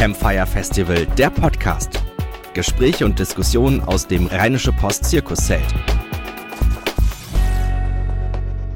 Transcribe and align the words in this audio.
Campfire 0.00 0.46
Festival, 0.46 1.04
der 1.18 1.28
Podcast. 1.28 2.02
Gespräche 2.54 3.04
und 3.04 3.18
Diskussionen 3.18 3.82
aus 3.82 4.06
dem 4.06 4.28
Rheinische 4.28 4.72
Post 4.72 5.04
Zirkuszelt. 5.04 5.62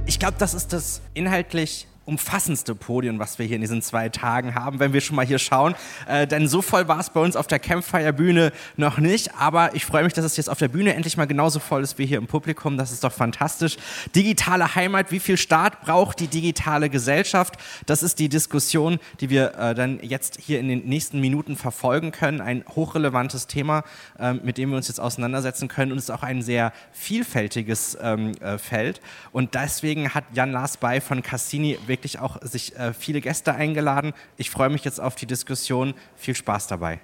Ich 0.04 0.18
glaube, 0.18 0.34
das 0.38 0.52
ist 0.52 0.74
das 0.74 1.00
inhaltlich 1.14 1.88
umfassendste 2.06 2.74
Podium, 2.74 3.18
was 3.18 3.38
wir 3.38 3.46
hier 3.46 3.56
in 3.56 3.62
diesen 3.62 3.82
zwei 3.82 4.08
Tagen 4.08 4.54
haben, 4.54 4.78
wenn 4.78 4.92
wir 4.92 5.00
schon 5.00 5.16
mal 5.16 5.24
hier 5.24 5.38
schauen. 5.38 5.74
Äh, 6.06 6.26
denn 6.26 6.48
so 6.48 6.62
voll 6.62 6.86
war 6.88 7.00
es 7.00 7.10
bei 7.10 7.20
uns 7.20 7.36
auf 7.36 7.46
der 7.46 7.58
Campfire-Bühne 7.58 8.52
noch 8.76 8.98
nicht. 8.98 9.34
Aber 9.36 9.74
ich 9.74 9.84
freue 9.84 10.04
mich, 10.04 10.12
dass 10.12 10.24
es 10.24 10.36
jetzt 10.36 10.48
auf 10.48 10.58
der 10.58 10.68
Bühne 10.68 10.94
endlich 10.94 11.16
mal 11.16 11.26
genauso 11.26 11.60
voll 11.60 11.82
ist 11.82 11.98
wie 11.98 12.06
hier 12.06 12.18
im 12.18 12.26
Publikum. 12.26 12.76
Das 12.76 12.92
ist 12.92 13.04
doch 13.04 13.12
fantastisch. 13.12 13.76
Digitale 14.14 14.74
Heimat, 14.74 15.10
wie 15.10 15.20
viel 15.20 15.36
Staat 15.36 15.80
braucht 15.82 16.20
die 16.20 16.28
digitale 16.28 16.90
Gesellschaft? 16.90 17.54
Das 17.86 18.02
ist 18.02 18.18
die 18.18 18.28
Diskussion, 18.28 18.98
die 19.20 19.30
wir 19.30 19.54
äh, 19.54 19.74
dann 19.74 20.00
jetzt 20.02 20.38
hier 20.40 20.60
in 20.60 20.68
den 20.68 20.84
nächsten 20.86 21.20
Minuten 21.20 21.56
verfolgen 21.56 22.12
können. 22.12 22.40
Ein 22.40 22.64
hochrelevantes 22.74 23.46
Thema, 23.46 23.82
äh, 24.18 24.34
mit 24.34 24.58
dem 24.58 24.70
wir 24.70 24.76
uns 24.76 24.88
jetzt 24.88 25.00
auseinandersetzen 25.00 25.68
können. 25.68 25.92
Und 25.92 25.98
es 25.98 26.04
ist 26.04 26.10
auch 26.10 26.22
ein 26.22 26.42
sehr 26.42 26.72
vielfältiges 26.92 27.96
ähm, 28.00 28.32
äh, 28.40 28.58
Feld. 28.58 29.00
Und 29.32 29.54
deswegen 29.54 30.14
hat 30.14 30.24
Jan 30.34 30.52
Lars 30.52 30.76
Bay 30.76 31.00
von 31.00 31.22
Cassini 31.22 31.78
wirklich 31.94 32.18
auch 32.18 32.42
sich 32.42 32.74
äh, 32.76 32.92
viele 32.92 33.20
Gäste 33.20 33.54
eingeladen. 33.54 34.14
Ich 34.36 34.50
freue 34.50 34.68
mich 34.68 34.84
jetzt 34.84 35.00
auf 35.00 35.14
die 35.14 35.26
Diskussion. 35.26 35.94
Viel 36.16 36.34
Spaß 36.34 36.66
dabei. 36.66 36.98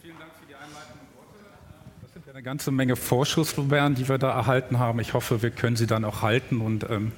Vielen 0.00 0.16
Dank 0.16 0.30
für 0.38 0.46
die 0.46 0.54
einleitenden 0.54 1.08
Worte. 1.16 1.38
Das 2.02 2.12
sind 2.12 2.24
ja 2.24 2.32
eine 2.32 2.42
ganze 2.44 2.70
Menge 2.70 2.94
Vorschusslorbeeren, 2.94 3.96
die 3.96 4.08
wir 4.08 4.18
da 4.18 4.30
erhalten 4.30 4.78
haben. 4.78 5.00
Ich 5.00 5.12
hoffe, 5.12 5.42
wir 5.42 5.50
können 5.50 5.74
sie 5.74 5.88
dann 5.88 6.04
auch 6.04 6.22
halten 6.22 6.60
und 6.60 6.88
ähm, 6.88 7.10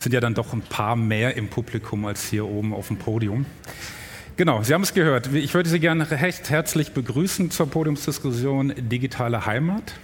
sind 0.00 0.12
ja 0.12 0.20
dann 0.20 0.34
doch 0.34 0.52
ein 0.52 0.60
paar 0.60 0.96
mehr 0.96 1.34
im 1.38 1.48
Publikum 1.48 2.04
als 2.04 2.28
hier 2.28 2.44
oben 2.44 2.74
auf 2.74 2.88
dem 2.88 2.98
Podium. 2.98 3.46
Genau, 4.36 4.62
Sie 4.62 4.74
haben 4.74 4.82
es 4.82 4.92
gehört. 4.92 5.32
Ich 5.32 5.54
würde 5.54 5.70
Sie 5.70 5.80
gerne 5.80 6.10
recht 6.10 6.50
herzlich 6.50 6.92
begrüßen 6.92 7.50
zur 7.50 7.70
Podiumsdiskussion 7.70 8.74
Digitale 8.76 9.46
Heimat. 9.46 9.94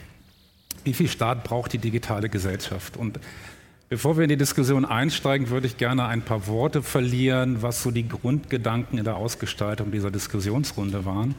Wie 0.85 0.95
viel 0.95 1.09
Staat 1.09 1.45
braucht 1.45 1.75
die 1.75 1.79
digitale 1.79 2.31
Gesellschaft? 2.31 2.97
Und 2.97 3.21
Bevor 3.91 4.17
wir 4.17 4.23
in 4.23 4.29
die 4.29 4.37
Diskussion 4.37 4.85
einsteigen, 4.85 5.51
würde 5.51 5.67
ich 5.67 5.77
gerne 5.77 6.07
ein 6.07 6.23
paar 6.23 6.47
Worte 6.47 6.81
verlieren, 6.81 7.61
was 7.61 7.83
so 7.83 7.91
die 7.91 8.07
Grundgedanken 8.07 8.99
in 8.99 9.05
der 9.05 9.17
Ausgestaltung 9.17 9.91
dieser 9.91 10.13
Diskussionsrunde 10.13 11.05
waren. 11.05 11.35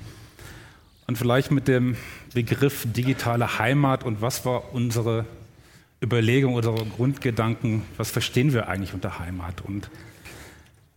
Und 1.08 1.18
vielleicht 1.18 1.52
mit 1.52 1.70
dem 1.70 1.96
Begriff 2.34 2.86
digitale 2.92 3.58
Heimat 3.58 4.04
und 4.04 4.22
was 4.22 4.46
war 4.46 4.74
unsere 4.74 5.24
Überlegung, 6.04 6.56
unsere 6.56 6.86
Grundgedanken, 6.86 7.84
was 7.96 8.12
verstehen 8.12 8.52
wir 8.52 8.68
eigentlich 8.68 8.94
unter 8.94 9.18
Heimat? 9.18 9.62
Und 9.62 9.90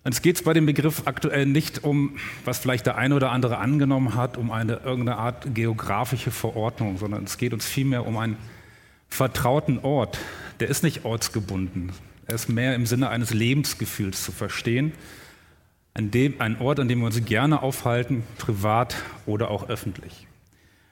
es 0.02 0.22
geht 0.22 0.42
bei 0.42 0.54
dem 0.54 0.66
Begriff 0.66 1.02
aktuell 1.04 1.46
nicht 1.46 1.84
um, 1.84 2.16
was 2.44 2.58
vielleicht 2.58 2.86
der 2.86 2.96
eine 2.96 3.14
oder 3.14 3.30
andere 3.30 3.58
angenommen 3.58 4.16
hat, 4.16 4.36
um 4.38 4.50
eine 4.50 4.80
irgendeine 4.84 5.18
Art 5.18 5.54
geografische 5.54 6.32
Verordnung, 6.32 6.98
sondern 6.98 7.22
es 7.22 7.38
geht 7.38 7.52
uns 7.52 7.64
vielmehr 7.64 8.08
um 8.08 8.16
einen 8.16 8.38
vertrauten 9.08 9.78
Ort, 9.78 10.18
der 10.60 10.68
ist 10.68 10.82
nicht 10.82 11.04
ortsgebunden. 11.04 11.92
Er 12.26 12.34
ist 12.34 12.48
mehr 12.48 12.74
im 12.74 12.86
Sinne 12.86 13.08
eines 13.08 13.32
Lebensgefühls 13.32 14.22
zu 14.24 14.32
verstehen. 14.32 14.92
Ein, 15.94 16.10
ein 16.38 16.60
Ort, 16.60 16.80
an 16.80 16.88
dem 16.88 17.00
wir 17.00 17.06
uns 17.06 17.24
gerne 17.24 17.62
aufhalten, 17.62 18.24
privat 18.38 18.96
oder 19.26 19.50
auch 19.50 19.68
öffentlich. 19.68 20.26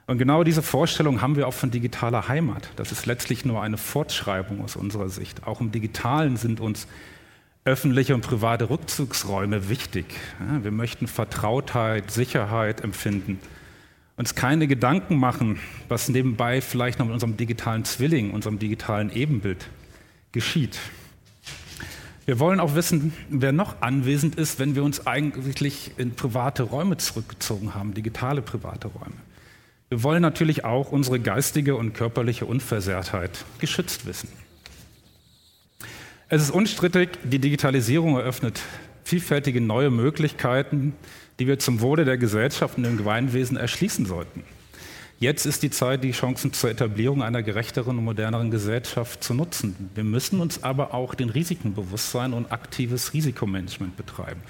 Und 0.06 0.18
genau 0.18 0.44
diese 0.44 0.62
Vorstellung 0.62 1.22
haben 1.22 1.36
wir 1.36 1.48
auch 1.48 1.54
von 1.54 1.70
digitaler 1.70 2.28
Heimat. 2.28 2.68
Das 2.76 2.92
ist 2.92 3.06
letztlich 3.06 3.44
nur 3.44 3.62
eine 3.62 3.78
Fortschreibung 3.78 4.62
aus 4.62 4.76
unserer 4.76 5.08
Sicht. 5.08 5.46
Auch 5.46 5.60
im 5.60 5.72
Digitalen 5.72 6.36
sind 6.36 6.60
uns 6.60 6.86
öffentliche 7.64 8.14
und 8.14 8.22
private 8.22 8.68
Rückzugsräume 8.68 9.68
wichtig. 9.68 10.06
wir 10.62 10.72
möchten 10.72 11.06
Vertrautheit, 11.06 12.10
Sicherheit 12.10 12.80
empfinden 12.80 13.38
uns 14.22 14.36
keine 14.36 14.68
Gedanken 14.68 15.16
machen, 15.16 15.58
was 15.88 16.08
nebenbei 16.08 16.60
vielleicht 16.60 17.00
noch 17.00 17.06
mit 17.06 17.14
unserem 17.14 17.36
digitalen 17.36 17.84
Zwilling, 17.84 18.30
unserem 18.30 18.60
digitalen 18.60 19.10
Ebenbild 19.10 19.68
geschieht. 20.30 20.78
Wir 22.24 22.38
wollen 22.38 22.60
auch 22.60 22.76
wissen, 22.76 23.12
wer 23.30 23.50
noch 23.50 23.82
anwesend 23.82 24.36
ist, 24.36 24.60
wenn 24.60 24.76
wir 24.76 24.84
uns 24.84 25.08
eigentlich 25.08 25.90
in 25.96 26.14
private 26.14 26.62
Räume 26.62 26.98
zurückgezogen 26.98 27.74
haben, 27.74 27.94
digitale 27.94 28.42
private 28.42 28.86
Räume. 28.86 29.16
Wir 29.88 30.04
wollen 30.04 30.22
natürlich 30.22 30.64
auch 30.64 30.92
unsere 30.92 31.18
geistige 31.18 31.74
und 31.74 31.92
körperliche 31.92 32.46
Unversehrtheit 32.46 33.44
geschützt 33.58 34.06
wissen. 34.06 34.28
Es 36.28 36.42
ist 36.42 36.52
unstrittig, 36.52 37.08
die 37.24 37.40
Digitalisierung 37.40 38.16
eröffnet 38.16 38.60
vielfältige 39.02 39.60
neue 39.60 39.90
Möglichkeiten, 39.90 40.94
die 41.42 41.48
wir 41.48 41.58
zum 41.58 41.80
Wohle 41.80 42.04
der 42.04 42.18
Gesellschaft 42.18 42.76
und 42.76 42.84
dem 42.84 42.96
Gemeinwesen 42.96 43.56
erschließen 43.56 44.06
sollten. 44.06 44.44
Jetzt 45.18 45.44
ist 45.44 45.64
die 45.64 45.70
Zeit, 45.70 46.04
die 46.04 46.12
Chancen 46.12 46.52
zur 46.52 46.70
Etablierung 46.70 47.20
einer 47.20 47.42
gerechteren 47.42 47.98
und 47.98 48.04
moderneren 48.04 48.52
Gesellschaft 48.52 49.24
zu 49.24 49.34
nutzen. 49.34 49.90
Wir 49.96 50.04
müssen 50.04 50.38
uns 50.38 50.62
aber 50.62 50.94
auch 50.94 51.16
den 51.16 51.30
Risiken 51.30 51.74
bewusst 51.74 52.12
sein 52.12 52.32
und 52.32 52.52
aktives 52.52 53.12
Risikomanagement 53.12 53.96
betreiben. 53.96 54.40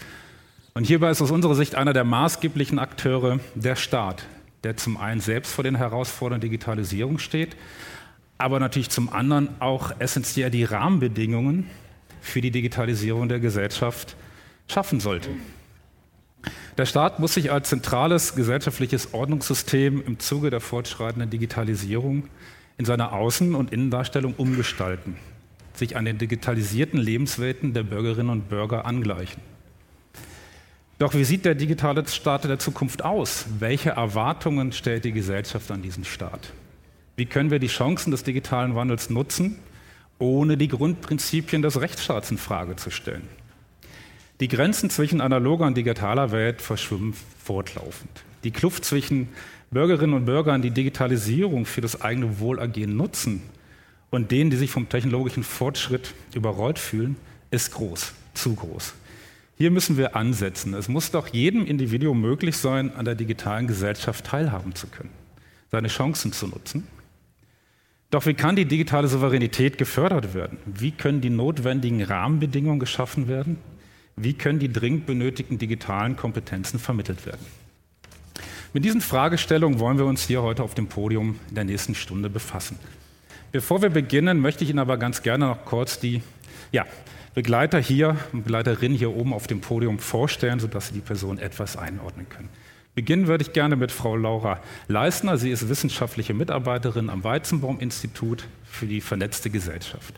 Und 0.75 0.85
hierbei 0.85 1.11
ist 1.11 1.23
aus 1.23 1.31
unserer 1.31 1.55
Sicht 1.55 1.77
einer 1.77 1.95
der 1.95 2.05
maßgeblichen 2.05 2.79
Akteure 2.79 3.41
der 3.55 3.77
Staat, 3.77 4.27
der 4.63 4.77
zum 4.77 4.99
einen 4.99 5.23
selbst 5.23 5.55
vor 5.55 5.65
den 5.65 5.77
Herausforderungen 5.77 6.43
der 6.43 6.51
Digitalisierung 6.51 7.19
steht, 7.19 7.57
aber 8.37 8.61
natürlich 8.61 8.91
zum 8.91 9.09
anderen 9.09 9.49
auch 9.61 9.93
essentiell 9.99 10.51
die 10.51 10.65
Rahmenbedingungen 10.65 11.71
für 12.21 12.43
die 12.43 12.51
Digitalisierung 12.51 13.31
der 13.31 13.41
Gesellschaft 13.41 14.15
schaffen 14.69 15.01
sollte. 15.01 15.31
Der 16.77 16.87
Staat 16.87 17.19
muss 17.21 17.35
sich 17.35 17.53
als 17.53 17.69
zentrales 17.69 18.35
gesellschaftliches 18.35 19.13
Ordnungssystem 19.13 20.03
im 20.07 20.19
Zuge 20.19 20.51
der 20.51 20.61
fortschreitenden 20.61 21.31
Digitalisierung 21.31 22.25
in 22.79 22.85
seiner 22.85 23.13
Außen- 23.13 23.55
und 23.55 23.73
Innendarstellung 23.73 24.35
umgestalten, 24.35 25.17
sich 25.75 25.97
an 25.97 26.05
den 26.05 26.19
digitalisierten 26.19 26.99
Lebenswelten 26.99 27.75
der 27.75 27.83
Bürgerinnen 27.83 28.31
und 28.31 28.49
Bürger 28.49 28.87
angleichen. 28.87 29.43
Doch 30.99 31.15
wie 31.15 31.25
sieht 31.25 31.45
der 31.45 31.55
digitale 31.55 32.07
Staat 32.07 32.45
der 32.45 32.59
Zukunft 32.59 33.05
aus? 33.05 33.47
Welche 33.59 33.91
Erwartungen 33.91 34.73
stellt 34.73 35.05
die 35.05 35.13
Gesellschaft 35.13 35.71
an 35.71 35.83
diesen 35.83 36.05
Staat? 36.05 36.53
Wie 37.17 37.27
können 37.27 37.51
wir 37.51 37.59
die 37.59 37.67
Chancen 37.67 38.11
des 38.11 38.23
digitalen 38.23 38.75
Wandels 38.75 39.11
nutzen, 39.11 39.59
ohne 40.19 40.57
die 40.57 40.69
Grundprinzipien 40.69 41.61
des 41.61 41.81
Rechtsstaats 41.81 42.31
in 42.31 42.39
Frage 42.39 42.77
zu 42.77 42.91
stellen? 42.91 43.29
Die 44.43 44.49
Grenzen 44.49 44.91
zwischen 44.91 45.21
analoger 45.21 45.67
und 45.67 45.77
digitaler 45.77 46.33
Welt 46.33 46.63
verschwimmen 46.63 47.15
fortlaufend. 47.45 48.11
Die 48.43 48.51
Kluft 48.51 48.85
zwischen 48.85 49.29
Bürgerinnen 49.71 50.15
und 50.15 50.25
Bürgern, 50.25 50.63
die 50.63 50.73
Digitalisierung 50.73 51.65
für 51.65 51.81
das 51.81 52.03
eigene 52.03 52.41
Wohlergehen 52.41 52.97
nutzen 52.97 53.41
und 54.11 54.33
denen, 54.33 54.51
die 54.51 54.57
sich 54.57 54.73
vom 54.73 54.89
technologischen 54.89 55.45
Fortschritt 55.45 56.13
überrollt 56.35 56.81
fühlen, 56.81 57.15
ist 57.53 57.71
groß, 57.71 58.15
zu 58.35 58.57
groß. 58.57 58.95
Hier 59.59 59.71
müssen 59.71 59.97
wir 59.97 60.17
ansetzen. 60.17 60.75
Es 60.75 60.89
muss 60.89 61.13
doch 61.13 61.29
jedem 61.29 61.65
Individuum 61.65 62.21
möglich 62.21 62.57
sein, 62.57 62.93
an 62.97 63.05
der 63.05 63.15
digitalen 63.15 63.69
Gesellschaft 63.69 64.25
teilhaben 64.25 64.75
zu 64.75 64.89
können, 64.89 65.11
seine 65.71 65.87
Chancen 65.87 66.33
zu 66.33 66.49
nutzen. 66.49 66.89
Doch 68.11 68.27
wie 68.27 68.35
kann 68.35 68.57
die 68.57 68.65
digitale 68.65 69.07
Souveränität 69.07 69.79
gefördert 69.79 70.35
werden? 70.35 70.59
Wie 70.67 70.91
können 70.91 71.21
die 71.21 71.31
notwendigen 71.31 72.03
Rahmenbedingungen 72.03 72.81
geschaffen 72.81 73.29
werden, 73.29 73.59
wie 74.25 74.35
können 74.35 74.59
die 74.59 74.73
dringend 74.73 75.07
benötigten 75.07 75.59
digitalen 75.59 76.17
Kompetenzen 76.17 76.79
vermittelt 76.79 77.27
werden? 77.27 77.45
Mit 78.73 78.85
diesen 78.85 79.01
Fragestellungen 79.01 79.79
wollen 79.81 79.99
wir 79.99 80.07
uns 80.07 80.27
hier 80.27 80.43
heute 80.43 80.63
auf 80.63 80.75
dem 80.75 80.87
Podium 80.87 81.39
in 81.51 81.55
der 81.55 81.65
nächsten 81.65 81.95
Stunde 81.95 82.31
befassen. 82.31 82.79
Bevor 83.53 83.83
wir 83.83 83.91
beginnen, 83.91 84.41
möchte 84.41 84.65
ich 84.65 84.71
Ihnen 84.71 84.79
aber 84.79 84.97
ganz 84.97 85.23
gerne 85.23 85.47
noch 85.47 85.65
kurz 85.67 86.01
die 86.01 86.23
ja, 86.73 86.87
Begleiter 87.35 87.79
hier 87.79 88.17
und 88.33 88.45
Begleiterinnen 88.45 88.97
hier 88.97 89.15
oben 89.15 89.35
auf 89.35 89.47
dem 89.47 89.61
Podium 89.61 89.99
vorstellen, 89.99 90.59
sodass 90.59 90.89
Sie 90.89 90.95
die 90.95 91.01
Person 91.01 91.39
etwas 91.39 91.77
einordnen 91.77 92.29
können. 92.31 92.49
Beginnen 92.95 93.27
würde 93.27 93.43
ich 93.43 93.53
gerne 93.53 93.77
mit 93.77 93.91
Frau 93.91 94.17
Laura 94.17 94.61
Leisner. 94.89 95.39
Sie 95.39 95.51
ist 95.51 95.69
wissenschaftliche 95.69 96.35
Mitarbeiterin 96.35 97.09
am 97.09 97.25
Weizenbaum-Institut 97.25 98.45
für 98.65 98.87
die 98.87 99.01
vernetzte 99.01 99.49
Gesellschaft. 99.49 100.15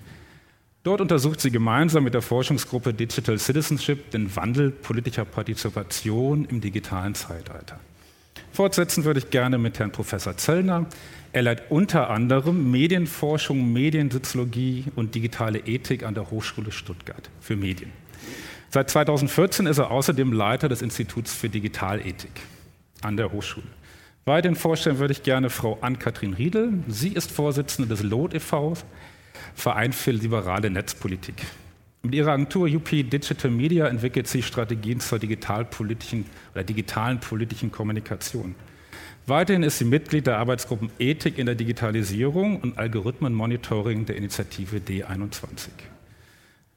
Dort 0.85 1.01
untersucht 1.01 1.41
sie 1.41 1.51
gemeinsam 1.51 2.05
mit 2.05 2.13
der 2.13 2.21
Forschungsgruppe 2.21 2.93
Digital 2.93 3.39
Citizenship 3.39 4.11
den 4.11 4.37
Wandel 4.37 4.71
politischer 4.71 5.25
Partizipation 5.25 6.45
im 6.45 6.61
digitalen 6.61 7.15
Zeitalter. 7.15 7.81
Fortsetzen 8.53 9.05
würde 9.05 9.21
ich 9.21 9.31
gerne 9.31 9.57
mit 9.57 9.79
Herrn 9.79 9.93
Professor 9.93 10.37
Zöllner. 10.37 10.85
Er 11.33 11.41
leitet 11.41 11.71
unter 11.71 12.11
anderem 12.11 12.71
Medienforschung, 12.71 13.73
Mediensoziologie 13.73 14.85
und 14.95 15.15
digitale 15.15 15.61
Ethik 15.61 16.03
an 16.03 16.13
der 16.13 16.31
Hochschule 16.31 16.71
Stuttgart 16.71 17.31
für 17.41 17.57
Medien. 17.57 17.91
Seit 18.69 18.91
2014 18.91 19.65
ist 19.65 19.79
er 19.79 19.91
außerdem 19.91 20.35
Leiter 20.35 20.69
des 20.69 20.83
Instituts 20.83 21.33
für 21.33 21.49
Digitalethik 21.49 22.43
an 23.01 23.17
der 23.17 23.33
Hochschule. 23.33 23.67
Weiterhin 24.27 24.57
vorstellen 24.57 24.99
würde 24.99 25.13
ich 25.13 25.23
gerne 25.23 25.49
Frau 25.49 25.79
Ann-Kathrin 25.81 26.35
Riedel. 26.35 26.75
Sie 26.89 27.15
ist 27.15 27.31
Vorsitzende 27.31 27.89
des 27.89 28.03
LOT 28.03 28.35
e.V., 28.35 28.77
Verein 29.55 29.93
für 29.93 30.11
liberale 30.11 30.71
Netzpolitik. 30.71 31.45
Mit 32.03 32.15
ihrer 32.15 32.33
Agentur 32.33 32.69
UP 32.69 32.91
Digital 32.91 33.51
Media 33.51 33.87
entwickelt 33.87 34.29
sie 34.29 34.43
Strategien 34.43 35.01
zur 35.01 35.19
digitalpolitischen 35.19 36.27
oder 36.53 36.63
digitalen 36.63 37.19
politischen 37.19 37.73
Kommunikation. 37.73 38.55
Weiterhin 39.27 39.63
ist 39.63 39.79
sie 39.79 39.87
Mitglied 39.87 40.27
der 40.27 40.37
Arbeitsgruppen 40.37 40.91
Ethik 40.99 41.39
in 41.39 41.47
der 41.47 41.55
Digitalisierung 41.55 42.61
und 42.61 42.77
Algorithmenmonitoring 42.77 44.05
der 44.05 44.17
Initiative 44.17 44.77
D21. 44.77 45.69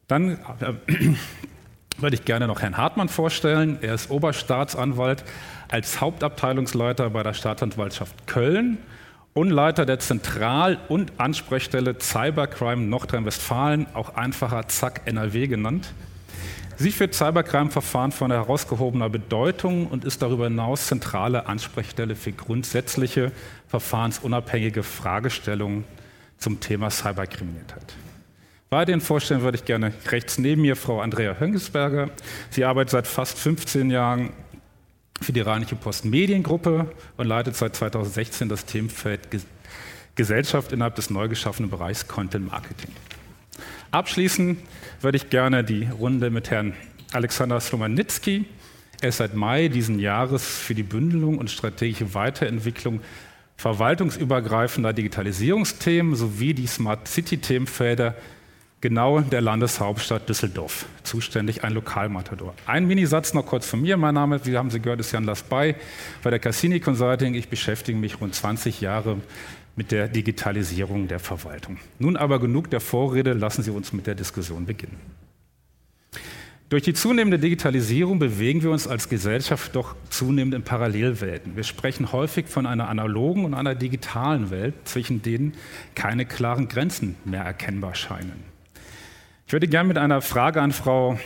Dann 0.08 0.40
äh, 0.62 0.74
würde 1.98 2.16
ich 2.16 2.24
gerne 2.24 2.48
noch 2.48 2.62
Herrn 2.62 2.78
Hartmann 2.78 3.10
vorstellen. 3.10 3.80
Er 3.82 3.96
ist 3.96 4.10
Oberstaatsanwalt 4.10 5.26
als 5.68 6.00
Hauptabteilungsleiter 6.00 7.10
bei 7.10 7.24
der 7.24 7.34
Staatsanwaltschaft 7.34 8.28
Köln 8.28 8.78
und 9.38 9.52
Leiter 9.52 9.86
der 9.86 10.00
Zentral- 10.00 10.80
und 10.88 11.12
Ansprechstelle 11.20 12.00
Cybercrime 12.00 12.82
Nordrhein-Westfalen, 12.88 13.86
auch 13.94 14.16
einfacher 14.16 14.68
ZAK 14.68 15.02
NRW 15.06 15.46
genannt. 15.46 15.94
Sie 16.78 16.92
führt 16.92 17.14
Cybercrime-Verfahren 17.14 18.12
von 18.12 18.32
herausgehobener 18.32 19.10
Bedeutung 19.10 19.86
und 19.86 20.06
ist 20.06 20.24
darüber 20.24 20.46
hinaus 20.46 20.88
zentrale 20.88 21.46
Ansprechstelle 21.46 22.16
für 22.16 22.32
grundsätzliche 22.32 23.32
verfahrensunabhängige 23.68 24.82
Fragestellungen 24.82 25.84
zum 26.40 26.60
Thema 26.60 26.90
Cyberkriminalität. 26.90 27.96
Weiterhin 28.72 29.02
vorstellen 29.02 29.44
würde 29.44 29.60
ich 29.60 29.66
gerne 29.66 29.94
rechts 30.08 30.40
neben 30.40 30.64
mir 30.64 30.76
Frau 30.76 31.00
Andrea 31.00 31.36
Höngesberger. 31.40 32.10
Sie 32.50 32.66
arbeitet 32.66 32.90
seit 32.90 33.08
fast 33.08 33.38
15 33.38 33.92
Jahren 33.92 34.32
für 35.22 35.34
die 35.34 35.42
Rheinische 35.42 35.76
Post 35.76 36.06
Mediengruppe 36.06 36.92
und 37.18 37.28
leitet 37.28 37.56
seit 37.56 37.76
2016 37.76 38.50
das 38.50 38.66
Themenfeld 38.66 39.22
Gesellschaft 40.16 40.72
innerhalb 40.72 40.96
des 40.96 41.10
neu 41.10 41.28
geschaffenen 41.28 41.70
Bereichs 41.70 42.08
Content 42.08 42.48
Marketing. 42.48 42.92
Abschließen 43.92 44.58
würde 45.02 45.18
ich 45.18 45.30
gerne 45.30 45.64
die 45.64 45.86
Runde 45.86 46.30
mit 46.30 46.50
Herrn 46.50 46.74
Alexander 47.14 47.60
Slomanitzky. 47.60 48.46
Er 49.02 49.10
ist 49.10 49.18
seit 49.18 49.36
Mai 49.36 49.68
diesen 49.68 50.00
Jahres 50.00 50.44
für 50.46 50.76
die 50.76 50.84
Bündelung 50.84 51.38
und 51.38 51.50
strategische 51.50 52.14
Weiterentwicklung 52.14 53.02
verwaltungsübergreifender 53.58 54.94
Digitalisierungsthemen 54.94 56.16
sowie 56.16 56.54
die 56.54 56.68
Smart 56.68 57.08
City-Themenfelder 57.08 58.16
genau 58.82 59.22
der 59.22 59.42
Landeshauptstadt 59.42 60.30
Düsseldorf 60.30 60.86
zuständig, 61.04 61.64
ein 61.64 61.74
Lokalmatador. 61.74 62.54
Ein 62.66 62.88
Minisatz 62.88 63.34
noch 63.34 63.46
kurz 63.46 63.68
von 63.68 63.82
mir. 63.82 63.98
Mein 63.98 64.14
Name, 64.14 64.40
wie 64.46 64.58
haben 64.58 64.70
Sie 64.70 64.80
gehört, 64.80 65.00
ist 65.00 65.12
Jan 65.12 65.24
Lasbay 65.24 65.76
bei 66.24 66.30
der 66.30 66.40
Cassini 66.40 66.80
Consulting. 66.80 67.34
Ich 67.34 67.50
beschäftige 67.50 67.98
mich 67.98 68.22
rund 68.22 68.36
20 68.36 68.82
Jahre 68.82 69.18
mit 69.76 69.92
der 69.92 70.08
Digitalisierung 70.08 71.08
der 71.08 71.20
Verwaltung. 71.20 71.78
Nun 72.00 72.18
aber 72.18 72.40
genug 72.40 72.70
der 72.70 72.80
Vorrede, 72.80 73.34
lassen 73.34 73.64
Sie 73.64 73.72
uns 73.72 73.94
mit 73.94 74.08
der 74.08 74.16
Diskussion 74.16 74.66
beginnen. 74.66 74.98
Durch 76.70 76.84
die 76.84 76.94
zunehmende 76.94 77.40
Digitalisierung 77.40 78.20
bewegen 78.20 78.62
wir 78.62 78.72
uns 78.72 78.88
als 78.88 79.08
Gesellschaft 79.08 79.74
doch 79.74 79.96
zunehmend 80.10 80.54
in 80.54 80.64
Parallelwelten. 80.64 81.56
Wir 81.56 81.64
sprechen 81.64 82.12
häufig 82.12 82.48
von 82.48 82.66
einer 82.66 82.90
analogen 82.90 83.46
und 83.46 83.54
einer 83.54 83.74
digitalen 83.74 84.50
Welt, 84.50 84.74
zwischen 84.84 85.22
denen 85.22 85.54
keine 85.96 86.26
klaren 86.26 86.68
Grenzen 86.68 87.16
mehr 87.24 87.44
erkennbar 87.44 87.96
scheinen. 87.96 88.57
Ich 89.48 89.54
würde 89.54 89.70
gerne 89.70 89.88
mit 89.88 89.98
einer 89.98 90.22
Frage 90.22 90.62
an 90.62 90.74
Frau 90.74 91.18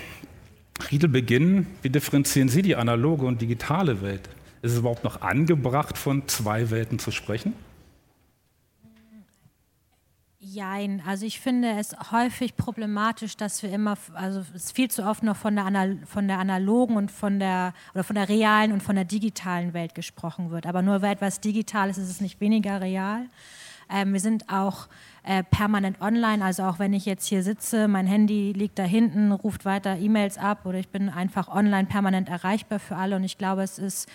Riedel 0.92 1.10
beginnen. 1.10 1.66
Wie 1.82 1.90
differenzieren 1.90 2.50
Sie 2.50 2.62
die 2.62 2.76
analoge 2.76 3.26
und 3.26 3.42
digitale 3.42 4.04
Welt? 4.04 4.30
Ist 4.62 4.74
es 4.74 4.78
überhaupt 4.78 5.04
noch 5.04 5.22
angebracht, 5.22 5.98
von 5.98 6.28
zwei 6.28 6.70
Welten 6.70 7.00
zu 7.00 7.10
sprechen? 7.10 7.56
Jein, 10.38 11.02
also 11.04 11.26
ich 11.26 11.40
finde 11.40 11.72
es 11.80 11.96
häufig 12.12 12.56
problematisch, 12.58 13.38
dass 13.38 13.64
wir 13.64 13.72
immer, 13.72 13.98
also 14.14 14.46
es 14.54 14.72
viel 14.72 14.92
zu 14.92 15.04
oft 15.04 15.24
noch 15.24 15.36
von 15.36 15.56
der, 15.56 15.98
von 16.06 16.28
der 16.28 16.38
analogen 16.38 16.98
und 16.98 17.10
von 17.10 17.40
der 17.40 17.74
oder 17.96 18.04
von 18.04 18.16
der 18.16 18.30
realen 18.30 18.72
und 18.72 18.84
von 18.84 18.96
der 18.96 19.06
digitalen 19.06 19.74
Welt 19.74 19.96
gesprochen 19.96 20.52
wird. 20.52 20.68
Aber 20.68 20.84
nur 20.84 21.02
weil 21.02 21.14
etwas 21.14 21.40
digital 21.40 21.90
ist, 21.90 21.98
ist 21.98 22.12
es 22.12 22.22
nicht 22.22 22.40
weniger 22.40 22.82
real. 22.82 23.26
Ähm, 23.92 24.14
wir 24.14 24.20
sind 24.20 24.50
auch 24.50 24.88
äh, 25.24 25.44
permanent 25.44 26.02
online, 26.02 26.44
also 26.44 26.64
auch 26.64 26.80
wenn 26.80 26.94
ich 26.94 27.06
jetzt 27.06 27.28
hier 27.28 27.44
sitze, 27.44 27.88
mein 27.88 28.08
Handy 28.08 28.54
liegt 28.54 28.80
da 28.80 28.84
hinten, 28.84 29.32
ruft 29.32 29.66
weiter 29.66 29.98
E-Mails 29.98 30.38
ab 30.38 30.66
oder 30.66 30.80
ich 30.80 30.90
bin 30.90 31.10
einfach 31.10 31.48
online 31.48 31.88
permanent 31.88 32.30
erreichbar 32.30 32.80
für 32.80 32.96
alle. 32.96 33.16
Und 33.16 33.24
ich 33.24 33.38
glaube, 33.38 33.62
es 33.62 33.78
ist 33.78 34.10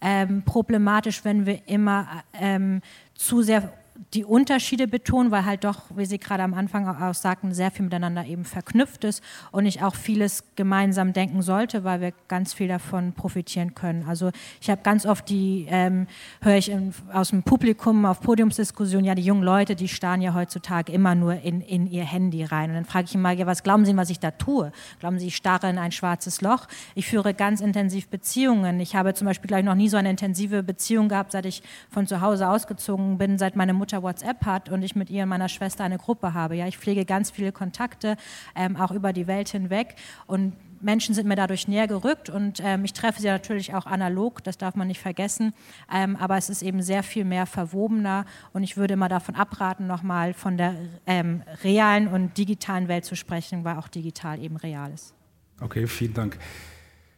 ähm, 0.00 0.42
problematisch, 0.42 1.24
wenn 1.24 1.46
wir 1.46 1.66
immer 1.66 2.22
ähm, 2.34 2.80
zu 3.14 3.42
sehr 3.42 3.72
die 4.14 4.24
Unterschiede 4.24 4.88
betonen, 4.88 5.30
weil 5.30 5.44
halt 5.44 5.64
doch, 5.64 5.82
wie 5.94 6.06
Sie 6.06 6.18
gerade 6.18 6.42
am 6.42 6.54
Anfang 6.54 6.88
auch 6.88 7.14
sagten, 7.14 7.52
sehr 7.52 7.70
viel 7.70 7.84
miteinander 7.84 8.24
eben 8.24 8.44
verknüpft 8.44 9.04
ist 9.04 9.22
und 9.50 9.66
ich 9.66 9.82
auch 9.82 9.94
vieles 9.94 10.44
gemeinsam 10.56 11.12
denken 11.12 11.42
sollte, 11.42 11.84
weil 11.84 12.00
wir 12.00 12.12
ganz 12.28 12.54
viel 12.54 12.68
davon 12.68 13.12
profitieren 13.12 13.74
können. 13.74 14.04
Also 14.08 14.30
ich 14.60 14.70
habe 14.70 14.82
ganz 14.82 15.04
oft 15.04 15.28
die, 15.28 15.66
ähm, 15.68 16.06
höre 16.40 16.56
ich 16.56 16.70
in, 16.70 16.94
aus 17.12 17.30
dem 17.30 17.42
Publikum 17.42 18.06
auf 18.06 18.20
Podiumsdiskussionen, 18.20 19.04
ja, 19.04 19.14
die 19.14 19.22
jungen 19.22 19.42
Leute, 19.42 19.76
die 19.76 19.88
starren 19.88 20.22
ja 20.22 20.34
heutzutage 20.34 20.90
immer 20.92 21.14
nur 21.14 21.34
in, 21.34 21.60
in 21.60 21.86
ihr 21.86 22.04
Handy 22.04 22.44
rein. 22.44 22.70
Und 22.70 22.76
dann 22.76 22.84
frage 22.84 23.06
ich 23.06 23.14
immer, 23.14 23.32
ja, 23.32 23.46
was 23.46 23.62
glauben 23.62 23.84
Sie, 23.84 23.96
was 23.96 24.10
ich 24.10 24.20
da 24.20 24.30
tue? 24.30 24.72
Glauben 25.00 25.18
Sie, 25.18 25.26
ich 25.26 25.36
starre 25.36 25.68
in 25.68 25.78
ein 25.78 25.92
schwarzes 25.92 26.40
Loch? 26.40 26.66
Ich 26.94 27.06
führe 27.06 27.34
ganz 27.34 27.60
intensiv 27.60 28.08
Beziehungen. 28.08 28.80
Ich 28.80 28.96
habe 28.96 29.14
zum 29.14 29.26
Beispiel 29.26 29.48
gleich 29.48 29.64
noch 29.64 29.74
nie 29.74 29.88
so 29.88 29.96
eine 29.96 30.10
intensive 30.10 30.62
Beziehung 30.62 31.08
gehabt, 31.08 31.32
seit 31.32 31.46
ich 31.46 31.62
von 31.90 32.06
zu 32.06 32.20
Hause 32.20 32.48
ausgezogen 32.48 33.18
bin, 33.18 33.38
seit 33.38 33.56
meine 33.56 33.74
Mutter 33.82 34.04
WhatsApp 34.04 34.46
hat 34.46 34.68
und 34.68 34.80
ich 34.84 34.94
mit 34.94 35.10
ihr 35.10 35.24
und 35.24 35.28
meiner 35.28 35.48
Schwester 35.48 35.82
eine 35.82 35.98
Gruppe 35.98 36.34
habe. 36.34 36.54
Ja, 36.54 36.68
ich 36.68 36.78
pflege 36.78 37.04
ganz 37.04 37.32
viele 37.32 37.50
Kontakte, 37.50 38.16
ähm, 38.54 38.76
auch 38.76 38.92
über 38.92 39.12
die 39.12 39.26
Welt 39.26 39.48
hinweg 39.48 39.96
und 40.28 40.52
Menschen 40.80 41.16
sind 41.16 41.26
mir 41.26 41.34
dadurch 41.34 41.66
näher 41.66 41.88
gerückt 41.88 42.30
und 42.30 42.60
ähm, 42.62 42.84
ich 42.84 42.92
treffe 42.92 43.20
sie 43.20 43.26
natürlich 43.26 43.74
auch 43.74 43.86
analog, 43.86 44.44
das 44.44 44.56
darf 44.56 44.76
man 44.76 44.86
nicht 44.86 45.00
vergessen, 45.00 45.52
ähm, 45.92 46.14
aber 46.14 46.36
es 46.36 46.48
ist 46.48 46.62
eben 46.62 46.80
sehr 46.80 47.02
viel 47.02 47.24
mehr 47.24 47.46
verwobener 47.46 48.24
und 48.52 48.62
ich 48.62 48.76
würde 48.76 48.94
immer 48.94 49.08
davon 49.08 49.34
abraten, 49.34 49.88
nochmal 49.88 50.32
von 50.32 50.56
der 50.56 50.76
ähm, 51.06 51.42
realen 51.64 52.06
und 52.06 52.38
digitalen 52.38 52.86
Welt 52.86 53.04
zu 53.04 53.16
sprechen, 53.16 53.64
weil 53.64 53.78
auch 53.78 53.88
digital 53.88 54.38
eben 54.40 54.56
real 54.56 54.92
ist. 54.92 55.12
Okay, 55.60 55.88
vielen 55.88 56.14
Dank. 56.14 56.38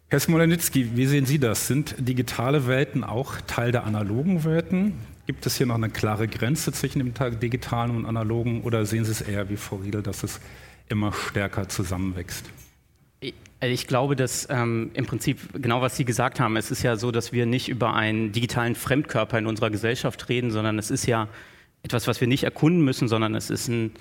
Herr 0.09 0.21
Smolenitzki, 0.21 0.97
wie 0.97 1.07
sehen 1.07 1.27
Sie 1.27 1.39
das? 1.39 1.67
Sind 1.67 1.95
digitale 1.99 2.67
Welten 2.67 3.05
auch 3.05 3.41
Teil 3.47 3.71
der 3.71 3.85
analogen 3.85 4.45
Welten? 4.45 4.95
Gibt 5.27 5.47
es 5.47 5.57
hier 5.57 5.67
noch 5.67 5.77
eine 5.77 5.89
klare 5.89 6.29
Grenze 6.29 6.73
zwischen 6.73 6.99
dem 6.99 7.15
digitalen 7.41 7.97
und 7.97 8.07
analogen 8.07 8.63
oder 8.63 8.85
sehen 8.85 9.05
Sie 9.05 9.13
es 9.13 9.23
eher 9.23 9.49
wie 9.49 9.57
Frau 9.57 9.77
Riedel, 9.77 10.03
dass 10.03 10.23
es 10.23 10.41
immer 10.89 11.13
stärker 11.13 11.69
zusammenwächst? 11.69 12.51
Also 13.61 13.73
ich 13.73 13.87
glaube, 13.87 14.17
dass 14.17 14.47
ähm, 14.51 14.91
im 14.93 15.07
Prinzip 15.07 15.39
genau 15.55 15.81
was 15.81 15.97
Sie 15.97 16.05
gesagt 16.05 16.41
haben, 16.41 16.57
es 16.57 16.71
ist 16.71 16.83
ja 16.83 16.97
so, 16.97 17.11
dass 17.11 17.33
wir 17.33 17.47
nicht 17.47 17.71
über 17.71 17.95
einen 17.95 18.33
digitalen 18.33 18.75
Fremdkörper 18.75 19.39
in 19.39 19.47
unserer 19.47 19.71
Gesellschaft 19.71 20.29
reden, 20.29 20.51
sondern 20.51 20.79
es 20.79 20.91
ist 20.91 21.07
ja 21.07 21.29
etwas, 21.83 22.07
was 22.07 22.21
wir 22.21 22.29
nicht 22.29 22.45
erkunden 22.45 22.85
müssen, 22.85 23.09
sondern 23.09 23.35
es 23.35 23.49
ist 23.49 23.69
ein 23.69 23.93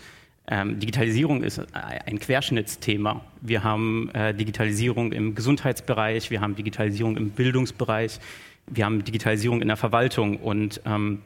ähm, 0.48 0.80
Digitalisierung 0.80 1.42
ist 1.42 1.62
ein 1.74 2.20
Querschnittsthema. 2.20 3.22
Wir 3.39 3.63
haben 3.63 4.10
äh, 4.10 4.34
Digitalisierung 4.34 5.13
im 5.13 5.36
Gesundheitsbereich, 5.36 6.32
wir 6.32 6.42
haben 6.42 6.56
Digitalisierung 6.56 7.15
im 7.15 7.30
Bildungsbereich, 7.30 8.20
wir 8.67 8.86
haben 8.86 9.03
Digitalisierung 9.03 9.62
in 9.62 9.67
der 9.67 9.77
Verwaltung 9.77 10.38
und 10.38 10.82
ähm, 10.86 11.22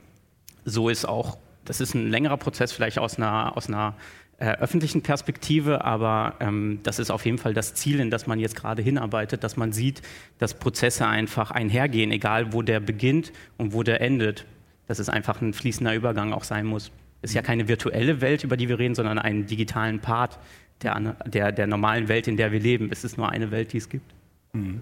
so 0.66 0.90
ist 0.90 1.06
auch, 1.06 1.38
das 1.66 1.82
ist 1.82 1.94
ein 1.94 2.10
längerer 2.10 2.38
Prozess 2.38 2.72
vielleicht 2.72 3.00
aus 3.00 3.18
einer, 3.18 3.56
aus 3.56 3.68
einer 3.68 3.96
äh, 4.40 4.52
öffentlichen 4.58 5.02
Perspektive, 5.02 5.84
aber 5.84 6.36
ähm, 6.40 6.80
das 6.84 7.00
ist 7.00 7.10
auf 7.10 7.26
jeden 7.26 7.38
Fall 7.38 7.54
das 7.54 7.74
Ziel, 7.74 8.00
in 8.00 8.12
das 8.12 8.28
man 8.28 8.40
jetzt 8.40 8.56
gerade 8.56 8.82
hinarbeitet, 8.82 9.44
dass 9.44 9.58
man 9.58 9.72
sieht, 9.74 10.02
dass 10.38 10.54
Prozesse 10.54 11.08
einfach 11.08 11.52
einhergehen, 11.52 12.12
egal 12.12 12.54
wo 12.54 12.62
der 12.62 12.80
beginnt 12.80 13.32
und 13.58 13.74
wo 13.74 13.84
der 13.84 14.02
endet, 14.02 14.46
dass 14.88 15.00
es 15.00 15.10
einfach 15.10 15.42
ein 15.42 15.54
fließender 15.54 15.94
Übergang 15.96 16.34
auch 16.34 16.44
sein 16.44 16.66
muss. 16.66 16.92
Es 17.22 17.32
ist 17.32 17.36
ja 17.36 17.42
keine 17.42 17.68
virtuelle 17.68 18.22
Welt, 18.22 18.44
über 18.44 18.58
die 18.58 18.70
wir 18.70 18.78
reden, 18.78 18.94
sondern 18.96 19.18
einen 19.18 19.48
digitalen 19.48 20.00
Part 20.00 20.38
der, 20.84 21.16
der, 21.26 21.52
der 21.52 21.68
normalen 21.68 22.08
Welt, 22.08 22.28
in 22.28 22.38
der 22.38 22.52
wir 22.52 22.60
leben. 22.60 22.90
Es 22.92 23.04
ist 23.04 23.18
nur 23.18 23.30
eine 23.30 23.50
Welt, 23.50 23.74
die 23.74 23.78
es 23.78 23.90
gibt. 23.90 24.14
Mhm. 24.54 24.82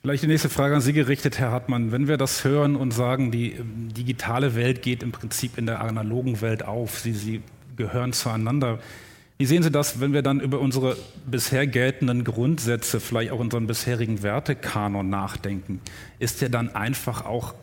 Vielleicht 0.00 0.22
die 0.22 0.28
nächste 0.28 0.48
Frage 0.48 0.76
an 0.76 0.80
Sie 0.80 0.92
gerichtet, 0.92 1.40
Herr 1.40 1.50
Hartmann. 1.50 1.90
Wenn 1.90 2.06
wir 2.06 2.16
das 2.18 2.44
hören 2.44 2.76
und 2.76 2.92
sagen, 2.92 3.32
die 3.32 3.52
ähm, 3.52 3.92
digitale 3.92 4.54
Welt 4.54 4.80
geht 4.80 5.02
im 5.02 5.10
Prinzip 5.10 5.58
in 5.58 5.66
der 5.66 5.80
analogen 5.80 6.40
Welt 6.40 6.64
auf, 6.64 7.00
sie, 7.00 7.12
sie 7.12 7.42
gehören 7.76 8.12
zueinander. 8.12 8.78
Wie 9.38 9.46
sehen 9.46 9.62
Sie 9.62 9.70
das, 9.70 10.00
wenn 10.00 10.12
wir 10.12 10.22
dann 10.22 10.40
über 10.40 10.60
unsere 10.60 10.96
bisher 11.26 11.66
geltenden 11.66 12.24
Grundsätze, 12.24 13.00
vielleicht 13.00 13.32
auch 13.32 13.38
unseren 13.38 13.66
bisherigen 13.66 14.22
Wertekanon 14.22 15.08
nachdenken? 15.08 15.80
Ist 16.18 16.42
der 16.42 16.48
dann 16.48 16.74
einfach 16.74 17.24
auch 17.24 17.54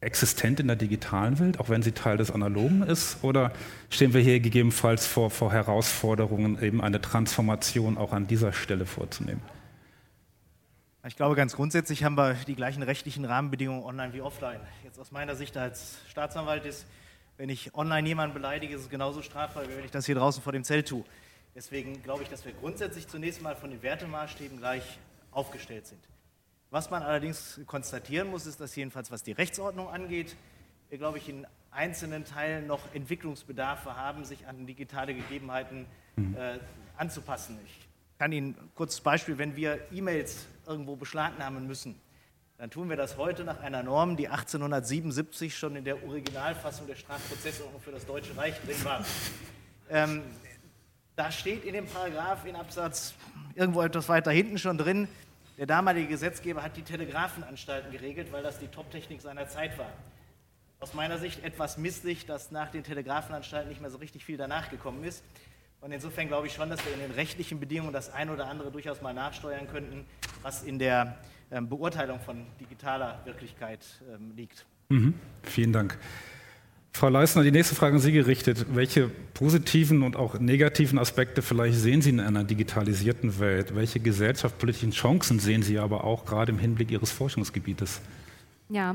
existent 0.00 0.60
in 0.60 0.66
der 0.66 0.76
digitalen 0.76 1.38
Welt, 1.38 1.60
auch 1.60 1.70
wenn 1.70 1.82
sie 1.82 1.92
Teil 1.92 2.16
des 2.18 2.30
Analogen 2.30 2.82
ist? 2.82 3.18
Oder 3.22 3.52
stehen 3.88 4.12
wir 4.12 4.20
hier 4.20 4.40
gegebenenfalls 4.40 5.06
vor, 5.06 5.30
vor 5.30 5.52
Herausforderungen, 5.52 6.62
eben 6.62 6.82
eine 6.82 7.00
Transformation 7.00 7.96
auch 7.96 8.12
an 8.12 8.26
dieser 8.26 8.52
Stelle 8.52 8.84
vorzunehmen? 8.84 9.40
Ich 11.06 11.16
glaube, 11.16 11.34
ganz 11.34 11.54
grundsätzlich 11.54 12.02
haben 12.02 12.16
wir 12.16 12.32
die 12.32 12.54
gleichen 12.54 12.82
rechtlichen 12.82 13.26
Rahmenbedingungen 13.26 13.84
online 13.84 14.14
wie 14.14 14.22
offline. 14.22 14.60
Jetzt 14.84 14.98
aus 14.98 15.12
meiner 15.12 15.36
Sicht 15.36 15.54
als 15.54 15.98
Staatsanwalt 16.08 16.64
ist, 16.64 16.86
wenn 17.36 17.50
ich 17.50 17.74
online 17.74 18.08
jemanden 18.08 18.32
beleidige, 18.32 18.74
ist 18.74 18.80
es 18.80 18.88
genauso 18.88 19.20
strafbar, 19.20 19.68
wie 19.68 19.76
wenn 19.76 19.84
ich 19.84 19.90
das 19.90 20.06
hier 20.06 20.14
draußen 20.14 20.42
vor 20.42 20.54
dem 20.54 20.64
Zelt 20.64 20.88
tue. 20.88 21.04
Deswegen 21.54 22.02
glaube 22.02 22.22
ich, 22.22 22.30
dass 22.30 22.46
wir 22.46 22.54
grundsätzlich 22.54 23.06
zunächst 23.06 23.42
mal 23.42 23.54
von 23.54 23.68
den 23.68 23.82
Wertemaßstäben 23.82 24.56
gleich 24.56 24.98
aufgestellt 25.30 25.86
sind. 25.86 26.00
Was 26.70 26.88
man 26.88 27.02
allerdings 27.02 27.60
konstatieren 27.66 28.30
muss, 28.30 28.46
ist, 28.46 28.58
dass 28.62 28.74
jedenfalls 28.74 29.10
was 29.10 29.22
die 29.22 29.32
Rechtsordnung 29.32 29.90
angeht, 29.90 30.36
wir, 30.88 30.96
glaube 30.96 31.18
ich, 31.18 31.28
in 31.28 31.46
einzelnen 31.70 32.24
Teilen 32.24 32.66
noch 32.66 32.80
Entwicklungsbedarfe 32.94 33.94
haben, 33.94 34.24
sich 34.24 34.46
an 34.46 34.66
digitale 34.66 35.14
Gegebenheiten 35.14 35.84
mhm. 36.16 36.34
äh, 36.34 36.58
anzupassen. 36.96 37.58
Ich 37.66 37.88
kann 38.18 38.32
Ihnen 38.32 38.56
ein 38.58 38.70
kurzes 38.74 39.02
Beispiel, 39.02 39.36
wenn 39.36 39.54
wir 39.54 39.80
E-Mails 39.92 40.46
irgendwo 40.66 40.96
beschlagnahmen 40.96 41.66
müssen, 41.66 42.00
dann 42.58 42.70
tun 42.70 42.88
wir 42.88 42.96
das 42.96 43.16
heute 43.16 43.44
nach 43.44 43.60
einer 43.60 43.82
Norm, 43.82 44.16
die 44.16 44.28
1877 44.28 45.56
schon 45.56 45.76
in 45.76 45.84
der 45.84 46.02
Originalfassung 46.04 46.86
der 46.86 46.94
Strafprozessordnung 46.94 47.80
für 47.80 47.90
das 47.90 48.06
Deutsche 48.06 48.36
Reich 48.36 48.54
drin 48.60 48.84
war. 48.84 49.04
Ähm, 49.90 50.22
da 51.16 51.30
steht 51.30 51.64
in 51.64 51.74
dem 51.74 51.86
Paragraph 51.86 52.44
in 52.46 52.56
Absatz 52.56 53.14
irgendwo 53.54 53.82
etwas 53.82 54.08
weiter 54.08 54.30
hinten 54.30 54.58
schon 54.58 54.78
drin, 54.78 55.08
der 55.56 55.66
damalige 55.66 56.08
Gesetzgeber 56.08 56.64
hat 56.64 56.76
die 56.76 56.82
Telegrafenanstalten 56.82 57.92
geregelt, 57.92 58.32
weil 58.32 58.42
das 58.42 58.58
die 58.58 58.66
Top-Technik 58.66 59.20
seiner 59.20 59.46
Zeit 59.46 59.78
war. 59.78 59.92
Aus 60.80 60.94
meiner 60.94 61.18
Sicht 61.18 61.44
etwas 61.44 61.78
misslich, 61.78 62.26
dass 62.26 62.50
nach 62.50 62.72
den 62.72 62.82
Telegrafenanstalten 62.82 63.68
nicht 63.68 63.80
mehr 63.80 63.90
so 63.90 63.98
richtig 63.98 64.24
viel 64.24 64.36
danach 64.36 64.70
gekommen 64.70 65.04
ist. 65.04 65.22
Und 65.80 65.92
insofern 65.92 66.26
glaube 66.26 66.48
ich 66.48 66.54
schon, 66.54 66.70
dass 66.70 66.84
wir 66.84 66.92
in 66.92 66.98
den 66.98 67.12
rechtlichen 67.12 67.60
Bedingungen 67.60 67.92
das 67.92 68.12
ein 68.12 68.30
oder 68.30 68.48
andere 68.48 68.72
durchaus 68.72 69.00
mal 69.00 69.14
nachsteuern 69.14 69.68
könnten, 69.68 70.04
was 70.44 70.62
in 70.62 70.78
der 70.78 71.16
ähm, 71.50 71.68
Beurteilung 71.68 72.20
von 72.20 72.46
digitaler 72.60 73.20
Wirklichkeit 73.24 73.84
ähm, 74.14 74.32
liegt. 74.36 74.64
Mhm. 74.90 75.14
Vielen 75.42 75.72
Dank. 75.72 75.98
Frau 76.92 77.08
Leisner, 77.08 77.42
die 77.42 77.50
nächste 77.50 77.74
Frage 77.74 77.96
an 77.96 78.00
Sie 78.00 78.12
gerichtet. 78.12 78.66
Welche 78.72 79.08
positiven 79.08 80.02
und 80.04 80.14
auch 80.14 80.38
negativen 80.38 80.96
Aspekte 80.98 81.42
vielleicht 81.42 81.76
sehen 81.76 82.02
Sie 82.02 82.10
in 82.10 82.20
einer 82.20 82.44
digitalisierten 82.44 83.40
Welt? 83.40 83.74
Welche 83.74 83.98
gesellschaftspolitischen 83.98 84.92
Chancen 84.92 85.40
sehen 85.40 85.62
Sie 85.62 85.78
aber 85.80 86.04
auch 86.04 86.24
gerade 86.24 86.52
im 86.52 86.58
Hinblick 86.58 86.92
Ihres 86.92 87.10
Forschungsgebietes? 87.10 88.00
Ja, 88.68 88.94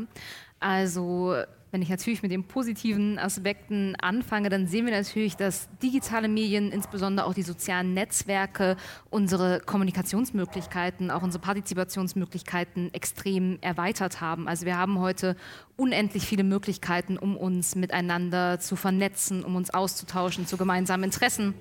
also 0.61 1.35
wenn 1.71 1.81
ich 1.81 1.89
natürlich 1.89 2.23
mit 2.23 2.31
den 2.31 2.43
positiven 2.43 3.19
Aspekten 3.19 3.95
anfange, 4.01 4.49
dann 4.49 4.67
sehen 4.67 4.85
wir 4.85 4.93
natürlich, 4.93 5.35
dass 5.35 5.69
digitale 5.81 6.27
Medien, 6.27 6.71
insbesondere 6.71 7.25
auch 7.25 7.33
die 7.33 7.43
sozialen 7.43 7.93
Netzwerke, 7.93 8.75
unsere 9.09 9.59
Kommunikationsmöglichkeiten, 9.59 11.11
auch 11.11 11.21
unsere 11.21 11.41
Partizipationsmöglichkeiten 11.43 12.93
extrem 12.93 13.59
erweitert 13.61 14.21
haben. 14.21 14.47
Also 14.47 14.65
wir 14.65 14.77
haben 14.77 14.99
heute 14.99 15.35
unendlich 15.77 16.23
viele 16.23 16.43
Möglichkeiten, 16.43 17.17
um 17.17 17.37
uns 17.37 17.75
miteinander 17.75 18.59
zu 18.59 18.75
vernetzen, 18.75 19.43
um 19.43 19.55
uns 19.55 19.69
auszutauschen 19.69 20.47
zu 20.47 20.57
gemeinsamen 20.57 21.03
Interessen 21.03 21.53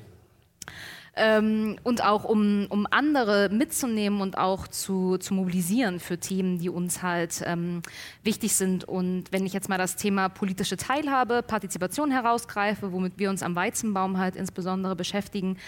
ähm, 1.19 1.77
und 1.83 2.05
auch 2.05 2.25
um, 2.25 2.67
um 2.69 2.87
andere 2.91 3.49
mitzunehmen 3.51 4.21
und 4.21 4.39
auch 4.39 4.69
zu, 4.69 5.19
zu 5.19 5.35
mobilisieren 5.35 6.01
für 6.01 6.19
Themen, 6.19 6.59
die 6.59 6.71
uns 6.71 7.03
halt 7.03 7.43
ähm, 7.45 7.83
wichtig 8.23 8.55
sind. 8.55 8.85
Und 8.85 9.25
wenn 9.31 9.45
ich 9.45 9.53
jetzt 9.53 9.69
mal 9.69 9.79
das 9.79 9.97
Thema 9.97 10.29
politische 10.29 10.77
Teilhabe, 10.77 11.43
Partizipation 11.43 12.11
herausgreife, 12.11 12.93
womit 12.93 13.19
wir 13.19 13.31
uns 13.31 13.43
am 13.43 13.55
Weizenbaum 13.57 14.19
halt 14.19 14.37
insbesondere 14.37 14.97
beschäftigen, 14.97 15.59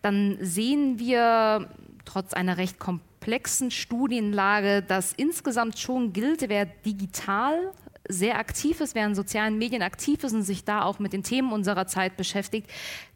dann 0.00 0.38
sehen 0.40 0.98
wir 0.98 1.68
trotz 2.04 2.32
einer 2.32 2.56
recht 2.56 2.78
komplexen 2.78 3.70
Studienlage, 3.70 4.82
dass 4.82 5.12
insgesamt 5.12 5.78
schon 5.78 6.12
gilt, 6.12 6.48
wer 6.48 6.66
digital 6.66 7.72
sehr 8.08 8.38
aktiv 8.38 8.80
ist, 8.80 8.94
wer 8.94 9.06
in 9.06 9.14
sozialen 9.14 9.58
Medien 9.58 9.82
aktiv 9.82 10.24
ist 10.24 10.32
und 10.32 10.42
sich 10.42 10.64
da 10.64 10.82
auch 10.82 10.98
mit 10.98 11.12
den 11.12 11.22
Themen 11.22 11.52
unserer 11.52 11.86
Zeit 11.86 12.16
beschäftigt, 12.16 12.68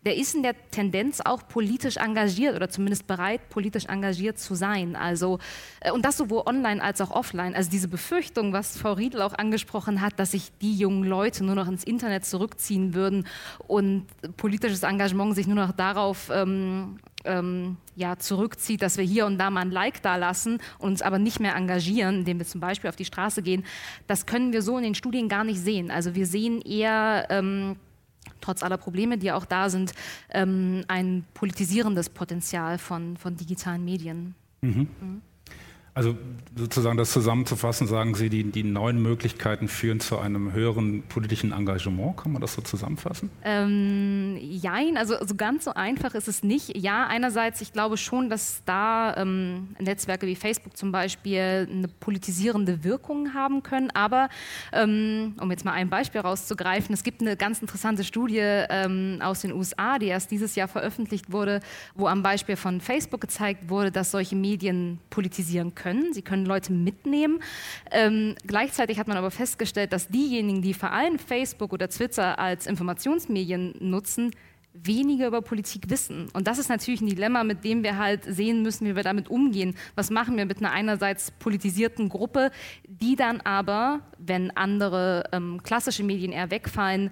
der 0.04 0.16
ist 0.16 0.34
in 0.34 0.44
der 0.44 0.54
Tendenz 0.70 1.20
auch 1.20 1.48
politisch 1.48 1.96
engagiert 1.96 2.54
oder 2.54 2.68
zumindest 2.68 3.08
bereit, 3.08 3.48
politisch 3.48 3.86
engagiert 3.86 4.38
zu 4.38 4.54
sein. 4.54 4.94
Also, 4.94 5.40
äh, 5.80 5.90
und 5.90 6.04
das 6.04 6.16
sowohl 6.16 6.42
online 6.46 6.82
als 6.82 7.00
auch 7.00 7.10
offline. 7.10 7.54
Also 7.54 7.70
diese 7.70 7.88
Befürchtung, 7.88 8.52
was 8.52 8.78
Frau 8.78 8.92
Riedel 8.92 9.22
auch 9.22 9.34
angesprochen 9.34 10.00
hat, 10.00 10.18
dass 10.18 10.30
sich 10.30 10.52
die 10.62 10.76
jungen 10.76 11.04
Leute 11.04 11.44
nur 11.44 11.56
noch 11.56 11.66
ins 11.66 11.82
Internet 11.82 12.24
zurückziehen 12.24 12.94
würden 12.94 13.26
und 13.66 14.06
politisches 14.36 14.84
Engagement 14.84 15.34
sich 15.34 15.48
nur 15.48 15.56
noch 15.56 15.72
darauf 15.72 16.30
ähm, 16.32 16.98
ähm, 17.26 17.76
ja, 17.94 18.18
zurückzieht, 18.18 18.82
dass 18.82 18.96
wir 18.96 19.04
hier 19.04 19.26
und 19.26 19.38
da 19.38 19.50
mal 19.50 19.62
ein 19.62 19.70
Like 19.70 20.02
da 20.02 20.16
lassen, 20.16 20.58
uns 20.78 21.02
aber 21.02 21.18
nicht 21.18 21.40
mehr 21.40 21.54
engagieren, 21.56 22.20
indem 22.20 22.38
wir 22.38 22.46
zum 22.46 22.60
Beispiel 22.60 22.88
auf 22.88 22.96
die 22.96 23.04
Straße 23.04 23.42
gehen, 23.42 23.64
das 24.06 24.26
können 24.26 24.52
wir 24.52 24.62
so 24.62 24.76
in 24.76 24.84
den 24.84 24.94
Studien 24.94 25.28
gar 25.28 25.44
nicht 25.44 25.60
sehen. 25.60 25.90
Also 25.90 26.14
wir 26.14 26.26
sehen 26.26 26.60
eher 26.60 27.26
ähm, 27.30 27.76
trotz 28.40 28.62
aller 28.62 28.76
Probleme, 28.76 29.18
die 29.18 29.32
auch 29.32 29.44
da 29.44 29.70
sind, 29.70 29.92
ähm, 30.30 30.84
ein 30.88 31.24
politisierendes 31.34 32.10
Potenzial 32.10 32.78
von, 32.78 33.16
von 33.16 33.36
digitalen 33.36 33.84
Medien. 33.84 34.34
Mhm. 34.60 34.88
Mhm. 35.00 35.22
Also 35.96 36.14
sozusagen 36.54 36.98
das 36.98 37.10
zusammenzufassen, 37.10 37.86
sagen 37.86 38.14
Sie, 38.14 38.28
die, 38.28 38.44
die 38.44 38.64
neuen 38.64 39.00
Möglichkeiten 39.00 39.66
führen 39.66 39.98
zu 39.98 40.18
einem 40.18 40.52
höheren 40.52 41.02
politischen 41.04 41.52
Engagement. 41.52 42.18
Kann 42.18 42.32
man 42.32 42.42
das 42.42 42.52
so 42.52 42.60
zusammenfassen? 42.60 43.30
Ähm, 43.42 44.36
jein, 44.38 44.98
also, 44.98 45.16
also 45.16 45.34
ganz 45.36 45.64
so 45.64 45.72
einfach 45.72 46.14
ist 46.14 46.28
es 46.28 46.42
nicht. 46.42 46.76
Ja, 46.76 47.06
einerseits, 47.06 47.62
ich 47.62 47.72
glaube 47.72 47.96
schon, 47.96 48.28
dass 48.28 48.60
da 48.66 49.16
ähm, 49.16 49.68
Netzwerke 49.78 50.26
wie 50.26 50.36
Facebook 50.36 50.76
zum 50.76 50.92
Beispiel 50.92 51.66
eine 51.70 51.88
politisierende 51.88 52.84
Wirkung 52.84 53.32
haben 53.32 53.62
können. 53.62 53.90
Aber 53.92 54.28
ähm, 54.74 55.34
um 55.40 55.50
jetzt 55.50 55.64
mal 55.64 55.72
ein 55.72 55.88
Beispiel 55.88 56.20
rauszugreifen, 56.20 56.92
es 56.92 57.04
gibt 57.04 57.22
eine 57.22 57.38
ganz 57.38 57.62
interessante 57.62 58.04
Studie 58.04 58.40
ähm, 58.42 59.20
aus 59.22 59.40
den 59.40 59.52
USA, 59.52 59.98
die 59.98 60.08
erst 60.08 60.30
dieses 60.30 60.56
Jahr 60.56 60.68
veröffentlicht 60.68 61.32
wurde, 61.32 61.60
wo 61.94 62.06
am 62.06 62.22
Beispiel 62.22 62.56
von 62.56 62.82
Facebook 62.82 63.22
gezeigt 63.22 63.70
wurde, 63.70 63.90
dass 63.90 64.10
solche 64.10 64.36
Medien 64.36 64.98
politisieren 65.08 65.74
können 65.74 65.85
können. 65.86 66.12
Sie 66.12 66.22
können 66.22 66.46
Leute 66.46 66.72
mitnehmen. 66.72 67.40
Ähm, 67.92 68.34
gleichzeitig 68.44 68.98
hat 68.98 69.06
man 69.06 69.16
aber 69.16 69.30
festgestellt, 69.30 69.92
dass 69.92 70.08
diejenigen, 70.08 70.62
die 70.62 70.74
vor 70.74 70.90
allem 70.90 71.18
Facebook 71.18 71.72
oder 71.72 71.88
Twitter 71.88 72.40
als 72.40 72.66
Informationsmedien 72.66 73.74
nutzen, 73.78 74.32
weniger 74.72 75.28
über 75.28 75.42
Politik 75.42 75.88
wissen. 75.88 76.28
Und 76.32 76.48
das 76.48 76.58
ist 76.58 76.68
natürlich 76.68 77.00
ein 77.00 77.06
Dilemma, 77.06 77.44
mit 77.44 77.64
dem 77.64 77.84
wir 77.84 77.96
halt 77.98 78.24
sehen 78.24 78.62
müssen, 78.62 78.86
wie 78.86 78.96
wir 78.96 79.04
damit 79.04 79.28
umgehen. 79.28 79.76
Was 79.94 80.10
machen 80.10 80.36
wir 80.36 80.44
mit 80.44 80.58
einer 80.58 80.72
einerseits 80.72 81.30
politisierten 81.30 82.08
Gruppe, 82.08 82.50
die 82.86 83.14
dann 83.14 83.40
aber, 83.42 84.00
wenn 84.18 84.50
andere 84.56 85.24
ähm, 85.32 85.62
klassische 85.62 86.02
Medien 86.02 86.32
eher 86.32 86.50
wegfallen, 86.50 87.10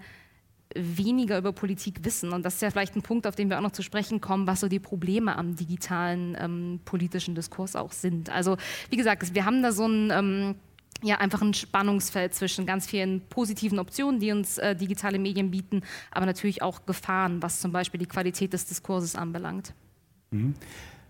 weniger 0.75 1.39
über 1.39 1.53
Politik 1.53 2.05
wissen. 2.05 2.33
Und 2.33 2.45
das 2.45 2.55
ist 2.55 2.63
ja 2.63 2.71
vielleicht 2.71 2.97
ein 2.97 3.03
Punkt, 3.03 3.27
auf 3.27 3.35
den 3.35 3.49
wir 3.49 3.59
auch 3.59 3.63
noch 3.63 3.73
zu 3.73 3.83
sprechen 3.83 4.21
kommen, 4.21 4.47
was 4.47 4.61
so 4.61 4.69
die 4.69 4.81
Probleme 4.81 5.37
am 5.37 5.57
digitalen 5.57 6.37
ähm, 6.39 6.81
politischen 6.85 7.35
Diskurs 7.35 7.77
auch 7.77 7.93
sind. 7.93 8.31
Also 8.31 8.57
wie 8.91 8.97
gesagt, 8.97 9.35
wir 9.35 9.45
haben 9.45 9.63
da 9.63 9.73
so 9.73 9.87
ein... 9.87 10.11
Ähm, 10.11 10.55
ja, 11.03 11.19
einfach 11.19 11.43
ein 11.43 11.53
Spannungsfeld 11.53 12.35
zwischen 12.35 12.65
ganz 12.65 12.87
vielen 12.87 13.21
positiven 13.29 13.79
Optionen, 13.79 14.21
die 14.21 14.33
uns 14.33 14.57
äh, 14.57 14.75
digitale 14.75 15.19
Medien 15.19 15.51
bieten, 15.51 15.83
aber 16.11 16.25
natürlich 16.25 16.63
auch 16.63 16.87
Gefahren, 16.87 17.43
was 17.43 17.61
zum 17.61 17.73
Beispiel 17.73 17.99
die 17.99 18.07
Qualität 18.07 18.55
des 18.55 18.65
Diskurses 18.65 19.15
anbelangt. 19.15 19.75
Mhm. 20.31 20.55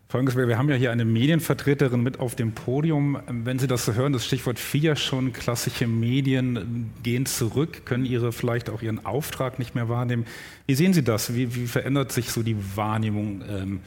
Folgendes, 0.08 0.36
wir 0.36 0.58
haben 0.58 0.68
ja 0.68 0.76
hier 0.76 0.92
eine 0.92 1.04
Medienvertreterin 1.04 2.02
mit 2.02 2.20
auf 2.20 2.36
dem 2.36 2.52
Podium. 2.52 3.18
Wenn 3.26 3.58
Sie 3.58 3.66
das 3.66 3.84
so 3.84 3.94
hören, 3.94 4.12
das 4.12 4.24
Stichwort 4.24 4.58
FIA 4.58 4.94
schon, 4.96 5.32
klassische 5.32 5.86
Medien 5.86 6.92
gehen 7.02 7.26
zurück, 7.26 7.84
können 7.84 8.04
Ihre 8.04 8.32
vielleicht 8.32 8.70
auch 8.70 8.82
Ihren 8.82 9.04
Auftrag 9.04 9.58
nicht 9.58 9.74
mehr 9.74 9.88
wahrnehmen. 9.88 10.26
Wie 10.66 10.74
sehen 10.74 10.92
Sie 10.92 11.02
das? 11.02 11.34
Wie, 11.34 11.54
wie 11.56 11.66
verändert 11.66 12.12
sich 12.12 12.30
so 12.30 12.42
die 12.42 12.56
Wahrnehmung 12.76 13.42
ähm, 13.48 13.80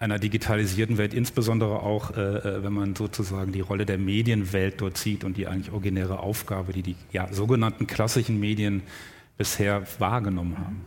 einer 0.00 0.18
digitalisierten 0.18 0.98
Welt, 0.98 1.12
insbesondere 1.12 1.82
auch, 1.82 2.16
äh, 2.16 2.20
äh, 2.20 2.62
wenn 2.64 2.72
man 2.72 2.96
sozusagen 2.96 3.52
die 3.52 3.60
Rolle 3.60 3.84
der 3.84 3.98
Medienwelt 3.98 4.80
dort 4.80 4.96
sieht 4.96 5.24
und 5.24 5.36
die 5.36 5.46
eigentlich 5.46 5.72
originäre 5.72 6.20
Aufgabe, 6.20 6.72
die 6.72 6.82
die 6.82 6.96
ja, 7.12 7.30
sogenannten 7.32 7.86
klassischen 7.86 8.40
Medien 8.40 8.82
bisher 9.36 9.82
wahrgenommen 9.98 10.58
haben? 10.58 10.84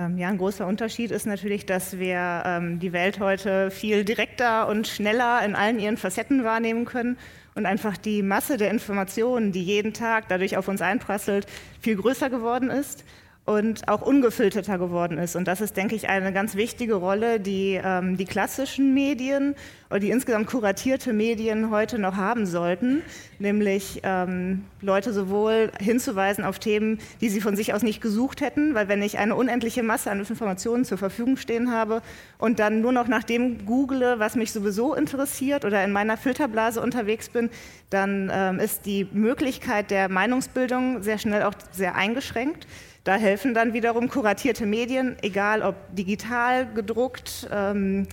Ähm, 0.00 0.16
ja, 0.16 0.28
ein 0.28 0.38
großer 0.38 0.66
Unterschied 0.66 1.10
ist 1.10 1.26
natürlich, 1.26 1.66
dass 1.66 1.98
wir 1.98 2.42
ähm, 2.46 2.78
die 2.78 2.94
Welt 2.94 3.20
heute 3.20 3.70
viel 3.70 4.02
direkter 4.04 4.66
und 4.68 4.88
schneller 4.88 5.44
in 5.44 5.54
allen 5.54 5.78
ihren 5.78 5.98
Facetten 5.98 6.42
wahrnehmen 6.42 6.86
können 6.86 7.18
und 7.54 7.66
einfach 7.66 7.98
die 7.98 8.22
Masse 8.22 8.56
der 8.56 8.70
Informationen, 8.70 9.52
die 9.52 9.62
jeden 9.62 9.92
Tag 9.92 10.28
dadurch 10.28 10.56
auf 10.56 10.68
uns 10.68 10.80
einprasselt, 10.80 11.46
viel 11.80 11.96
größer 11.96 12.30
geworden 12.30 12.70
ist 12.70 13.04
und 13.50 13.88
auch 13.88 14.00
ungefilterter 14.00 14.78
geworden 14.78 15.18
ist. 15.18 15.34
Und 15.34 15.48
das 15.48 15.60
ist, 15.60 15.76
denke 15.76 15.96
ich, 15.96 16.08
eine 16.08 16.32
ganz 16.32 16.54
wichtige 16.54 16.94
Rolle, 16.94 17.40
die 17.40 17.80
ähm, 17.82 18.16
die 18.16 18.24
klassischen 18.24 18.94
Medien 18.94 19.56
oder 19.90 19.98
die 19.98 20.10
insgesamt 20.10 20.46
kuratierte 20.46 21.12
Medien 21.12 21.70
heute 21.70 21.98
noch 21.98 22.14
haben 22.14 22.46
sollten, 22.46 23.02
nämlich 23.40 24.02
ähm, 24.04 24.66
Leute 24.80 25.12
sowohl 25.12 25.72
hinzuweisen 25.80 26.44
auf 26.44 26.60
Themen, 26.60 27.00
die 27.20 27.28
sie 27.28 27.40
von 27.40 27.56
sich 27.56 27.74
aus 27.74 27.82
nicht 27.82 28.00
gesucht 28.00 28.40
hätten, 28.40 28.74
weil 28.74 28.86
wenn 28.86 29.02
ich 29.02 29.18
eine 29.18 29.34
unendliche 29.34 29.82
Masse 29.82 30.12
an 30.12 30.20
Informationen 30.20 30.84
zur 30.84 30.98
Verfügung 30.98 31.36
stehen 31.36 31.72
habe 31.72 32.02
und 32.38 32.60
dann 32.60 32.80
nur 32.80 32.92
noch 32.92 33.08
nach 33.08 33.24
dem 33.24 33.66
google, 33.66 34.20
was 34.20 34.36
mich 34.36 34.52
sowieso 34.52 34.94
interessiert 34.94 35.64
oder 35.64 35.82
in 35.82 35.90
meiner 35.90 36.16
Filterblase 36.16 36.80
unterwegs 36.80 37.28
bin, 37.28 37.50
dann 37.90 38.30
ähm, 38.32 38.60
ist 38.60 38.86
die 38.86 39.08
Möglichkeit 39.12 39.90
der 39.90 40.08
Meinungsbildung 40.08 41.02
sehr 41.02 41.18
schnell 41.18 41.42
auch 41.42 41.54
sehr 41.72 41.96
eingeschränkt. 41.96 42.68
Da 43.04 43.16
helfen 43.16 43.54
dann 43.54 43.72
wiederum 43.72 44.08
kuratierte 44.08 44.66
Medien, 44.66 45.16
egal 45.22 45.62
ob 45.62 45.74
digital, 45.94 46.66
gedruckt 46.72 47.48
ähm, 47.50 48.06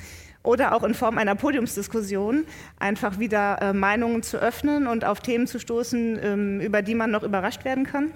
oder 0.44 0.74
auch 0.74 0.84
in 0.84 0.94
Form 0.94 1.17
einer 1.17 1.36
Podiumsdiskussion, 1.36 2.46
einfach 2.79 3.20
wieder 3.20 3.62
äh, 3.62 3.74
Meinungen 3.74 4.24
zu 4.24 4.38
öffnen 4.38 4.88
und 4.88 5.03
auf 5.03 5.20
Themen 5.20 5.46
zu 5.46 5.60
stoßen, 5.60 6.20
ähm, 6.22 6.62
über 6.62 6.82
die 6.82 6.96
man 6.96 7.12
noch 7.12 7.24
überrascht 7.24 7.65
werden 7.65 7.86
kann. 7.86 8.12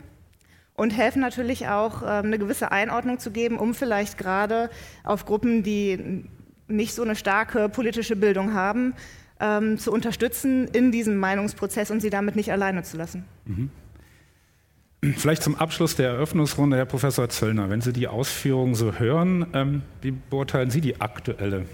Und 0.74 0.92
helfen 0.92 1.22
natürlich 1.22 1.68
auch, 1.68 2.02
ähm, 2.04 2.28
eine 2.28 2.40
gewisse 2.40 2.72
Einordnung 2.72 3.20
zu 3.20 3.32
geben, 3.32 3.58
um 3.58 3.74
vielleicht 3.74 4.18
gerade 4.18 4.70
auf 5.04 5.26
Gruppen, 5.26 5.64
die 5.64 6.26
nicht 6.68 6.96
so 6.96 7.04
eine 7.04 7.18
starke 7.18 7.68
politische 7.68 8.16
Bildung 8.16 8.54
haben, 8.54 8.94
ähm, 9.42 9.78
zu 9.78 9.92
unterstützen 9.92 10.70
in 10.70 10.92
diesem 10.94 11.18
Meinungsprozess 11.18 11.92
und 11.92 12.00
sie 12.00 12.10
damit 12.10 12.38
nicht 12.38 12.52
alleine 12.52 12.84
zu 12.84 12.96
lassen. 12.96 13.26
Mhm. 13.46 13.70
Vielleicht 15.04 15.42
zum 15.42 15.56
Abschluss 15.56 15.96
der 15.96 16.10
Eröffnungsrunde, 16.10 16.78
Herr 16.78 16.86
Professor 16.86 17.28
Zöllner, 17.28 17.72
wenn 17.72 17.82
Sie 17.82 17.92
die 17.92 18.08
Ausführungen 18.08 18.76
so 18.76 19.00
hören, 19.00 19.48
ähm, 19.54 19.82
wie 20.04 20.12
beurteilen 20.12 20.70
Sie 20.70 20.80
die 20.80 21.02
aktuelle 21.02 21.66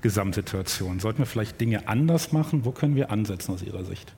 Gesamtsituation? 0.00 0.98
Sollten 0.98 1.18
wir 1.18 1.26
vielleicht 1.26 1.60
Dinge 1.60 1.86
anders 1.86 2.32
machen? 2.32 2.64
Wo 2.64 2.70
können 2.70 2.96
wir 2.96 3.10
ansetzen 3.10 3.52
aus 3.52 3.62
Ihrer 3.62 3.84
Sicht? 3.84 4.14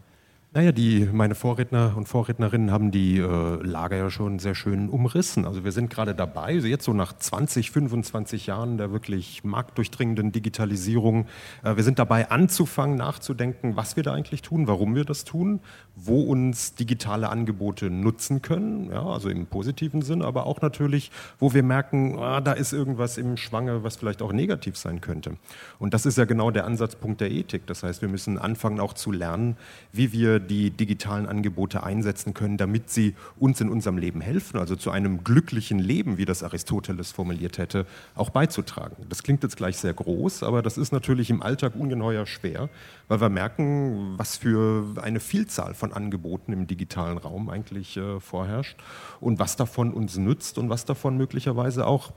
Naja, 0.55 0.73
die, 0.73 1.07
meine 1.13 1.35
Vorredner 1.35 1.93
und 1.95 2.09
Vorrednerinnen 2.09 2.71
haben 2.71 2.91
die 2.91 3.19
äh, 3.19 3.63
Lage 3.63 3.99
ja 3.99 4.11
schon 4.11 4.39
sehr 4.39 4.55
schön 4.55 4.89
umrissen. 4.89 5.45
Also 5.45 5.63
wir 5.63 5.73
sind 5.73 5.91
gerade 5.91 6.15
dabei, 6.15 6.55
also 6.55 6.67
jetzt 6.67 6.87
so 6.87 6.95
nach 6.95 7.13
20, 7.13 7.71
25 7.71 8.47
Jahren 8.47 8.79
der 8.79 8.91
wirklich 8.91 9.45
marktdurchdringenden 9.45 10.33
Digitalisierung, 10.33 11.27
äh, 11.65 11.77
wir 11.77 11.85
sind 11.85 11.99
dabei 11.99 12.31
anzufangen, 12.31 12.97
nachzudenken, 12.97 13.77
was 13.77 13.97
wir 13.97 14.03
da 14.03 14.15
eigentlich 14.15 14.41
tun, 14.41 14.67
warum 14.69 14.95
wir 14.95 15.05
das 15.05 15.25
tun, 15.25 15.61
wo 15.95 16.23
uns 16.23 16.75
digitale 16.75 17.29
Angebote 17.29 17.91
nutzen 17.91 18.41
können, 18.41 18.91
ja, 18.91 19.05
also 19.05 19.29
im 19.29 19.45
positiven 19.45 20.01
Sinn, 20.01 20.23
aber 20.23 20.47
auch 20.47 20.63
natürlich, 20.63 21.11
wo 21.39 21.53
wir 21.53 21.63
merken, 21.63 22.19
ah, 22.19 22.41
da 22.41 22.53
ist 22.53 22.73
irgendwas 22.73 23.19
im 23.19 23.37
Schwange, 23.37 23.85
was 23.85 23.97
vielleicht 23.97 24.23
auch 24.23 24.33
negativ 24.33 24.79
sein 24.79 25.03
könnte. 25.03 25.37
Und 25.79 25.93
das 25.93 26.07
ist 26.07 26.17
ja 26.17 26.25
genau 26.25 26.51
der 26.51 26.65
Ansatzpunkt 26.65 27.21
der 27.21 27.31
Ethik. 27.31 27.67
Das 27.67 27.83
heißt, 27.83 28.01
wir 28.01 28.09
müssen 28.09 28.39
anfangen 28.39 28.81
auch 28.81 28.95
zu 28.95 29.13
lernen, 29.13 29.59
wie 29.93 30.13
wir 30.13 30.39
die 30.49 30.71
digitalen 30.71 31.27
Angebote 31.27 31.85
einsetzen 31.85 32.35
können, 32.35 32.57
damit 32.57 32.91
sie 32.91 33.15
uns 33.39 33.61
in 33.61 33.69
unserem 33.69 33.99
Leben 33.99 34.21
helfen, 34.21 34.59
also 34.59 34.75
zu 34.75 34.91
einem 34.91 35.23
glücklichen 35.23 35.79
Leben, 35.79 36.19
wie 36.19 36.25
das 36.25 36.43
Aristoteles 36.43 37.13
formuliert 37.13 37.59
hätte, 37.59 37.87
auch 38.17 38.31
beizutragen. 38.31 38.97
Das 39.09 39.23
klingt 39.23 39.45
jetzt 39.45 39.57
gleich 39.57 39.77
sehr 39.77 39.95
groß, 39.95 40.43
aber 40.43 40.63
das 40.63 40.77
ist 40.77 40.93
natürlich 40.93 41.31
im 41.31 41.43
Alltag 41.43 41.75
ungeheuer 41.77 42.27
schwer, 42.27 42.69
weil 43.07 43.21
wir 43.21 43.29
merken, 43.29 44.15
was 44.17 44.37
für 44.37 45.01
eine 45.01 45.21
Vielzahl 45.21 45.75
von 45.75 45.93
Angeboten 45.93 46.53
im 46.53 46.67
digitalen 46.67 47.19
Raum 47.19 47.49
eigentlich 47.49 47.97
äh, 47.97 48.19
vorherrscht 48.19 48.77
und 49.21 49.39
was 49.39 49.57
davon 49.57 49.93
uns 49.93 50.17
nützt 50.17 50.59
und 50.59 50.69
was 50.71 50.85
davon 50.85 51.17
möglicherweise 51.17 51.87
auch 51.87 52.13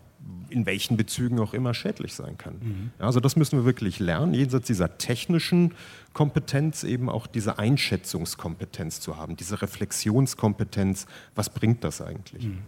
in 0.49 0.65
welchen 0.65 0.97
Bezügen 0.97 1.39
auch 1.39 1.53
immer 1.53 1.73
schädlich 1.73 2.13
sein 2.13 2.37
kann. 2.37 2.55
Mhm. 2.59 2.91
also 2.99 3.19
das 3.19 3.35
müssen 3.35 3.59
wir 3.59 3.65
wirklich 3.65 3.99
lernen, 3.99 4.33
jenseits 4.33 4.67
dieser 4.67 4.97
technischen 4.97 5.73
Kompetenz 6.13 6.83
eben 6.83 7.09
auch 7.09 7.25
diese 7.25 7.57
Einschätzungskompetenz 7.57 8.99
zu 8.99 9.17
haben, 9.17 9.37
diese 9.37 9.61
Reflexionskompetenz, 9.61 11.05
was 11.35 11.49
bringt 11.49 11.83
das 11.83 12.01
eigentlich? 12.01 12.45
Mhm. 12.45 12.59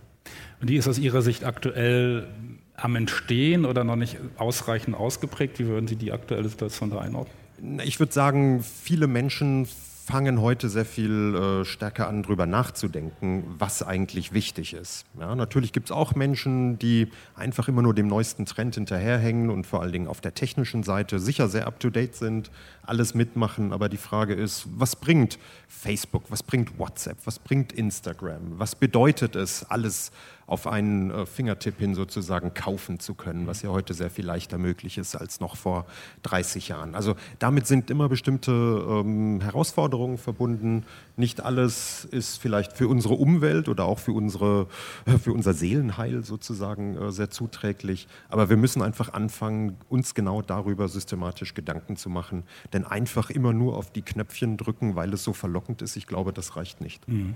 Und 0.62 0.70
die 0.70 0.78
ist 0.78 0.88
aus 0.88 0.98
Ihrer 0.98 1.22
Sicht 1.22 1.44
aktuell 1.44 2.28
am 2.76 2.96
Entstehen 2.96 3.66
oder 3.66 3.84
noch 3.84 3.98
nicht 3.98 4.18
ausreichend 4.38 4.96
ausgeprägt? 4.96 5.60
Wie 5.60 5.68
würden 5.68 5.88
Sie 5.88 5.96
die 5.96 6.12
aktuelle 6.12 6.48
Situation 6.48 6.90
da 6.90 7.00
einordnen? 7.00 7.80
Ich 7.84 8.00
würde 8.00 8.14
sagen, 8.14 8.64
viele 8.64 9.08
Menschen 9.08 9.68
fangen 10.06 10.42
heute 10.42 10.68
sehr 10.68 10.84
viel 10.84 11.34
äh, 11.62 11.66
stärker 11.66 12.10
an, 12.10 12.24
darüber 12.24 12.46
nachzudenken, 12.46 13.46
was 13.58 13.82
eigentlich 13.82 14.34
wichtig 14.34 14.74
ist. 14.74 15.06
Ja, 15.18 15.34
natürlich 15.34 15.72
gibt 15.72 15.88
es 15.88 15.92
auch 15.92 16.14
Menschen, 16.14 16.78
die 16.78 17.08
einfach 17.36 17.70
immer 17.70 17.82
nur 17.82 17.94
dem 17.94 18.08
neuesten 18.08 18.46
Trend 18.46 18.76
hinterherhängen 18.76 19.50
und 19.50 19.66
vor 19.66 19.82
allen 19.82 19.94
Dingen 19.94 20.08
auf 20.08 20.20
der 20.20 20.34
technischen 20.34 20.84
Seite 20.84 21.20
sicher 21.20 21.48
sehr 21.48 21.68
up-to-date 21.68 22.16
sind, 22.16 22.52
alles 22.86 23.14
mitmachen. 23.14 23.72
Aber 23.72 23.88
die 23.88 23.98
Frage 23.98 24.34
ist, 24.34 24.66
was 24.76 24.98
bringt 24.98 25.40
Facebook, 25.70 26.24
was 26.28 26.44
bringt 26.44 26.78
WhatsApp, 26.78 27.20
was 27.24 27.40
bringt 27.40 27.72
Instagram, 27.72 28.60
was 28.60 28.76
bedeutet 28.76 29.38
es, 29.38 29.64
alles 29.70 30.12
auf 30.46 30.68
einen 30.68 31.12
äh, 31.12 31.26
Fingertipp 31.26 31.80
hin 31.80 31.96
sozusagen 31.96 32.54
kaufen 32.54 33.00
zu 33.00 33.14
können, 33.14 33.48
was 33.48 33.62
ja 33.62 33.70
heute 33.70 33.94
sehr 33.94 34.10
viel 34.10 34.26
leichter 34.26 34.58
möglich 34.58 34.98
ist 34.98 35.16
als 35.16 35.40
noch 35.40 35.56
vor 35.56 35.86
30 36.24 36.68
Jahren. 36.68 36.96
Also 36.96 37.16
damit 37.40 37.68
sind 37.68 37.90
immer 37.90 38.10
bestimmte 38.10 38.52
ähm, 38.52 39.42
Herausforderungen 39.42 40.18
verbunden. 40.18 40.86
Nicht 41.16 41.42
alles 41.42 42.06
ist 42.06 42.38
vielleicht 42.38 42.74
für 42.74 42.88
unsere 42.88 43.14
Umwelt 43.14 43.70
oder 43.70 43.86
auch 43.86 44.00
für, 44.00 44.14
unsere, 44.14 44.68
äh, 45.06 45.18
für 45.18 45.34
unser 45.34 45.54
Seelenheil 45.54 46.24
sozusagen 46.24 46.98
äh, 46.98 47.12
sehr 47.12 47.30
zuträglich. 47.30 48.08
Aber 48.30 48.50
wir 48.50 48.58
müssen 48.58 48.82
einfach 48.82 49.14
anfangen, 49.14 49.78
uns 49.90 50.14
genau 50.14 50.42
darüber 50.42 50.88
systematisch 50.88 51.54
Gedanken 51.54 51.96
zu 51.96 52.10
machen. 52.10 52.44
Denn 52.74 52.86
einfach 52.86 53.30
immer 53.30 53.54
nur 53.54 53.78
auf 53.78 53.92
die 53.92 54.02
Knöpfchen 54.02 54.58
drücken, 54.58 54.96
weil 54.96 55.14
es 55.14 55.24
so 55.24 55.34
verlockend 55.34 55.82
ist, 55.82 55.96
ich 55.96 56.08
glaube, 56.08 56.34
das 56.34 56.56
reicht 56.56 56.82
nicht. 56.82 57.08
Mhm. 57.08 57.36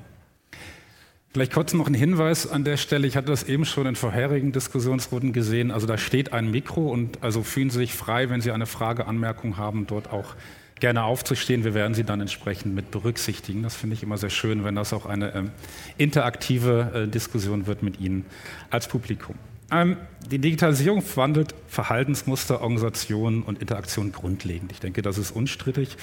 Vielleicht 1.38 1.54
kurz 1.54 1.72
noch 1.74 1.86
ein 1.86 1.94
Hinweis 1.94 2.50
an 2.50 2.64
der 2.64 2.78
Stelle. 2.78 3.06
Ich 3.06 3.16
hatte 3.16 3.28
das 3.28 3.44
eben 3.44 3.64
schon 3.64 3.86
in 3.86 3.96
vorherigen 3.96 4.52
Diskussionsrunden 4.54 5.34
gesehen. 5.34 5.70
Also 5.70 5.86
da 5.86 6.00
steht 6.00 6.34
ein 6.34 6.50
Mikro 6.50 6.90
und 6.90 7.22
also 7.22 7.44
fühlen 7.44 7.70
Sie 7.70 7.78
sich 7.78 7.94
frei, 7.94 8.32
wenn 8.32 8.42
Sie 8.42 8.50
eine 8.50 8.66
Frage, 8.66 9.06
Anmerkung 9.06 9.56
haben, 9.56 9.86
dort 9.86 10.12
auch 10.12 10.34
gerne 10.80 11.04
aufzustehen. 11.04 11.64
Wir 11.64 11.76
werden 11.76 11.94
Sie 11.94 12.04
dann 12.04 12.22
entsprechend 12.22 12.74
mit 12.74 12.90
berücksichtigen. 12.90 13.62
Das 13.62 13.76
finde 13.76 13.94
ich 13.94 14.02
immer 14.02 14.18
sehr 14.18 14.32
schön, 14.32 14.64
wenn 14.64 14.74
das 14.74 14.94
auch 14.94 15.06
eine 15.06 15.36
ähm, 15.36 15.52
interaktive 16.00 17.04
äh, 17.06 17.08
Diskussion 17.08 17.68
wird 17.68 17.84
mit 17.84 18.00
Ihnen 18.00 18.26
als 18.72 18.88
Publikum. 18.88 19.36
Ähm, 19.72 19.98
die 20.32 20.40
Digitalisierung 20.40 21.04
verwandelt 21.04 21.54
Verhaltensmuster, 21.68 22.62
Organisationen 22.62 23.44
und 23.44 23.62
Interaktionen 23.62 24.12
grundlegend. 24.12 24.72
Ich 24.72 24.80
denke, 24.80 25.04
das 25.04 25.20
ist 25.20 25.30
unstrittig 25.30 25.98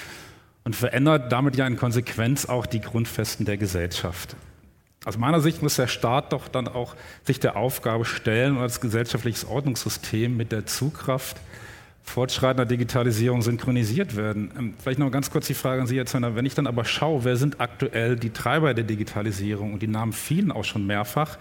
und 0.62 0.76
verändert 0.76 1.32
damit 1.32 1.56
ja 1.56 1.66
in 1.66 1.76
Konsequenz 1.76 2.46
auch 2.46 2.66
die 2.66 2.80
Grundfesten 2.80 3.44
der 3.44 3.56
Gesellschaft. 3.56 4.36
Aus 5.04 5.18
meiner 5.18 5.40
Sicht 5.40 5.62
muss 5.62 5.76
der 5.76 5.86
Staat 5.86 6.32
doch 6.32 6.48
dann 6.48 6.66
auch 6.66 6.94
sich 7.24 7.38
der 7.40 7.56
Aufgabe 7.56 8.04
stellen 8.04 8.56
und 8.56 8.62
als 8.62 8.80
gesellschaftliches 8.80 9.44
Ordnungssystem 9.44 10.36
mit 10.36 10.50
der 10.50 10.66
Zugkraft 10.66 11.36
fortschreitender 12.04 12.66
Digitalisierung 12.66 13.42
synchronisiert 13.42 14.14
werden. 14.14 14.50
Ähm, 14.58 14.74
vielleicht 14.78 14.98
noch 14.98 15.10
ganz 15.10 15.30
kurz 15.30 15.46
die 15.46 15.54
Frage 15.54 15.80
an 15.80 15.86
Sie, 15.86 15.96
Herr 15.96 16.06
Zöllner. 16.06 16.36
Wenn 16.36 16.46
ich 16.46 16.54
dann 16.54 16.66
aber 16.66 16.84
schaue, 16.84 17.24
wer 17.24 17.36
sind 17.36 17.60
aktuell 17.60 18.16
die 18.16 18.30
Treiber 18.30 18.74
der 18.74 18.84
Digitalisierung 18.84 19.72
und 19.72 19.82
die 19.82 19.88
Namen 19.88 20.12
fielen 20.12 20.52
auch 20.52 20.64
schon 20.64 20.86
mehrfach, 20.86 21.38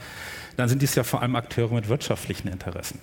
dann 0.55 0.69
sind 0.69 0.81
dies 0.81 0.95
ja 0.95 1.03
vor 1.03 1.21
allem 1.21 1.35
Akteure 1.35 1.73
mit 1.73 1.89
wirtschaftlichen 1.89 2.47
Interessen. 2.47 2.99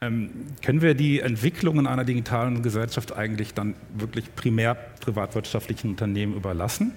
Ähm, 0.00 0.30
können 0.62 0.82
wir 0.82 0.94
die 0.94 1.20
Entwicklungen 1.20 1.86
einer 1.86 2.04
digitalen 2.04 2.62
Gesellschaft 2.62 3.16
eigentlich 3.16 3.54
dann 3.54 3.74
wirklich 3.94 4.34
primär 4.36 4.74
privatwirtschaftlichen 4.74 5.90
Unternehmen 5.90 6.34
überlassen? 6.34 6.92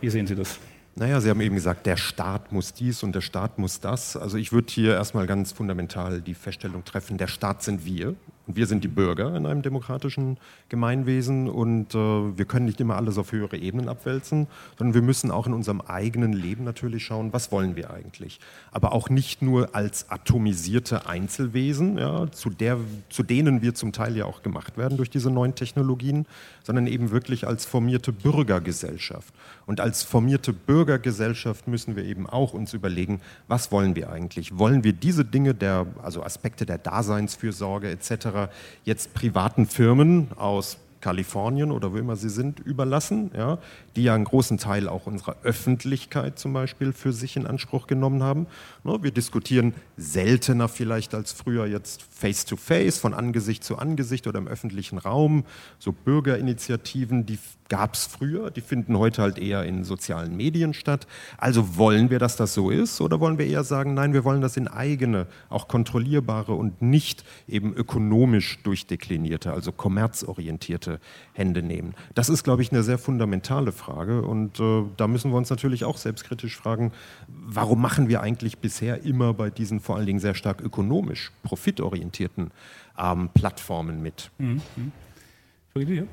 Wie 0.00 0.08
sehen 0.08 0.26
Sie 0.26 0.36
das? 0.36 0.58
Naja, 0.98 1.20
Sie 1.20 1.30
haben 1.30 1.40
eben 1.40 1.54
gesagt, 1.54 1.86
der 1.86 1.96
Staat 1.96 2.50
muss 2.50 2.72
dies 2.72 3.04
und 3.04 3.14
der 3.14 3.20
Staat 3.20 3.56
muss 3.56 3.78
das. 3.78 4.16
Also 4.16 4.36
ich 4.36 4.50
würde 4.50 4.66
hier 4.68 4.94
erstmal 4.94 5.28
ganz 5.28 5.52
fundamental 5.52 6.20
die 6.20 6.34
Feststellung 6.34 6.84
treffen, 6.84 7.18
der 7.18 7.28
Staat 7.28 7.62
sind 7.62 7.84
wir. 7.84 8.16
Und 8.48 8.56
wir 8.56 8.66
sind 8.66 8.82
die 8.82 8.88
Bürger 8.88 9.36
in 9.36 9.44
einem 9.44 9.60
demokratischen 9.60 10.38
Gemeinwesen 10.70 11.50
und 11.50 11.94
äh, 11.94 11.98
wir 11.98 12.46
können 12.46 12.64
nicht 12.64 12.80
immer 12.80 12.96
alles 12.96 13.18
auf 13.18 13.30
höhere 13.30 13.58
Ebenen 13.58 13.90
abwälzen, 13.90 14.46
sondern 14.78 14.94
wir 14.94 15.02
müssen 15.02 15.30
auch 15.30 15.46
in 15.46 15.52
unserem 15.52 15.82
eigenen 15.82 16.32
Leben 16.32 16.64
natürlich 16.64 17.04
schauen, 17.04 17.34
was 17.34 17.52
wollen 17.52 17.76
wir 17.76 17.90
eigentlich. 17.90 18.40
Aber 18.72 18.92
auch 18.92 19.10
nicht 19.10 19.42
nur 19.42 19.74
als 19.74 20.10
atomisierte 20.10 21.06
Einzelwesen, 21.06 21.98
ja, 21.98 22.32
zu, 22.32 22.48
der, 22.48 22.78
zu 23.10 23.22
denen 23.22 23.60
wir 23.60 23.74
zum 23.74 23.92
Teil 23.92 24.16
ja 24.16 24.24
auch 24.24 24.42
gemacht 24.42 24.78
werden 24.78 24.96
durch 24.96 25.10
diese 25.10 25.30
neuen 25.30 25.54
Technologien, 25.54 26.24
sondern 26.64 26.86
eben 26.86 27.10
wirklich 27.10 27.46
als 27.46 27.66
formierte 27.66 28.12
Bürgergesellschaft. 28.12 29.34
Und 29.68 29.80
als 29.80 30.02
formierte 30.02 30.54
Bürgergesellschaft 30.54 31.68
müssen 31.68 31.94
wir 31.94 32.02
eben 32.06 32.26
auch 32.26 32.54
uns 32.54 32.72
überlegen, 32.72 33.20
was 33.48 33.70
wollen 33.70 33.94
wir 33.96 34.10
eigentlich? 34.10 34.56
Wollen 34.58 34.82
wir 34.82 34.94
diese 34.94 35.26
Dinge, 35.26 35.52
der, 35.54 35.86
also 36.02 36.22
Aspekte 36.22 36.64
der 36.64 36.78
Daseinsfürsorge 36.78 37.90
etc., 37.90 38.48
jetzt 38.84 39.12
privaten 39.12 39.66
Firmen 39.66 40.28
aus 40.36 40.78
Kalifornien 41.02 41.70
oder 41.70 41.92
wo 41.92 41.98
immer 41.98 42.16
sie 42.16 42.30
sind, 42.30 42.60
überlassen, 42.60 43.30
ja, 43.36 43.58
die 43.98 44.04
ja 44.04 44.14
einen 44.14 44.24
großen 44.24 44.58
Teil 44.58 44.88
auch 44.88 45.06
unserer 45.06 45.34
Öffentlichkeit 45.42 46.38
zum 46.38 46.52
Beispiel 46.52 46.92
für 46.92 47.12
sich 47.12 47.36
in 47.36 47.48
Anspruch 47.48 47.88
genommen 47.88 48.22
haben. 48.22 48.46
Ne, 48.84 48.96
wir 49.02 49.10
diskutieren 49.10 49.74
seltener 49.96 50.68
vielleicht 50.68 51.16
als 51.16 51.32
früher 51.32 51.66
jetzt 51.66 52.02
face-to-face, 52.02 52.98
-face, 52.98 53.00
von 53.00 53.12
Angesicht 53.12 53.64
zu 53.64 53.76
Angesicht 53.76 54.28
oder 54.28 54.38
im 54.38 54.46
öffentlichen 54.46 54.98
Raum. 54.98 55.44
So 55.80 55.90
Bürgerinitiativen, 55.90 57.26
die 57.26 57.40
gab 57.68 57.94
es 57.94 58.06
früher, 58.06 58.50
die 58.52 58.60
finden 58.60 58.96
heute 58.96 59.20
halt 59.20 59.36
eher 59.36 59.64
in 59.64 59.82
sozialen 59.82 60.36
Medien 60.36 60.74
statt. 60.74 61.06
Also 61.36 61.76
wollen 61.76 62.08
wir, 62.08 62.20
dass 62.20 62.36
das 62.36 62.54
so 62.54 62.70
ist 62.70 63.00
oder 63.00 63.18
wollen 63.18 63.36
wir 63.36 63.46
eher 63.46 63.64
sagen, 63.64 63.94
nein, 63.94 64.14
wir 64.14 64.24
wollen 64.24 64.40
das 64.40 64.56
in 64.56 64.68
eigene, 64.68 65.26
auch 65.50 65.66
kontrollierbare 65.66 66.54
und 66.54 66.80
nicht 66.80 67.24
eben 67.48 67.74
ökonomisch 67.74 68.62
durchdeklinierte, 68.62 69.52
also 69.52 69.72
kommerzorientierte 69.72 71.00
Hände 71.32 71.62
nehmen? 71.62 71.94
Das 72.14 72.28
ist, 72.28 72.44
glaube 72.44 72.62
ich, 72.62 72.70
eine 72.70 72.84
sehr 72.84 72.96
fundamentale 72.96 73.72
Frage 73.72 73.87
und 73.96 74.60
äh, 74.60 74.84
da 74.96 75.06
müssen 75.06 75.30
wir 75.30 75.36
uns 75.36 75.50
natürlich 75.50 75.84
auch 75.84 75.96
selbstkritisch 75.96 76.56
fragen, 76.56 76.92
warum 77.26 77.80
machen 77.80 78.08
wir 78.08 78.20
eigentlich 78.20 78.58
bisher 78.58 79.02
immer 79.04 79.34
bei 79.34 79.50
diesen 79.50 79.80
vor 79.80 79.96
allen 79.96 80.06
Dingen 80.06 80.20
sehr 80.20 80.34
stark 80.34 80.60
ökonomisch 80.60 81.32
profitorientierten 81.42 82.50
ähm, 82.98 83.30
Plattformen 83.34 84.02
mit? 84.02 84.30
Mhm. 84.38 84.62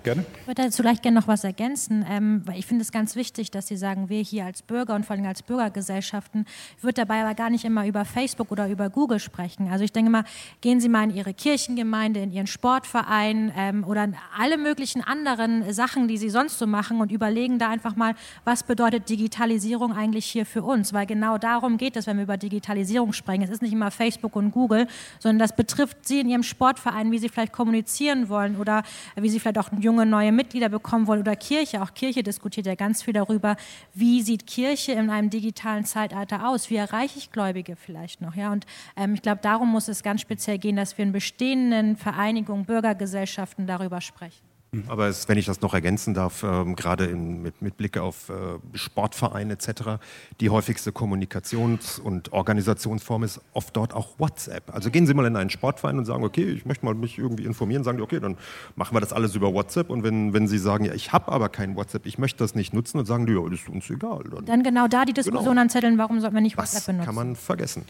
Gerne. 0.03 0.25
Ich 0.41 0.47
würde 0.47 0.63
dazu 0.63 0.81
gleich 0.81 1.01
gerne 1.01 1.19
noch 1.19 1.27
was 1.27 1.43
ergänzen, 1.43 2.05
ähm, 2.09 2.41
weil 2.45 2.59
ich 2.59 2.65
finde 2.65 2.83
es 2.83 2.91
ganz 2.91 3.15
wichtig, 3.15 3.51
dass 3.51 3.67
Sie 3.67 3.77
sagen, 3.77 4.09
wir 4.09 4.21
hier 4.21 4.45
als 4.45 4.61
Bürger 4.61 4.95
und 4.95 5.05
vor 5.05 5.15
allem 5.15 5.25
als 5.25 5.41
Bürgergesellschaften, 5.43 6.45
ich 6.77 6.83
würde 6.83 6.95
dabei 6.95 7.21
aber 7.21 7.33
gar 7.33 7.49
nicht 7.49 7.65
immer 7.65 7.85
über 7.87 8.05
Facebook 8.05 8.51
oder 8.51 8.67
über 8.69 8.89
Google 8.89 9.19
sprechen. 9.19 9.69
Also 9.71 9.83
ich 9.83 9.91
denke 9.91 10.11
mal, 10.11 10.23
gehen 10.61 10.79
Sie 10.79 10.89
mal 10.89 11.03
in 11.03 11.15
Ihre 11.15 11.33
Kirchengemeinde, 11.33 12.19
in 12.19 12.31
Ihren 12.31 12.47
Sportverein 12.47 13.51
ähm, 13.55 13.83
oder 13.83 14.03
in 14.03 14.15
alle 14.37 14.57
möglichen 14.57 15.01
anderen 15.01 15.73
Sachen, 15.73 16.07
die 16.07 16.17
Sie 16.17 16.29
sonst 16.29 16.59
so 16.59 16.67
machen 16.67 17.01
und 17.01 17.11
überlegen 17.11 17.59
da 17.59 17.69
einfach 17.69 17.95
mal, 17.95 18.15
was 18.43 18.63
bedeutet 18.63 19.09
Digitalisierung 19.09 19.93
eigentlich 19.93 20.25
hier 20.25 20.45
für 20.45 20.63
uns? 20.63 20.93
Weil 20.93 21.05
genau 21.05 21.37
darum 21.37 21.77
geht 21.77 21.95
es, 21.95 22.07
wenn 22.07 22.17
wir 22.17 22.23
über 22.23 22.37
Digitalisierung 22.37 23.13
sprechen. 23.13 23.43
Es 23.43 23.49
ist 23.49 23.61
nicht 23.61 23.73
immer 23.73 23.91
Facebook 23.91 24.35
und 24.35 24.51
Google, 24.51 24.87
sondern 25.19 25.39
das 25.39 25.55
betrifft 25.55 26.07
Sie 26.07 26.19
in 26.19 26.29
Ihrem 26.29 26.43
Sportverein, 26.43 27.11
wie 27.11 27.19
Sie 27.19 27.29
vielleicht 27.29 27.53
kommunizieren 27.53 28.29
wollen 28.29 28.57
oder 28.57 28.83
wie 29.15 29.29
Sie 29.29 29.39
vielleicht 29.39 29.54
vielleicht 29.55 29.73
auch 29.73 29.79
junge 29.79 30.05
neue 30.05 30.31
Mitglieder 30.31 30.69
bekommen 30.69 31.07
wollen 31.07 31.21
oder 31.21 31.35
Kirche. 31.35 31.81
Auch 31.81 31.93
Kirche 31.93 32.23
diskutiert 32.23 32.65
ja 32.65 32.75
ganz 32.75 33.03
viel 33.03 33.13
darüber, 33.13 33.55
wie 33.93 34.21
sieht 34.21 34.47
Kirche 34.47 34.93
in 34.93 35.09
einem 35.09 35.29
digitalen 35.29 35.85
Zeitalter 35.85 36.47
aus? 36.47 36.69
Wie 36.69 36.75
erreiche 36.75 37.17
ich 37.17 37.31
Gläubige 37.31 37.75
vielleicht 37.75 38.21
noch? 38.21 38.35
Ja, 38.35 38.51
und 38.51 38.65
ähm, 38.95 39.13
ich 39.13 39.21
glaube, 39.21 39.39
darum 39.41 39.71
muss 39.71 39.87
es 39.87 40.03
ganz 40.03 40.21
speziell 40.21 40.57
gehen, 40.57 40.75
dass 40.75 40.97
wir 40.97 41.05
in 41.05 41.11
bestehenden 41.11 41.95
Vereinigungen, 41.97 42.65
Bürgergesellschaften 42.65 43.67
darüber 43.67 44.01
sprechen. 44.01 44.54
Aber 44.87 45.07
es, 45.07 45.27
wenn 45.27 45.37
ich 45.37 45.45
das 45.45 45.61
noch 45.61 45.73
ergänzen 45.73 46.13
darf, 46.13 46.43
ähm, 46.43 46.75
gerade 46.75 47.05
in, 47.05 47.41
mit, 47.41 47.61
mit 47.61 47.77
Blick 47.77 47.97
auf 47.97 48.29
äh, 48.29 48.33
Sportvereine 48.77 49.53
etc., 49.53 49.99
die 50.39 50.49
häufigste 50.49 50.91
Kommunikations- 50.91 51.99
und 51.99 52.33
Organisationsform 52.33 53.23
ist 53.23 53.41
oft 53.53 53.75
dort 53.75 53.93
auch 53.93 54.19
WhatsApp. 54.19 54.73
Also 54.73 54.89
gehen 54.91 55.07
Sie 55.07 55.13
mal 55.13 55.25
in 55.25 55.35
einen 55.35 55.49
Sportverein 55.49 55.97
und 55.97 56.05
sagen, 56.05 56.23
okay, 56.23 56.43
ich 56.45 56.65
möchte 56.65 56.85
mal 56.85 56.93
mich 56.93 57.17
irgendwie 57.17 57.45
informieren, 57.45 57.83
sagen 57.83 57.97
die, 57.97 58.03
okay, 58.03 58.19
dann 58.19 58.37
machen 58.75 58.95
wir 58.95 59.01
das 59.01 59.13
alles 59.13 59.35
über 59.35 59.53
WhatsApp. 59.53 59.89
Und 59.89 60.03
wenn, 60.03 60.33
wenn 60.33 60.47
Sie 60.47 60.57
sagen, 60.57 60.85
ja, 60.85 60.93
ich 60.93 61.11
habe 61.13 61.31
aber 61.31 61.49
kein 61.49 61.75
WhatsApp, 61.75 62.05
ich 62.05 62.17
möchte 62.17 62.39
das 62.39 62.55
nicht 62.55 62.73
nutzen, 62.73 62.97
dann 62.97 63.05
sagen 63.05 63.25
die, 63.25 63.33
ja, 63.33 63.41
das 63.49 63.59
ist 63.59 63.69
uns 63.69 63.89
egal. 63.89 64.23
Dann, 64.31 64.45
dann 64.45 64.63
genau 64.63 64.87
da 64.87 65.05
die 65.05 65.13
genau. 65.13 65.23
Diskussion 65.23 65.51
genau. 65.51 65.61
anzetteln, 65.61 65.97
warum 65.97 66.19
sollten 66.19 66.35
wir 66.35 66.41
nicht 66.41 66.57
WhatsApp 66.57 66.77
Was 66.77 66.85
benutzen? 66.85 67.05
kann 67.05 67.15
man 67.15 67.35
vergessen. 67.35 67.85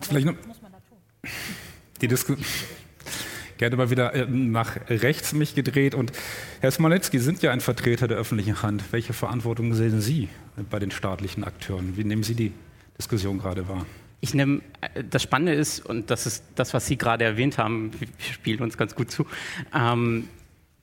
Vielleicht 0.00 0.26
noch, 0.26 0.34
die 2.00 2.08
Diskussion 2.08 2.44
gerne 3.58 3.76
mal 3.76 3.90
wieder 3.90 4.14
äh, 4.14 4.26
nach 4.26 4.76
rechts 4.88 5.32
mich 5.32 5.54
gedreht. 5.54 5.94
Und 5.94 6.12
Herr 6.60 6.70
Smoletzki 6.70 7.18
sind 7.18 7.42
ja 7.42 7.52
ein 7.52 7.60
Vertreter 7.60 8.08
der 8.08 8.16
öffentlichen 8.16 8.62
Hand. 8.62 8.84
Welche 8.90 9.12
Verantwortung 9.12 9.74
sehen 9.74 10.00
Sie 10.00 10.28
bei 10.70 10.78
den 10.78 10.90
staatlichen 10.90 11.44
Akteuren? 11.44 11.96
Wie 11.96 12.04
nehmen 12.04 12.22
Sie 12.22 12.34
die 12.34 12.52
Diskussion 12.98 13.38
gerade 13.38 13.68
wahr? 13.68 13.86
Ich 14.20 14.34
nehme, 14.34 14.62
äh, 14.80 15.04
das 15.08 15.22
Spannende 15.22 15.54
ist, 15.54 15.84
und 15.84 16.10
das 16.10 16.26
ist 16.26 16.44
das, 16.54 16.74
was 16.74 16.86
Sie 16.86 16.96
gerade 16.96 17.24
erwähnt 17.24 17.58
haben, 17.58 17.92
wir 17.98 18.08
spielen 18.18 18.60
uns 18.60 18.76
ganz 18.76 18.94
gut 18.94 19.10
zu. 19.10 19.26
Ähm, 19.74 20.28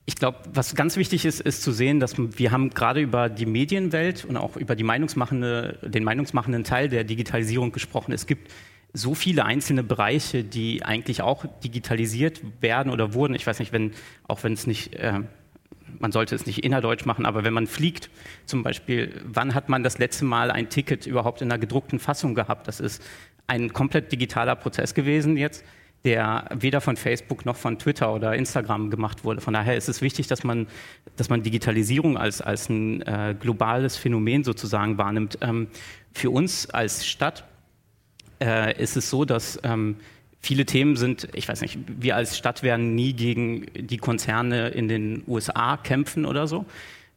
ich 0.04 0.16
glaube, 0.16 0.38
was 0.52 0.74
ganz 0.74 0.96
wichtig 0.96 1.24
ist, 1.24 1.40
ist 1.40 1.62
zu 1.62 1.70
sehen, 1.70 2.00
dass 2.00 2.14
wir 2.18 2.50
haben 2.50 2.70
gerade 2.70 3.00
über 3.00 3.28
die 3.28 3.46
Medienwelt 3.46 4.24
und 4.24 4.36
auch 4.36 4.56
über 4.56 4.74
die 4.74 4.82
Meinungsmachende, 4.82 5.78
den 5.82 6.02
meinungsmachenden 6.02 6.64
Teil 6.64 6.88
der 6.88 7.04
Digitalisierung 7.04 7.70
gesprochen. 7.70 8.12
Es 8.12 8.26
gibt 8.26 8.50
so 8.92 9.14
viele 9.14 9.44
einzelne 9.44 9.82
Bereiche, 9.82 10.44
die 10.44 10.84
eigentlich 10.84 11.22
auch 11.22 11.46
digitalisiert 11.64 12.42
werden 12.60 12.92
oder 12.92 13.14
wurden. 13.14 13.34
Ich 13.34 13.46
weiß 13.46 13.58
nicht, 13.58 13.72
wenn, 13.72 13.92
auch 14.28 14.42
wenn 14.44 14.52
es 14.52 14.66
nicht, 14.66 14.94
äh, 14.94 15.20
man 15.98 16.12
sollte 16.12 16.34
es 16.34 16.46
nicht 16.46 16.64
innerdeutsch 16.64 17.06
machen, 17.06 17.24
aber 17.24 17.44
wenn 17.44 17.54
man 17.54 17.66
fliegt, 17.66 18.10
zum 18.44 18.62
Beispiel, 18.62 19.22
wann 19.24 19.54
hat 19.54 19.68
man 19.68 19.82
das 19.82 19.98
letzte 19.98 20.24
Mal 20.24 20.50
ein 20.50 20.68
Ticket 20.68 21.06
überhaupt 21.06 21.40
in 21.40 21.50
einer 21.50 21.58
gedruckten 21.58 21.98
Fassung 21.98 22.34
gehabt? 22.34 22.68
Das 22.68 22.80
ist 22.80 23.02
ein 23.46 23.72
komplett 23.72 24.12
digitaler 24.12 24.56
Prozess 24.56 24.94
gewesen 24.94 25.36
jetzt, 25.36 25.64
der 26.04 26.48
weder 26.54 26.80
von 26.80 26.96
Facebook 26.96 27.46
noch 27.46 27.56
von 27.56 27.78
Twitter 27.78 28.12
oder 28.12 28.34
Instagram 28.34 28.90
gemacht 28.90 29.24
wurde. 29.24 29.40
Von 29.40 29.54
daher 29.54 29.76
ist 29.76 29.88
es 29.88 30.02
wichtig, 30.02 30.26
dass 30.26 30.44
man, 30.44 30.66
dass 31.16 31.30
man 31.30 31.42
Digitalisierung 31.42 32.18
als, 32.18 32.42
als 32.42 32.68
ein 32.68 33.02
äh, 33.02 33.34
globales 33.38 33.96
Phänomen 33.96 34.44
sozusagen 34.44 34.98
wahrnimmt. 34.98 35.38
Ähm, 35.40 35.68
für 36.12 36.30
uns 36.30 36.68
als 36.68 37.06
Stadt 37.06 37.44
äh, 38.42 38.82
ist 38.82 38.96
es 38.96 39.08
so, 39.08 39.24
dass 39.24 39.60
ähm, 39.62 39.96
viele 40.40 40.66
Themen 40.66 40.96
sind, 40.96 41.28
ich 41.34 41.48
weiß 41.48 41.60
nicht, 41.60 41.78
wir 41.86 42.16
als 42.16 42.36
Stadt 42.36 42.62
werden 42.62 42.94
nie 42.94 43.12
gegen 43.12 43.66
die 43.74 43.98
Konzerne 43.98 44.68
in 44.68 44.88
den 44.88 45.22
USA 45.26 45.76
kämpfen 45.76 46.26
oder 46.26 46.46
so. 46.46 46.66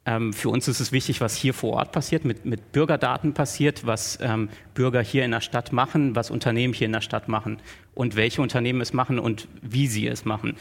Ähm, 0.06 0.34
für 0.34 0.50
uns 0.50 0.68
ist 0.68 0.80
es 0.80 0.92
wichtig, 0.92 1.20
was 1.20 1.36
hier 1.36 1.56
vor 1.56 1.74
Ort 1.74 1.92
passiert, 1.92 2.26
mit, 2.26 2.46
mit 2.46 2.72
Bürgerdaten 2.72 3.34
passiert, 3.34 3.88
was 3.88 4.20
ähm, 4.22 4.50
Bürger 4.76 5.02
hier 5.02 5.26
in 5.26 5.32
der 5.32 5.42
Stadt 5.42 5.74
machen, 5.74 6.16
was 6.16 6.30
Unternehmen 6.30 6.76
hier 6.76 6.86
in 6.86 6.94
der 6.94 7.02
Stadt 7.02 7.28
machen 7.28 7.58
und 7.96 8.16
welche 8.16 8.44
Unternehmen 8.44 8.82
es 8.82 8.94
machen 8.94 9.18
und 9.18 9.48
wie 9.64 9.88
sie 9.88 10.08
es 10.08 10.24
machen. 10.24 10.58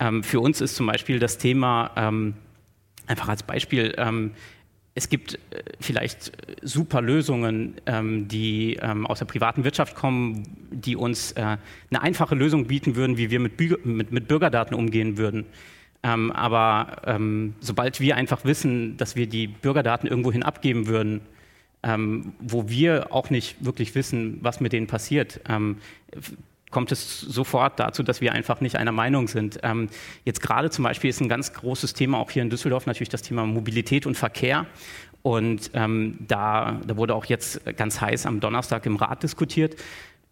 Ähm, 0.00 0.22
für 0.22 0.40
uns 0.40 0.62
ist 0.62 0.76
zum 0.76 0.86
Beispiel 0.86 1.18
das 1.18 1.36
Thema, 1.36 1.90
ähm, 1.96 2.34
einfach 3.06 3.28
als 3.28 3.42
Beispiel, 3.42 3.94
ähm, 3.98 4.30
es 4.96 5.10
gibt 5.10 5.34
äh, 5.34 5.62
vielleicht 5.78 6.28
äh, 6.28 6.56
super 6.62 7.00
Lösungen, 7.00 7.74
ähm, 7.84 8.26
die 8.26 8.78
ähm, 8.80 9.06
aus 9.06 9.20
der 9.20 9.26
privaten 9.26 9.62
Wirtschaft 9.62 9.94
kommen, 9.94 10.42
die 10.70 10.96
uns 10.96 11.32
äh, 11.32 11.58
eine 11.90 12.02
einfache 12.02 12.34
Lösung 12.34 12.66
bieten 12.66 12.96
würden, 12.96 13.18
wie 13.18 13.30
wir 13.30 13.38
mit, 13.38 13.56
Bürgerdaten 14.26 14.74
umgehen 14.74 15.18
würden. 15.18 15.44
Ähm, 16.02 16.32
aber 16.32 17.18
sobald 17.60 18.00
wir 18.00 18.16
einfach 18.16 18.44
wissen, 18.44 18.96
dass 18.96 19.16
wir 19.16 19.26
die 19.26 19.48
Bürgerdaten 19.48 20.06
irgendwohin 20.06 20.42
abgeben 20.42 20.86
würden, 20.86 21.20
wo 22.40 22.68
wir 22.68 23.12
auch 23.12 23.30
nicht 23.30 23.64
wirklich 23.64 23.94
wissen, 23.94 24.38
was 24.42 24.60
mit 24.60 24.72
denen 24.72 24.86
passiert, 24.86 25.40
kommt 26.70 26.92
es 26.92 27.20
sofort 27.20 27.78
dazu, 27.78 28.02
dass 28.02 28.20
wir 28.20 28.32
einfach 28.32 28.60
nicht 28.60 28.76
einer 28.76 28.92
Meinung 28.92 29.28
sind. 29.28 29.60
Ähm, 29.62 29.88
jetzt 30.24 30.40
gerade 30.40 30.70
zum 30.70 30.84
Beispiel 30.84 31.10
ist 31.10 31.20
ein 31.20 31.28
ganz 31.28 31.52
großes 31.52 31.94
Thema 31.94 32.18
auch 32.18 32.30
hier 32.30 32.42
in 32.42 32.50
Düsseldorf 32.50 32.86
natürlich 32.86 33.08
das 33.08 33.22
Thema 33.22 33.46
Mobilität 33.46 34.06
und 34.06 34.16
Verkehr. 34.16 34.66
Und 35.22 35.70
ähm, 35.74 36.18
da, 36.20 36.80
da, 36.86 36.96
wurde 36.96 37.14
auch 37.14 37.24
jetzt 37.24 37.60
ganz 37.76 38.00
heiß 38.00 38.26
am 38.26 38.40
Donnerstag 38.40 38.86
im 38.86 38.96
Rat 38.96 39.22
diskutiert. 39.22 39.76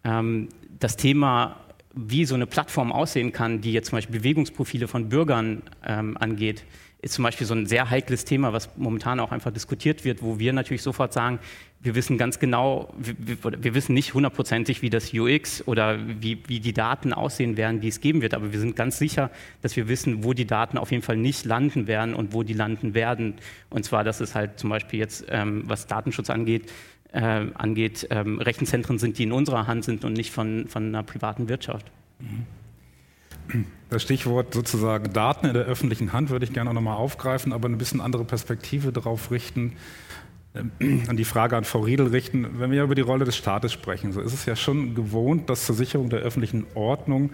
Ähm, 0.05 0.49
das 0.79 0.97
Thema, 0.97 1.57
wie 1.95 2.25
so 2.25 2.35
eine 2.35 2.47
Plattform 2.47 2.93
aussehen 2.93 3.33
kann, 3.33 3.61
die 3.61 3.73
jetzt 3.73 3.89
zum 3.89 3.97
Beispiel 3.97 4.21
Bewegungsprofile 4.21 4.89
von 4.89 5.09
Bürgern 5.09 5.63
ähm, 5.85 6.17
angeht, 6.17 6.65
ist 7.05 7.15
zum 7.15 7.23
Beispiel 7.23 7.47
so 7.47 7.55
ein 7.55 7.67
sehr 7.67 7.91
heikles 7.91 8.25
Thema, 8.25 8.53
was 8.53 8.71
momentan 8.77 9.21
auch 9.21 9.31
einfach 9.31 9.53
diskutiert 9.53 10.05
wird, 10.05 10.23
wo 10.23 10.39
wir 10.39 10.53
natürlich 10.53 10.83
sofort 10.83 11.13
sagen, 11.13 11.39
wir 11.85 11.95
wissen 11.95 12.17
ganz 12.17 12.39
genau, 12.39 12.93
wir, 12.97 13.37
wir 13.63 13.75
wissen 13.75 13.93
nicht 13.93 14.15
hundertprozentig, 14.15 14.81
wie 14.81 14.89
das 14.89 15.13
UX 15.13 15.63
oder 15.69 15.99
wie, 16.21 16.43
wie, 16.47 16.59
die 16.59 16.73
Daten 16.73 17.13
aussehen 17.13 17.59
werden, 17.59 17.81
die 17.81 17.89
es 17.89 18.01
geben 18.01 18.23
wird, 18.23 18.33
aber 18.33 18.53
wir 18.53 18.59
sind 18.59 18.75
ganz 18.75 18.99
sicher, 18.99 19.31
dass 19.61 19.77
wir 19.77 19.87
wissen, 19.87 20.25
wo 20.25 20.33
die 20.33 20.47
Daten 20.47 20.79
auf 20.79 20.91
jeden 20.91 21.03
Fall 21.03 21.19
nicht 21.19 21.45
landen 21.45 21.87
werden 21.87 22.15
und 22.15 22.33
wo 22.33 22.43
die 22.43 22.55
landen 22.55 22.95
werden. 22.95 23.35
Und 23.69 23.85
zwar, 23.85 24.03
dass 24.03 24.21
es 24.21 24.35
halt 24.35 24.59
zum 24.59 24.71
Beispiel 24.71 24.99
jetzt, 24.99 25.27
ähm, 25.29 25.65
was 25.67 25.87
Datenschutz 25.87 26.31
angeht, 26.31 26.73
äh, 27.13 27.47
angeht 27.53 28.09
ähm, 28.11 28.41
Rechenzentren 28.41 28.99
sind, 28.99 29.19
die 29.19 29.25
in 29.25 29.33
unserer 29.33 29.67
Hand 29.67 29.85
sind 29.85 30.07
und 30.07 30.15
nicht 30.15 30.31
von, 30.31 30.67
von 30.69 30.87
einer 30.87 31.03
privaten 31.03 31.51
Wirtschaft. 31.51 31.87
Das 33.91 34.03
Stichwort 34.03 34.55
sozusagen 34.55 35.13
Daten 35.13 35.47
in 35.47 35.53
der 35.53 35.65
öffentlichen 35.65 36.15
Hand 36.15 36.31
würde 36.31 36.47
ich 36.47 36.55
gerne 36.55 36.71
auch 36.71 36.75
nochmal 36.75 36.97
aufgreifen, 36.97 37.53
aber 37.53 37.69
eine 37.69 37.77
bisschen 37.77 38.01
andere 38.01 38.25
Perspektive 38.25 38.91
darauf 38.91 39.31
richten, 39.31 39.75
an 40.55 41.17
die 41.17 41.25
Frage 41.25 41.57
an 41.57 41.65
Frau 41.65 41.81
Riedel 41.81 42.09
richten. 42.09 42.61
Wenn 42.61 42.71
wir 42.71 42.85
über 42.85 42.95
die 42.95 43.03
Rolle 43.03 43.25
des 43.25 43.37
Staates 43.37 43.73
sprechen, 43.73 44.13
so 44.13 44.21
ist 44.21 44.33
es 44.33 44.47
ja 44.47 44.55
schon 44.55 44.95
gewohnt, 44.95 45.51
dass 45.51 45.67
zur 45.67 45.75
Sicherung 45.75 46.11
der 46.11 46.21
öffentlichen 46.21 46.67
Ordnung 46.75 47.31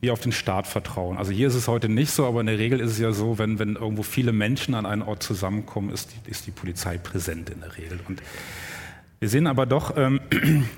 wir 0.00 0.12
auf 0.12 0.20
den 0.20 0.32
Staat 0.32 0.66
vertrauen. 0.66 1.18
Also 1.18 1.32
hier 1.32 1.48
ist 1.48 1.54
es 1.54 1.68
heute 1.68 1.88
nicht 1.88 2.10
so, 2.10 2.26
aber 2.26 2.40
in 2.40 2.46
der 2.46 2.58
Regel 2.58 2.80
ist 2.80 2.92
es 2.92 2.98
ja 2.98 3.12
so, 3.12 3.38
wenn, 3.38 3.58
wenn 3.58 3.74
irgendwo 3.74 4.02
viele 4.02 4.32
Menschen 4.32 4.74
an 4.74 4.86
einen 4.86 5.02
Ort 5.02 5.22
zusammenkommen, 5.22 5.90
ist 5.90 6.12
die, 6.12 6.30
ist 6.30 6.46
die 6.46 6.52
Polizei 6.52 6.96
präsent 6.96 7.50
in 7.50 7.60
der 7.60 7.76
Regel. 7.76 8.00
Und 8.08 8.22
wir 9.18 9.28
sehen 9.28 9.46
aber 9.46 9.66
doch, 9.66 9.98
ähm, 9.98 10.20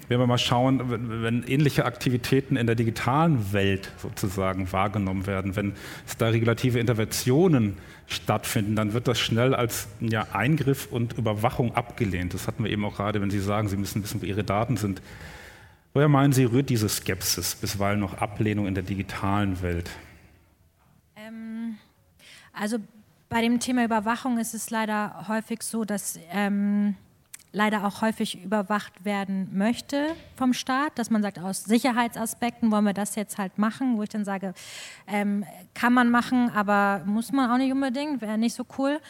wenn 0.08 0.18
wir 0.18 0.26
mal 0.26 0.38
schauen, 0.38 0.90
wenn, 0.90 1.22
wenn, 1.22 1.44
ähnliche 1.44 1.84
Aktivitäten 1.84 2.56
in 2.56 2.66
der 2.66 2.74
digitalen 2.74 3.52
Welt 3.52 3.92
sozusagen 3.98 4.72
wahrgenommen 4.72 5.28
werden, 5.28 5.54
wenn 5.54 5.74
es 6.06 6.16
da 6.16 6.28
regulative 6.28 6.80
Interventionen 6.80 7.76
stattfinden, 8.12 8.76
dann 8.76 8.92
wird 8.92 9.08
das 9.08 9.18
schnell 9.18 9.54
als 9.54 9.88
ja, 10.00 10.26
Eingriff 10.32 10.86
und 10.90 11.14
Überwachung 11.18 11.74
abgelehnt. 11.74 12.34
Das 12.34 12.46
hatten 12.46 12.64
wir 12.64 12.70
eben 12.70 12.84
auch 12.84 12.96
gerade, 12.96 13.20
wenn 13.20 13.30
Sie 13.30 13.40
sagen, 13.40 13.68
Sie 13.68 13.76
müssen 13.76 14.02
wissen, 14.02 14.22
wo 14.22 14.26
Ihre 14.26 14.44
Daten 14.44 14.76
sind. 14.76 15.02
Woher 15.94 16.08
meinen 16.08 16.32
Sie, 16.32 16.44
rührt 16.44 16.70
diese 16.70 16.88
Skepsis, 16.88 17.54
bisweilen 17.54 18.00
noch 18.00 18.14
Ablehnung 18.14 18.66
in 18.66 18.74
der 18.74 18.84
digitalen 18.84 19.60
Welt? 19.62 19.90
Ähm, 21.16 21.76
also 22.52 22.78
bei 23.28 23.42
dem 23.42 23.60
Thema 23.60 23.84
Überwachung 23.84 24.38
ist 24.38 24.54
es 24.54 24.70
leider 24.70 25.26
häufig 25.28 25.62
so, 25.62 25.84
dass 25.84 26.18
ähm, 26.30 26.94
leider 27.52 27.86
auch 27.86 28.00
häufig 28.00 28.42
überwacht 28.42 29.04
werden 29.04 29.48
möchte 29.52 30.08
vom 30.36 30.52
Staat, 30.52 30.98
dass 30.98 31.10
man 31.10 31.22
sagt, 31.22 31.38
aus 31.38 31.64
Sicherheitsaspekten 31.64 32.70
wollen 32.70 32.84
wir 32.84 32.94
das 32.94 33.14
jetzt 33.14 33.38
halt 33.38 33.58
machen, 33.58 33.96
wo 33.96 34.02
ich 34.02 34.08
dann 34.08 34.24
sage, 34.24 34.54
ähm, 35.06 35.44
kann 35.74 35.92
man 35.92 36.10
machen, 36.10 36.50
aber 36.50 37.02
muss 37.04 37.30
man 37.30 37.50
auch 37.50 37.58
nicht 37.58 37.72
unbedingt, 37.72 38.20
wäre 38.22 38.38
nicht 38.38 38.54
so 38.54 38.64
cool. 38.78 39.00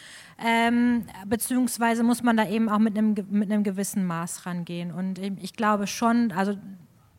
Ähm, 0.43 1.05
beziehungsweise 1.25 2.03
muss 2.03 2.21
man 2.21 2.35
da 2.35 2.47
eben 2.47 2.67
auch 2.69 2.79
mit 2.79 2.97
einem, 2.97 3.15
mit 3.29 3.51
einem 3.51 3.63
gewissen 3.63 4.05
Maß 4.05 4.45
rangehen. 4.45 4.91
Und 4.91 5.19
ich 5.19 5.53
glaube 5.53 5.87
schon, 5.87 6.31
also 6.33 6.57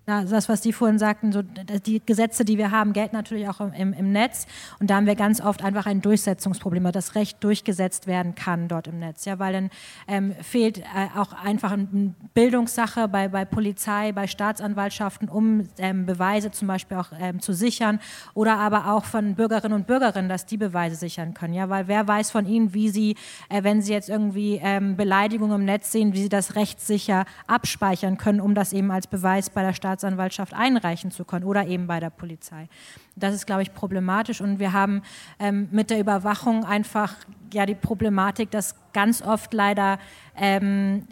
ja, 0.07 0.23
das, 0.23 0.51
was 0.51 0.61
die 0.61 0.75
vorhin 0.75 0.99
sagten, 0.99 1.33
so, 1.33 1.41
die 1.43 2.03
Gesetze, 2.05 2.45
die 2.45 2.59
wir 2.59 2.71
haben, 2.71 2.93
gelten 2.93 3.17
natürlich 3.17 3.49
auch 3.49 3.61
im, 3.61 3.95
im, 3.95 4.13
Netz. 4.13 4.47
Und 4.79 4.91
da 4.91 4.97
haben 4.97 5.07
wir 5.07 5.15
ganz 5.15 5.41
oft 5.41 5.65
einfach 5.65 5.87
ein 5.87 6.03
Durchsetzungsproblem, 6.03 6.93
dass 6.93 7.15
Recht 7.15 7.43
durchgesetzt 7.43 8.07
werden 8.07 8.35
kann 8.35 8.69
dort 8.69 8.87
im 8.87 8.99
Netz. 8.99 9.25
Ja, 9.25 9.39
weil 9.39 9.55
dann 9.55 9.71
ähm, 10.07 10.35
fehlt 10.43 10.79
äh, 10.79 10.83
auch 11.17 11.33
einfach 11.33 11.73
eine 11.73 12.13
Bildungssache 12.35 13.09
bei, 13.09 13.29
bei 13.29 13.47
Polizei, 13.47 14.13
bei 14.13 14.27
Staatsanwaltschaften, 14.27 15.31
um 15.31 15.71
ähm, 15.79 16.05
Beweise 16.05 16.51
zum 16.51 16.69
Beispiel 16.69 16.99
auch 16.99 17.09
ähm, 17.19 17.41
zu 17.41 17.55
sichern. 17.55 17.99
Oder 18.35 18.59
aber 18.59 18.93
auch 18.93 19.07
von 19.07 19.35
Bürgerinnen 19.35 19.75
und 19.75 19.87
Bürgerinnen, 19.87 20.29
dass 20.29 20.45
die 20.45 20.59
Beweise 20.59 20.97
sichern 20.97 21.33
können. 21.33 21.55
Ja, 21.55 21.71
weil 21.71 21.89
wer 21.89 22.07
weiß 22.07 22.31
von 22.31 22.45
ihnen, 22.45 22.75
wie 22.75 22.91
sie, 22.91 23.17
äh, 23.49 23.63
wenn 23.63 23.81
sie 23.81 23.95
jetzt 23.95 24.11
irgendwie 24.11 24.61
ähm, 24.63 24.99
Beleidigungen 24.99 25.61
im 25.61 25.65
Netz 25.65 25.93
sehen, 25.93 26.13
wie 26.13 26.21
sie 26.21 26.29
das 26.29 26.57
rechtssicher 26.57 27.25
abspeichern 27.47 28.19
können, 28.19 28.43
um 28.43 28.55
das 28.55 28.75
eben 28.75 28.91
als 28.91 29.07
Beweis 29.07 29.49
bei 29.49 29.63
der 29.63 29.73
Staatsanwaltschaft 29.73 29.94
Staatsanwaltschaft 29.95 30.55
einreichen 30.55 31.11
zu 31.11 31.25
können 31.25 31.45
oder 31.45 31.67
eben 31.67 31.87
bei 31.87 32.01
der 32.01 32.11
Polizei. 32.11 32.69
Das 33.17 33.35
ist, 33.35 33.47
glaube 33.47 33.63
ich, 33.63 33.73
problematisch. 33.73 34.41
Und 34.41 34.59
wir 34.59 34.73
haben 34.73 35.03
ähm, 35.39 35.69
mit 35.71 35.91
der 35.91 36.01
Überwachung 36.01 36.65
einfach 36.65 37.15
ja 37.53 37.67
die 37.67 37.75
Problematik, 37.75 38.51
dass 38.51 38.75
ganz 38.93 39.23
oft 39.23 39.55
leider 39.55 39.99
ähm, 40.37 41.07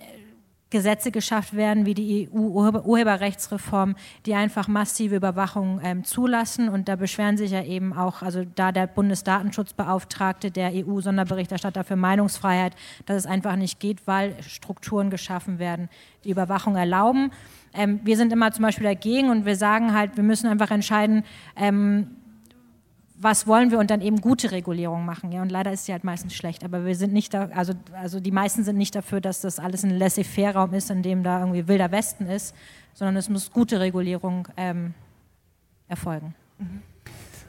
Gesetze 0.71 1.11
geschafft 1.11 1.55
werden, 1.55 1.85
wie 1.85 1.93
die 1.93 2.31
EU-Urheberrechtsreform, 2.33 3.95
die 4.25 4.35
einfach 4.35 4.69
massive 4.69 5.17
Überwachung 5.17 5.81
ähm, 5.85 6.03
zulassen. 6.03 6.71
Und 6.71 6.89
da 6.89 6.97
beschweren 6.97 7.37
sich 7.37 7.51
ja 7.51 7.63
eben 7.63 7.93
auch, 7.93 8.23
also 8.23 8.45
da 8.55 8.73
der 8.73 8.87
Bundesdatenschutzbeauftragte, 8.87 10.51
der 10.51 10.73
EU-Sonderberichterstatter 10.73 11.85
für 11.85 11.97
Meinungsfreiheit, 11.97 12.75
dass 13.05 13.19
es 13.19 13.27
einfach 13.27 13.57
nicht 13.57 13.81
geht, 13.81 14.07
weil 14.07 14.43
Strukturen 14.43 15.11
geschaffen 15.11 15.59
werden, 15.59 15.91
die 16.25 16.31
Überwachung 16.31 16.75
erlauben. 16.75 17.31
Ähm, 17.75 18.01
wir 18.05 18.17
sind 18.17 18.33
immer 18.33 18.53
zum 18.53 18.65
Beispiel 18.65 18.85
dagegen 18.85 19.31
und 19.31 19.47
wir 19.47 19.57
sagen 19.57 19.95
halt, 19.95 20.17
wir 20.17 20.25
müssen 20.25 20.47
einfach 20.47 20.71
entscheiden, 20.71 21.25
ähm, 21.57 22.09
was 23.23 23.47
wollen 23.47 23.71
wir 23.71 23.79
und 23.79 23.91
dann 23.91 24.01
eben 24.01 24.21
gute 24.21 24.51
Regulierung 24.51 25.05
machen. 25.05 25.31
Ja? 25.31 25.43
Und 25.43 25.53
leider 25.53 25.73
ist 25.73 25.87
sie 25.87 25.93
halt 25.93 26.03
meistens 26.03 26.35
schlecht. 26.35 26.65
Aber 26.65 26.85
wir 26.85 26.97
sind 26.97 27.13
nicht 27.13 27.33
da, 27.33 27.49
also, 27.55 27.73
also 27.93 28.19
die 28.19 28.33
meisten 28.33 28.65
sind 28.65 28.77
nicht 28.77 28.95
dafür, 28.95 29.21
dass 29.21 29.41
das 29.41 29.61
alles 29.61 29.85
ein 29.85 29.97
Laissez-faire-Raum 29.97 30.75
ist, 30.75 30.91
in 30.91 31.03
dem 31.03 31.23
da 31.23 31.39
irgendwie 31.41 31.69
wilder 31.69 31.93
Westen 31.93 32.27
ist, 32.27 32.55
sondern 32.95 33.17
es 33.17 33.29
muss 33.29 33.53
gute 33.53 33.79
Regulierung 33.79 34.49
ähm, 34.57 34.95
erfolgen. 35.89 36.35
Mhm. 36.59 36.83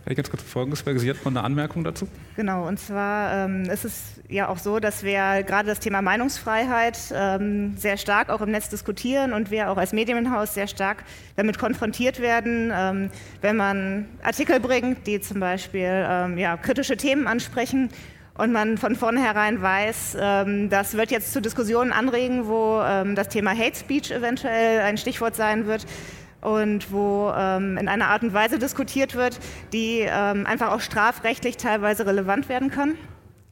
Ich 0.06 0.18
ganz 0.18 0.30
kurz 0.30 0.44
Folgendes, 0.44 0.84
Sie 0.86 1.10
hat 1.10 1.24
mal 1.24 1.32
eine 1.32 1.44
Anmerkung 1.44 1.86
dazu. 1.86 2.10
Genau, 2.36 2.68
und 2.68 2.78
zwar 2.78 3.46
ähm, 3.46 3.64
ist 3.64 3.86
es 3.86 4.22
ja 4.28 4.50
auch 4.50 4.58
so, 4.58 4.80
dass 4.80 5.04
wir 5.04 5.44
gerade 5.44 5.68
das 5.68 5.80
Thema 5.80 6.02
Meinungsfreiheit 6.02 6.98
ähm, 7.16 7.78
sehr 7.78 7.96
stark 7.96 8.30
auch 8.30 8.42
im 8.42 8.52
Netz 8.52 8.68
diskutieren 8.68 9.32
und 9.32 9.50
wir 9.50 9.72
auch 9.72 9.78
als 9.78 9.94
Medienhaus 9.94 10.56
sehr 10.56 10.68
stark 10.68 11.06
damit 11.38 11.58
konfrontiert 11.58 12.20
werden, 12.20 12.72
ähm, 12.76 13.10
wenn 13.40 13.56
man 13.56 14.06
Artikel 14.22 14.60
bringt, 14.60 15.08
die 15.08 15.22
zum 15.22 15.40
Beispiel 15.40 16.06
ähm, 16.06 16.38
ja, 16.38 16.58
kritische 16.58 16.98
Themen 16.98 17.26
ansprechen 17.26 17.90
und 18.38 18.52
man 18.52 18.78
von 18.78 18.98
vornherein 18.98 19.62
weiß, 19.62 20.18
ähm, 20.20 20.70
das 20.70 20.96
wird 20.96 21.12
jetzt 21.12 21.32
zu 21.32 21.42
Diskussionen 21.42 21.94
anregen, 21.94 22.48
wo 22.48 22.82
ähm, 22.84 23.16
das 23.16 23.30
Thema 23.30 23.52
Hate 23.52 23.78
Speech 23.78 24.12
eventuell 24.12 24.82
ein 24.82 24.98
Stichwort 24.98 25.36
sein 25.36 25.66
wird 25.66 25.86
und 26.44 26.92
wo 26.92 27.32
ähm, 27.36 27.78
in 27.78 27.88
einer 27.88 28.10
Art 28.10 28.24
und 28.24 28.34
Weise 28.34 28.60
diskutiert 28.60 29.16
wird, 29.16 29.40
die 29.72 30.00
ähm, 30.02 30.46
einfach 30.46 30.72
auch 30.72 30.82
strafrechtlich 30.82 31.58
teilweise 31.58 32.06
relevant 32.06 32.50
werden 32.50 32.70
kann. 32.70 32.96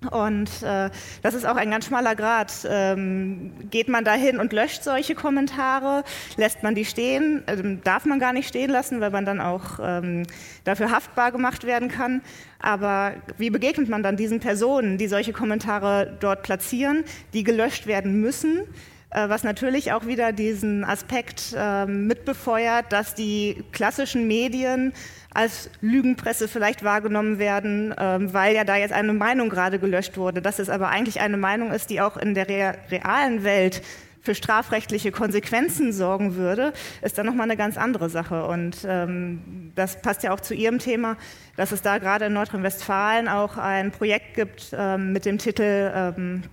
Und 0.09 0.63
äh, 0.63 0.89
das 1.21 1.35
ist 1.35 1.45
auch 1.45 1.57
ein 1.57 1.69
ganz 1.69 1.85
schmaler 1.85 2.15
Grad. 2.15 2.51
Ähm, 2.67 3.51
geht 3.69 3.87
man 3.87 4.03
dahin 4.03 4.39
und 4.39 4.51
löscht 4.51 4.83
solche 4.83 5.13
Kommentare? 5.13 6.03
Lässt 6.37 6.63
man 6.63 6.73
die 6.73 6.85
stehen? 6.85 7.43
Ähm, 7.45 7.81
darf 7.83 8.05
man 8.05 8.19
gar 8.19 8.33
nicht 8.33 8.47
stehen 8.47 8.71
lassen, 8.71 8.99
weil 8.99 9.11
man 9.11 9.25
dann 9.25 9.39
auch 9.39 9.79
ähm, 9.79 10.23
dafür 10.63 10.89
haftbar 10.89 11.31
gemacht 11.31 11.65
werden 11.65 11.87
kann. 11.87 12.23
Aber 12.59 13.13
wie 13.37 13.51
begegnet 13.51 13.89
man 13.89 14.01
dann 14.01 14.17
diesen 14.17 14.39
Personen, 14.39 14.97
die 14.97 15.07
solche 15.07 15.33
Kommentare 15.33 16.17
dort 16.19 16.41
platzieren, 16.41 17.03
die 17.33 17.43
gelöscht 17.43 17.85
werden 17.85 18.19
müssen? 18.21 18.61
Äh, 19.11 19.27
was 19.27 19.43
natürlich 19.43 19.91
auch 19.91 20.05
wieder 20.05 20.31
diesen 20.31 20.85
Aspekt 20.85 21.53
äh, 21.55 21.85
mitbefeuert, 21.85 22.91
dass 22.93 23.13
die 23.13 23.63
klassischen 23.73 24.27
Medien 24.27 24.93
als 25.33 25.69
Lügenpresse 25.81 26.47
vielleicht 26.47 26.83
wahrgenommen 26.83 27.37
werden, 27.37 27.91
äh, 27.91 28.33
weil 28.33 28.55
ja 28.55 28.63
da 28.63 28.77
jetzt 28.77 28.93
eine 28.93 29.13
Meinung 29.13 29.49
gerade 29.49 29.79
gelöscht 29.79 30.17
wurde. 30.17 30.41
Dass 30.41 30.59
es 30.59 30.69
aber 30.69 30.87
eigentlich 30.89 31.19
eine 31.19 31.37
Meinung 31.37 31.71
ist, 31.71 31.89
die 31.89 31.99
auch 31.99 32.15
in 32.15 32.33
der 32.33 32.47
rea 32.47 32.75
realen 32.89 33.43
Welt 33.43 33.81
für 34.21 34.35
strafrechtliche 34.35 35.11
Konsequenzen 35.11 35.91
sorgen 35.91 36.35
würde, 36.35 36.73
ist 37.01 37.17
dann 37.17 37.25
nochmal 37.25 37.45
eine 37.45 37.57
ganz 37.57 37.77
andere 37.77 38.09
Sache. 38.09 38.45
Und 38.45 38.77
ähm, 38.87 39.71
das 39.75 40.01
passt 40.01 40.23
ja 40.23 40.31
auch 40.31 40.39
zu 40.39 40.53
Ihrem 40.53 40.79
Thema, 40.79 41.17
dass 41.57 41.71
es 41.71 41.81
da 41.81 41.97
gerade 41.97 42.25
in 42.25 42.33
Nordrhein-Westfalen 42.33 43.27
auch 43.27 43.57
ein 43.57 43.91
Projekt 43.91 44.35
gibt 44.35 44.73
ähm, 44.77 45.11
mit 45.11 45.25
dem 45.25 45.37
Titel 45.37 45.91
ähm, 45.93 46.43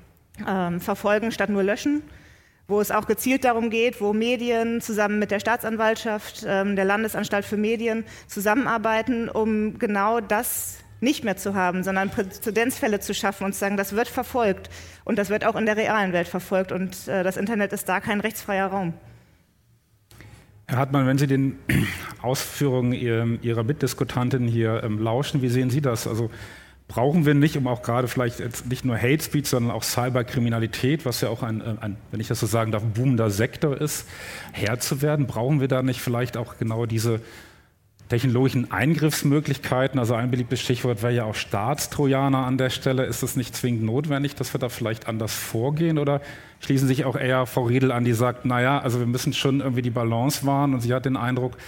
ähm 0.47 0.81
Verfolgen 0.81 1.31
statt 1.31 1.51
nur 1.51 1.63
löschen 1.63 2.03
wo 2.69 2.83
es 2.83 2.91
auch 2.91 3.07
gezielt 3.07 3.45
darum 3.45 3.71
geht, 3.71 4.01
wo 4.01 4.13
Medien 4.13 4.83
zusammen 4.83 5.19
mit 5.19 5.31
der 5.31 5.41
Staatsanwaltschaft, 5.41 6.45
ähm, 6.47 6.77
der 6.77 6.85
Landesanstalt 6.85 7.47
für 7.47 7.57
Medien 7.57 8.05
zusammenarbeiten, 8.27 9.31
um 9.31 9.79
genau 9.79 10.21
das 10.21 10.79
nicht 11.01 11.25
mehr 11.25 11.37
zu 11.37 11.55
haben, 11.55 11.83
sondern 11.83 12.11
Präzedenzfälle 12.11 13.01
zu 13.01 13.15
schaffen 13.15 13.45
und 13.45 13.55
zu 13.55 13.61
sagen, 13.61 13.79
das 13.79 13.97
wird 13.97 14.09
verfolgt 14.09 14.69
und 15.05 15.19
das 15.19 15.31
wird 15.31 15.47
auch 15.47 15.57
in 15.57 15.65
der 15.65 15.77
realen 15.77 16.13
Welt 16.13 16.29
verfolgt 16.29 16.71
und 16.71 17.09
äh, 17.09 17.25
das 17.25 17.39
Internet 17.39 17.73
ist 17.73 17.89
da 17.89 18.01
kein 18.01 18.21
rechtsfreier 18.21 18.67
Raum. 18.67 18.93
Herr 20.67 20.79
Hartmann, 20.79 21.07
wenn 21.07 21.17
Sie 21.17 21.27
den 21.27 21.59
Ausführungen 22.23 22.93
Ihrer 22.93 23.65
Mitdiskutantin 23.65 24.47
hier 24.47 24.83
ähm, 24.85 24.99
lauschen, 24.99 25.41
wie 25.41 25.49
sehen 25.49 25.71
Sie 25.71 25.81
das? 25.81 26.07
Also 26.07 26.29
brauchen 26.89 27.27
wir 27.27 27.35
nicht, 27.35 27.57
um 27.57 27.67
auch 27.67 27.83
gerade 27.83 28.09
vielleicht 28.09 28.41
nicht 28.69 28.85
nur 28.85 28.97
Hate 28.97 29.23
Speech, 29.23 29.49
sondern 29.49 29.71
auch 29.71 29.83
Cyberkriminalität, 29.83 31.05
was 31.05 31.21
ja 31.21 31.29
auch 31.29 31.43
ein, 31.43 31.61
äh, 31.61 31.75
ein, 31.81 31.97
wenn 32.11 32.19
ich 32.19 32.29
das 32.29 32.41
so 32.41 32.47
sagen 32.47 32.73
darf, 32.73 32.83
boomender 32.83 33.31
Sektor 33.31 33.79
ist, 33.79 34.09
Herr 34.53 34.81
zu 34.81 35.03
werden, 35.03 35.27
brauchen 35.27 35.61
wir 35.61 35.69
da 35.69 35.83
nicht 35.83 36.01
vielleicht 36.01 36.39
auch 36.39 36.57
genau 36.57 36.87
diese 36.87 37.21
technologischen 38.09 38.73
Eingriffsmöglichkeiten? 38.73 40.01
Also 40.01 40.15
ein 40.15 40.31
beliebtes 40.31 40.63
Stichwort 40.63 41.03
wäre 41.03 41.13
ja 41.13 41.25
auch 41.25 41.35
Staatstrojaner 41.35 42.39
an 42.39 42.57
der 42.57 42.71
Stelle. 42.71 43.05
Ist 43.05 43.23
es 43.23 43.37
nicht 43.37 43.55
zwingend 43.55 43.83
notwendig, 43.83 44.35
dass 44.35 44.55
wir 44.55 44.59
da 44.59 44.71
vielleicht 44.71 45.09
anders 45.09 45.35
vorgehen 45.35 45.99
oder 45.99 46.23
schließen 46.61 46.89
sich 46.89 47.05
auch 47.05 47.17
eher 47.17 47.45
Frau 47.45 47.65
Riedel 47.65 47.93
an, 47.93 48.05
die 48.05 48.15
sagt, 48.15 48.47
naja, 48.47 48.79
also 48.79 48.99
wir 48.99 49.07
müssen 49.07 49.35
schon 49.35 49.61
irgendwie 49.61 49.83
die 49.83 49.91
Balance 49.91 50.47
wahren 50.47 50.73
und 50.73 50.81
sie 50.81 50.95
hat 50.95 51.05
den 51.05 51.19
Eindruck, 51.19 51.59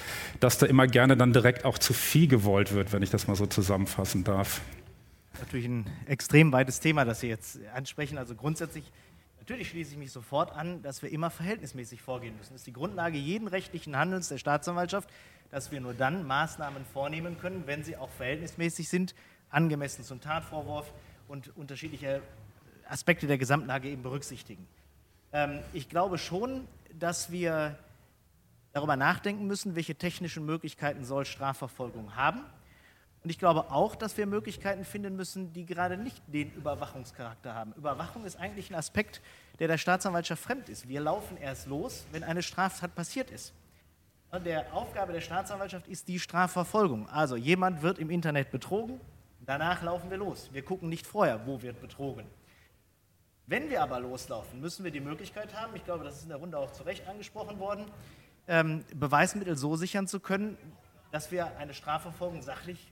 dass 0.41 0.57
da 0.57 0.65
immer 0.65 0.87
gerne 0.87 1.15
dann 1.19 1.35
direkt 1.35 1.67
auch 1.67 1.77
zu 1.77 1.93
viel 1.93 2.27
gewollt 2.27 2.73
wird, 2.73 2.95
wenn 2.95 3.03
ich 3.03 3.11
das 3.11 3.29
mal 3.29 3.37
so 3.37 3.45
zusammenfassen 3.45 4.25
darf 4.25 4.63
natürlich 5.41 5.67
ein 5.67 5.87
extrem 6.07 6.53
weites 6.53 6.81
Thema, 6.81 7.05
das 7.05 7.21
Sie 7.21 7.29
jetzt 7.29 7.59
ansprechen. 7.75 8.19
Also 8.19 8.35
grundsätzlich, 8.35 8.91
natürlich 9.39 9.71
schließe 9.71 9.93
ich 9.93 9.99
mich 9.99 10.13
sofort 10.13 10.53
an, 10.53 10.83
dass 10.83 11.03
wir 11.03 11.11
immer 11.11 11.31
verhältnismäßig 11.31 12.03
vorgehen 12.03 12.37
müssen. 12.37 12.53
Das 12.53 12.63
ist 12.63 12.67
die 12.67 12.73
Grundlage 12.73 13.19
jeden 13.19 13.49
rechtlichen 13.49 13.97
Handelns 13.97 14.29
der 14.29 14.39
Staatsanwaltschaft, 14.39 15.09
dass 15.51 15.73
wir 15.73 15.81
nur 15.81 15.95
dann 15.95 16.27
Maßnahmen 16.27 16.85
vornehmen 16.85 17.39
können, 17.39 17.65
wenn 17.67 17.83
sie 17.83 17.97
auch 17.97 18.11
verhältnismäßig 18.11 18.89
sind, 18.89 19.15
angemessen 19.51 20.05
zum 20.05 20.21
Tatvorwurf 20.21 20.93
und 21.27 21.57
unterschiedliche 21.57 22.23
Aspekte 22.89 23.27
der 23.27 23.39
Gesamtlage 23.39 23.89
eben 23.89 24.03
berücksichtigen. 24.03 24.67
Ähm, 25.33 25.61
ich 25.73 25.89
glaube 25.89 26.19
schon, 26.19 26.67
dass 26.99 27.31
wir 27.31 27.79
darüber 28.73 28.97
nachdenken 28.97 29.47
müssen, 29.47 29.75
welche 29.75 29.95
technischen 29.95 30.45
Möglichkeiten 30.45 31.05
soll 31.05 31.25
Strafverfolgung 31.25 32.15
haben. 32.17 32.45
Und 33.23 33.29
ich 33.29 33.39
glaube 33.39 33.71
auch, 33.71 33.95
dass 33.95 34.17
wir 34.17 34.27
Möglichkeiten 34.27 34.85
finden 34.85 35.15
müssen, 35.15 35.53
die 35.53 35.67
gerade 35.67 35.99
nicht 35.99 36.23
den 36.27 36.53
Überwachungscharakter 36.55 37.55
haben. 37.55 37.73
Überwachung 37.75 38.25
ist 38.25 38.37
eigentlich 38.37 38.71
ein 38.71 38.77
Aspekt, 38.77 39.21
der 39.59 39.69
der 39.69 39.77
Staatsanwaltschaft 39.77 40.43
fremd 40.43 40.69
ist. 40.71 40.89
Wir 40.89 41.01
laufen 41.01 41.37
erst 41.37 41.67
los, 41.67 42.07
wenn 42.13 42.25
eine 42.25 42.43
Straftat 42.43 42.95
passiert 42.95 43.31
ist. 43.31 43.53
Und 44.31 44.47
der 44.47 44.73
Aufgabe 44.73 45.13
der 45.13 45.21
Staatsanwaltschaft 45.21 45.87
ist 45.89 46.09
die 46.09 46.19
Strafverfolgung. 46.19 47.09
Also 47.11 47.37
jemand 47.37 47.83
wird 47.83 47.99
im 47.99 48.09
Internet 48.09 48.51
betrogen, 48.51 49.01
danach 49.45 49.83
laufen 49.83 50.09
wir 50.09 50.19
los. 50.19 50.49
Wir 50.53 50.63
gucken 50.63 50.89
nicht 50.89 51.07
vorher, 51.07 51.47
wo 51.47 51.61
wird 51.61 51.81
betrogen. 51.81 52.25
Wenn 53.47 53.69
wir 53.69 53.83
aber 53.83 53.99
loslaufen, 54.01 54.61
müssen 54.61 54.85
wir 54.85 54.93
die 54.93 55.01
Möglichkeit 55.01 55.55
haben, 55.55 55.75
ich 55.75 55.85
glaube, 55.85 56.05
das 56.05 56.19
ist 56.19 56.23
in 56.23 56.29
der 56.29 56.39
Runde 56.39 56.57
auch 56.57 56.71
zu 56.71 56.85
Recht 56.85 57.07
angesprochen 57.09 57.59
worden, 57.59 57.85
ähm, 58.47 58.85
Beweismittel 58.95 59.57
so 59.57 59.75
sichern 59.77 60.07
zu 60.07 60.21
können, 60.21 60.57
dass 61.11 61.33
wir 61.33 61.57
eine 61.59 61.75
Strafverfolgung 61.75 62.43
sachlich 62.43 62.90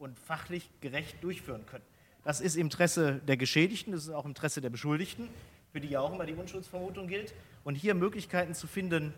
und 0.00 0.18
fachlich 0.18 0.68
gerecht 0.80 1.22
durchführen 1.22 1.64
können. 1.66 1.84
Das 2.24 2.40
ist 2.40 2.56
im 2.56 2.66
Interesse 2.66 3.20
der 3.26 3.36
Geschädigten, 3.36 3.92
das 3.92 4.04
ist 4.04 4.10
auch 4.10 4.24
im 4.24 4.32
Interesse 4.32 4.60
der 4.60 4.70
Beschuldigten. 4.70 5.28
für 5.72 5.80
die 5.80 5.88
ja 5.88 6.00
auch 6.00 6.12
immer 6.12 6.26
die 6.26 6.34
Unschuldsvermutung 6.34 7.06
gilt, 7.06 7.32
und 7.62 7.76
hier 7.76 7.94
Möglichkeiten 7.94 8.54
zu 8.54 8.66
finden, 8.66 9.14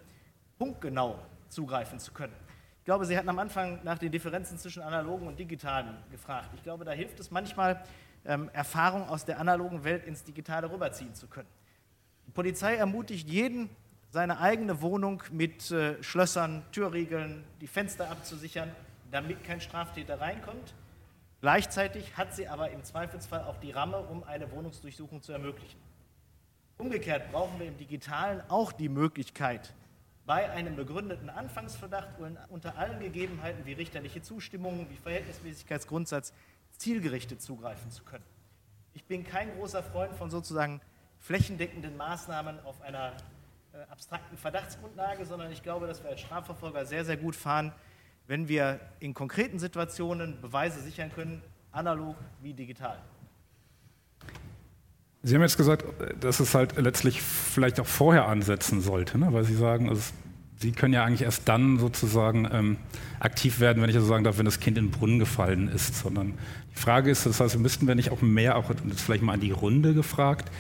punktgenau 0.59 1.18
zugreifen 1.49 1.99
zu 1.99 2.12
können. 2.12 2.35
Ich 2.81 2.85
glaube, 2.85 3.07
Sie 3.07 3.16
hatten 3.16 3.29
am 3.31 3.38
Anfang 3.38 3.81
nach 3.85 3.97
den 3.97 4.12
Differenzen 4.12 4.59
zwischen 4.59 4.83
analogen 4.83 5.27
und 5.29 5.38
digitalen 5.38 5.97
gefragt. 6.11 6.51
Ich 6.55 6.62
glaube, 6.62 6.85
da 6.85 6.90
hilft 6.90 7.18
es 7.21 7.31
manchmal, 7.31 7.83
ähm, 8.27 8.51
Erfahrung 8.53 9.09
aus 9.09 9.25
der 9.25 9.40
analogen 9.40 9.83
Welt 9.85 10.05
ins 10.05 10.25
Digitale 10.25 10.71
rüberziehen 10.71 11.14
zu 11.14 11.27
können. 11.27 11.49
Die 12.27 12.33
Polizei 12.33 12.75
ermutigt 12.75 13.29
jeden, 13.31 13.71
seine 14.11 14.40
eigene 14.40 14.83
Wohnung 14.83 15.23
mit 15.31 15.71
äh, 15.71 16.03
Schlössern, 16.03 16.62
Türriegeln, 16.71 17.45
die 17.61 17.66
Fenster 17.66 18.11
abzusichern, 18.11 18.71
damit 19.12 19.44
kein 19.44 19.61
Straftäter 19.61 20.20
reinkommt. 20.20 20.75
Gleichzeitig 21.40 22.16
hat 22.16 22.35
sie 22.35 22.48
aber 22.48 22.70
im 22.70 22.83
Zweifelsfall 22.83 23.44
auch 23.44 23.57
die 23.59 23.70
Ramme, 23.70 23.98
um 23.98 24.25
eine 24.25 24.51
Wohnungsdurchsuchung 24.51 25.22
zu 25.22 25.33
ermöglichen. 25.33 25.81
Umgekehrt 26.79 27.31
brauchen 27.31 27.61
wir 27.61 27.66
im 27.66 27.77
Digitalen 27.77 28.42
auch 28.48 28.72
die 28.72 28.88
Möglichkeit, 28.88 29.72
bei 30.25 30.51
einem 30.51 30.77
begründeten 30.77 31.31
Anfangsverdacht 31.31 32.11
unter 32.48 32.79
allen 32.79 33.01
Gegebenheiten 33.01 33.66
wie 33.66 33.72
richterliche 33.72 34.22
Zustimmung, 34.22 34.87
wie 34.88 34.96
Verhältnismäßigkeitsgrundsatz 34.96 36.33
zielgerichtet 36.77 37.42
zugreifen 37.42 37.90
zu 37.90 38.05
können. 38.05 38.25
Ich 38.94 39.05
bin 39.05 39.25
kein 39.25 39.53
großer 39.57 39.83
Freund 39.83 40.14
von 40.14 40.31
sozusagen 40.31 40.81
flächendeckenden 41.18 41.96
Maßnahmen 41.96 42.64
auf 42.64 42.81
einer 42.83 43.12
äh, 43.72 43.79
abstrakten 43.90 44.37
Verdachtsgrundlage, 44.37 45.25
sondern 45.25 45.51
ich 45.51 45.62
glaube, 45.62 45.87
dass 45.87 46.03
wir 46.03 46.11
als 46.11 46.20
Strafverfolger 46.20 46.87
sehr, 46.87 47.05
sehr 47.05 47.16
gut 47.16 47.35
fahren, 47.35 47.72
wenn 48.33 48.49
wir 48.49 48.81
in 48.99 49.12
konkreten 49.12 49.59
Situationen 49.59 50.40
Beweise 50.40 50.81
sichern 50.81 51.11
können, 51.14 51.42
analog 51.71 52.16
wie 52.40 52.55
digital. 52.55 52.97
Sie 55.23 55.35
haben 55.35 55.42
jetzt 55.42 55.59
gesagt, 55.59 55.85
dass 56.18 56.40
es 56.40 56.55
halt 56.55 56.79
letztlich 56.79 57.21
vielleicht 57.21 57.79
auch 57.79 57.87
vorher 57.87 58.29
ansetzen 58.29 58.81
sollte, 58.81 59.18
ne? 59.18 59.35
weil 59.35 59.45
Sie 59.45 59.55
sagen, 59.55 59.90
also 59.90 60.01
Sie 60.57 60.73
können 60.73 60.95
ja 60.95 61.05
eigentlich 61.05 61.21
erst 61.21 61.47
dann 61.47 61.79
sozusagen 61.79 62.49
ähm, 62.51 62.79
aktiv 63.21 63.61
werden, 63.61 63.83
wenn 63.83 63.90
ich 63.90 63.97
so 63.97 64.01
also 64.01 64.09
sagen 64.09 64.25
darf, 64.25 64.38
wenn 64.38 64.47
das 64.47 64.61
Kind 64.61 64.79
in 64.79 64.87
den 64.87 64.90
Brunnen 64.92 65.18
gefallen 65.18 65.68
ist. 65.68 65.97
Sondern 65.97 66.33
die 66.75 66.81
Frage 66.81 67.11
ist, 67.11 67.27
das 67.27 67.38
heißt, 67.38 67.59
müssten 67.59 67.87
wir 67.87 67.95
nicht 67.95 68.12
auch 68.12 68.23
mehr, 68.23 68.57
auch 68.57 68.71
jetzt 68.71 69.03
vielleicht 69.03 69.23
mal 69.23 69.35
an 69.35 69.40
die 69.40 69.51
Runde 69.51 69.92
gefragt, 69.92 70.51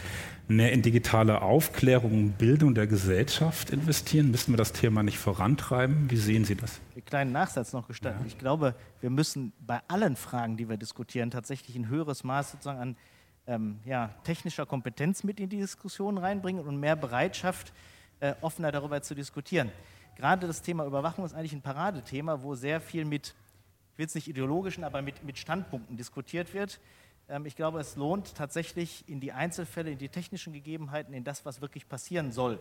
mehr 0.48 0.72
in 0.72 0.82
digitale 0.82 1.42
Aufklärung 1.42 2.12
und 2.12 2.38
Bildung 2.38 2.74
der 2.74 2.86
Gesellschaft 2.86 3.70
investieren? 3.70 4.30
Müssten 4.30 4.52
wir 4.52 4.56
das 4.56 4.72
Thema 4.72 5.02
nicht 5.02 5.18
vorantreiben? 5.18 6.10
Wie 6.10 6.16
sehen 6.16 6.44
Sie 6.44 6.54
das? 6.54 6.80
Einen 6.94 7.04
kleinen 7.04 7.32
Nachsatz 7.32 7.72
noch 7.72 7.86
gestanden. 7.88 8.22
Ja. 8.22 8.26
Ich 8.26 8.38
glaube, 8.38 8.74
wir 9.00 9.10
müssen 9.10 9.52
bei 9.60 9.80
allen 9.88 10.16
Fragen, 10.16 10.56
die 10.56 10.68
wir 10.68 10.76
diskutieren, 10.76 11.30
tatsächlich 11.30 11.76
ein 11.76 11.88
höheres 11.88 12.24
Maß 12.24 12.52
sozusagen 12.52 12.78
an 12.78 12.96
ähm, 13.46 13.80
ja, 13.84 14.10
technischer 14.24 14.66
Kompetenz 14.66 15.24
mit 15.24 15.40
in 15.40 15.48
die 15.48 15.58
Diskussion 15.58 16.18
reinbringen 16.18 16.64
und 16.64 16.78
mehr 16.78 16.96
Bereitschaft, 16.96 17.72
äh, 18.20 18.34
offener 18.40 18.70
darüber 18.70 19.02
zu 19.02 19.14
diskutieren. 19.14 19.70
Gerade 20.16 20.46
das 20.46 20.62
Thema 20.62 20.84
Überwachung 20.86 21.24
ist 21.24 21.34
eigentlich 21.34 21.52
ein 21.52 21.62
Paradethema, 21.62 22.42
wo 22.42 22.54
sehr 22.54 22.80
viel 22.80 23.04
mit, 23.04 23.34
ich 23.92 23.98
will 23.98 24.06
es 24.06 24.14
nicht 24.14 24.28
ideologischen, 24.28 24.84
aber 24.84 25.02
mit, 25.02 25.24
mit 25.24 25.38
Standpunkten 25.38 25.96
diskutiert 25.96 26.54
wird. 26.54 26.78
Ähm, 27.32 27.46
ich 27.46 27.56
glaube, 27.56 27.80
es 27.80 27.96
lohnt 27.96 28.34
tatsächlich 28.34 29.04
in 29.08 29.18
die 29.20 29.32
Einzelfälle, 29.32 29.90
in 29.90 29.98
die 29.98 30.08
technischen 30.08 30.52
Gegebenheiten, 30.52 31.14
in 31.14 31.24
das, 31.24 31.44
was 31.44 31.60
wirklich 31.60 31.88
passieren 31.88 32.30
soll, 32.30 32.58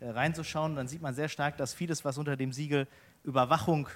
äh, 0.00 0.08
reinzuschauen. 0.08 0.76
Dann 0.76 0.88
sieht 0.88 1.02
man 1.02 1.14
sehr 1.14 1.28
stark, 1.28 1.56
dass 1.56 1.74
vieles, 1.74 2.04
was 2.04 2.16
unter 2.16 2.36
dem 2.36 2.52
Siegel 2.52 2.86
Überwachung 3.24 3.88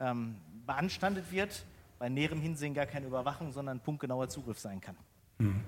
ähm, 0.00 0.36
beanstandet 0.66 1.30
wird, 1.30 1.64
bei 1.98 2.08
näherem 2.08 2.40
Hinsehen 2.40 2.74
gar 2.74 2.86
keine 2.86 3.06
Überwachung, 3.06 3.52
sondern 3.52 3.80
punktgenauer 3.80 4.28
Zugriff 4.28 4.58
sein 4.58 4.80
kann. 4.80 4.96
Hm. 5.38 5.60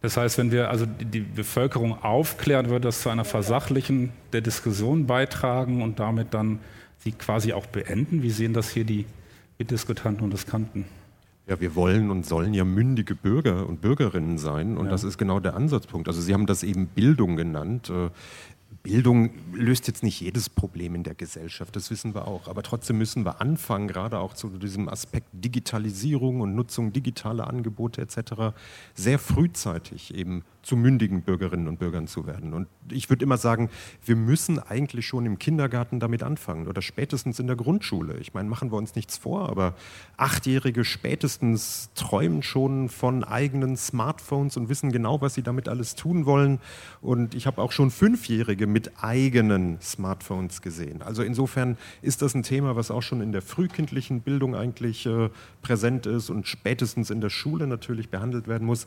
Das 0.00 0.18
heißt, 0.18 0.36
wenn 0.36 0.50
wir 0.50 0.68
also 0.68 0.84
die 0.84 1.20
Bevölkerung 1.20 2.02
aufklären, 2.02 2.68
wird 2.68 2.84
das 2.84 3.00
zu 3.00 3.08
einer 3.08 3.24
Versachlichen 3.24 4.12
der 4.32 4.42
Diskussion 4.42 5.06
beitragen 5.06 5.80
und 5.80 5.98
damit 5.98 6.34
dann 6.34 6.60
sie 6.98 7.12
quasi 7.12 7.54
auch 7.54 7.64
beenden. 7.64 8.22
Wie 8.22 8.30
sehen 8.30 8.52
das 8.52 8.68
hier 8.70 8.84
die 8.84 9.06
Mitdiskutanten 9.58 10.22
und 10.22 10.30
Diskanten? 10.30 10.84
Ja, 11.46 11.60
wir 11.60 11.74
wollen 11.74 12.10
und 12.10 12.24
sollen 12.24 12.54
ja 12.54 12.64
mündige 12.64 13.14
Bürger 13.14 13.68
und 13.68 13.82
Bürgerinnen 13.82 14.38
sein 14.38 14.78
und 14.78 14.86
ja. 14.86 14.90
das 14.90 15.04
ist 15.04 15.18
genau 15.18 15.40
der 15.40 15.54
Ansatzpunkt. 15.54 16.08
Also 16.08 16.22
Sie 16.22 16.32
haben 16.32 16.46
das 16.46 16.62
eben 16.62 16.86
Bildung 16.86 17.36
genannt. 17.36 17.90
Bildung 18.82 19.30
löst 19.52 19.86
jetzt 19.86 20.02
nicht 20.02 20.20
jedes 20.20 20.48
Problem 20.48 20.94
in 20.94 21.02
der 21.02 21.14
Gesellschaft, 21.14 21.74
das 21.76 21.90
wissen 21.90 22.14
wir 22.14 22.26
auch. 22.26 22.48
Aber 22.48 22.62
trotzdem 22.62 22.98
müssen 22.98 23.24
wir 23.24 23.40
anfangen, 23.40 23.88
gerade 23.88 24.18
auch 24.18 24.34
zu 24.34 24.48
diesem 24.48 24.88
Aspekt 24.88 25.28
Digitalisierung 25.32 26.40
und 26.40 26.54
Nutzung 26.54 26.92
digitaler 26.92 27.48
Angebote 27.48 28.02
etc. 28.02 28.54
sehr 28.94 29.18
frühzeitig 29.18 30.14
eben 30.14 30.44
zu 30.64 30.76
mündigen 30.76 31.22
Bürgerinnen 31.22 31.68
und 31.68 31.78
Bürgern 31.78 32.06
zu 32.06 32.26
werden. 32.26 32.54
Und 32.54 32.68
ich 32.90 33.10
würde 33.10 33.22
immer 33.22 33.36
sagen, 33.36 33.68
wir 34.04 34.16
müssen 34.16 34.58
eigentlich 34.58 35.06
schon 35.06 35.26
im 35.26 35.38
Kindergarten 35.38 36.00
damit 36.00 36.22
anfangen 36.22 36.68
oder 36.68 36.82
spätestens 36.82 37.38
in 37.38 37.46
der 37.46 37.56
Grundschule. 37.56 38.16
Ich 38.18 38.34
meine, 38.34 38.48
machen 38.48 38.72
wir 38.72 38.78
uns 38.78 38.94
nichts 38.94 39.18
vor, 39.18 39.50
aber 39.50 39.74
Achtjährige 40.16 40.84
spätestens 40.84 41.90
träumen 41.94 42.42
schon 42.42 42.88
von 42.88 43.24
eigenen 43.24 43.76
Smartphones 43.76 44.56
und 44.56 44.68
wissen 44.68 44.90
genau, 44.90 45.20
was 45.20 45.34
sie 45.34 45.42
damit 45.42 45.68
alles 45.68 45.94
tun 45.94 46.24
wollen. 46.24 46.60
Und 47.02 47.34
ich 47.34 47.46
habe 47.46 47.60
auch 47.60 47.72
schon 47.72 47.90
Fünfjährige 47.90 48.63
mit 48.66 48.92
eigenen 49.02 49.80
Smartphones 49.80 50.62
gesehen. 50.62 51.02
Also 51.02 51.22
insofern 51.22 51.76
ist 52.02 52.22
das 52.22 52.34
ein 52.34 52.42
Thema, 52.42 52.76
was 52.76 52.90
auch 52.90 53.02
schon 53.02 53.20
in 53.20 53.32
der 53.32 53.42
frühkindlichen 53.42 54.20
Bildung 54.20 54.54
eigentlich 54.54 55.06
äh, 55.06 55.30
präsent 55.62 56.06
ist 56.06 56.30
und 56.30 56.46
spätestens 56.46 57.10
in 57.10 57.20
der 57.20 57.30
Schule 57.30 57.66
natürlich 57.66 58.10
behandelt 58.10 58.48
werden 58.48 58.66
muss 58.66 58.86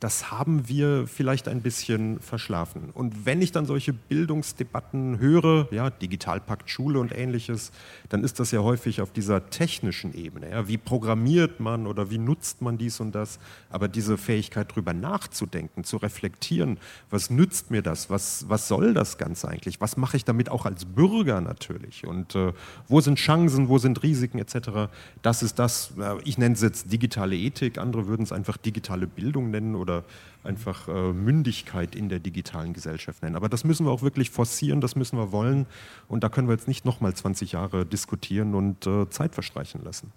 das 0.00 0.30
haben 0.30 0.68
wir 0.68 1.08
vielleicht 1.08 1.48
ein 1.48 1.60
bisschen 1.60 2.20
verschlafen. 2.20 2.90
Und 2.94 3.26
wenn 3.26 3.42
ich 3.42 3.50
dann 3.50 3.66
solche 3.66 3.92
Bildungsdebatten 3.92 5.18
höre, 5.18 5.66
ja, 5.72 5.90
Digitalpakt 5.90 6.70
Schule 6.70 7.00
und 7.00 7.16
ähnliches, 7.16 7.72
dann 8.08 8.22
ist 8.22 8.38
das 8.38 8.52
ja 8.52 8.60
häufig 8.60 9.00
auf 9.00 9.12
dieser 9.12 9.50
technischen 9.50 10.14
Ebene. 10.14 10.50
Ja, 10.50 10.68
wie 10.68 10.78
programmiert 10.78 11.58
man 11.58 11.88
oder 11.88 12.10
wie 12.10 12.18
nutzt 12.18 12.62
man 12.62 12.78
dies 12.78 13.00
und 13.00 13.12
das? 13.12 13.40
Aber 13.70 13.88
diese 13.88 14.18
Fähigkeit, 14.18 14.70
darüber 14.70 14.92
nachzudenken, 14.92 15.82
zu 15.82 15.96
reflektieren, 15.96 16.78
was 17.10 17.28
nützt 17.28 17.72
mir 17.72 17.82
das? 17.82 18.08
Was, 18.08 18.48
was 18.48 18.68
soll 18.68 18.94
das 18.94 19.18
Ganze 19.18 19.48
eigentlich? 19.48 19.80
Was 19.80 19.96
mache 19.96 20.16
ich 20.16 20.24
damit 20.24 20.48
auch 20.48 20.64
als 20.64 20.84
Bürger 20.84 21.40
natürlich? 21.40 22.06
Und 22.06 22.36
äh, 22.36 22.52
wo 22.86 23.00
sind 23.00 23.18
Chancen, 23.18 23.68
wo 23.68 23.78
sind 23.78 24.00
Risiken 24.04 24.38
etc.? 24.38 24.90
Das 25.22 25.42
ist 25.42 25.58
das, 25.58 25.94
äh, 25.98 26.22
ich 26.22 26.38
nenne 26.38 26.54
es 26.54 26.62
jetzt 26.62 26.92
digitale 26.92 27.36
Ethik, 27.36 27.78
andere 27.78 28.06
würden 28.06 28.22
es 28.22 28.30
einfach 28.30 28.56
digitale 28.56 29.08
Bildung 29.08 29.50
nennen 29.50 29.74
oder 29.88 30.04
einfach 30.44 30.88
äh, 30.88 31.12
Mündigkeit 31.12 31.94
in 31.94 32.08
der 32.08 32.20
digitalen 32.20 32.72
Gesellschaft 32.72 33.22
nennen. 33.22 33.36
Aber 33.36 33.48
das 33.48 33.64
müssen 33.64 33.86
wir 33.86 33.90
auch 33.90 34.02
wirklich 34.02 34.30
forcieren, 34.30 34.80
das 34.80 34.96
müssen 34.96 35.18
wir 35.18 35.32
wollen. 35.32 35.66
Und 36.08 36.24
da 36.24 36.28
können 36.28 36.48
wir 36.48 36.54
jetzt 36.54 36.68
nicht 36.68 36.84
nochmal 36.84 37.14
20 37.14 37.52
Jahre 37.52 37.84
diskutieren 37.84 38.54
und 38.54 38.86
äh, 38.86 39.08
Zeit 39.10 39.34
verstreichen 39.34 39.82
lassen. 39.82 40.12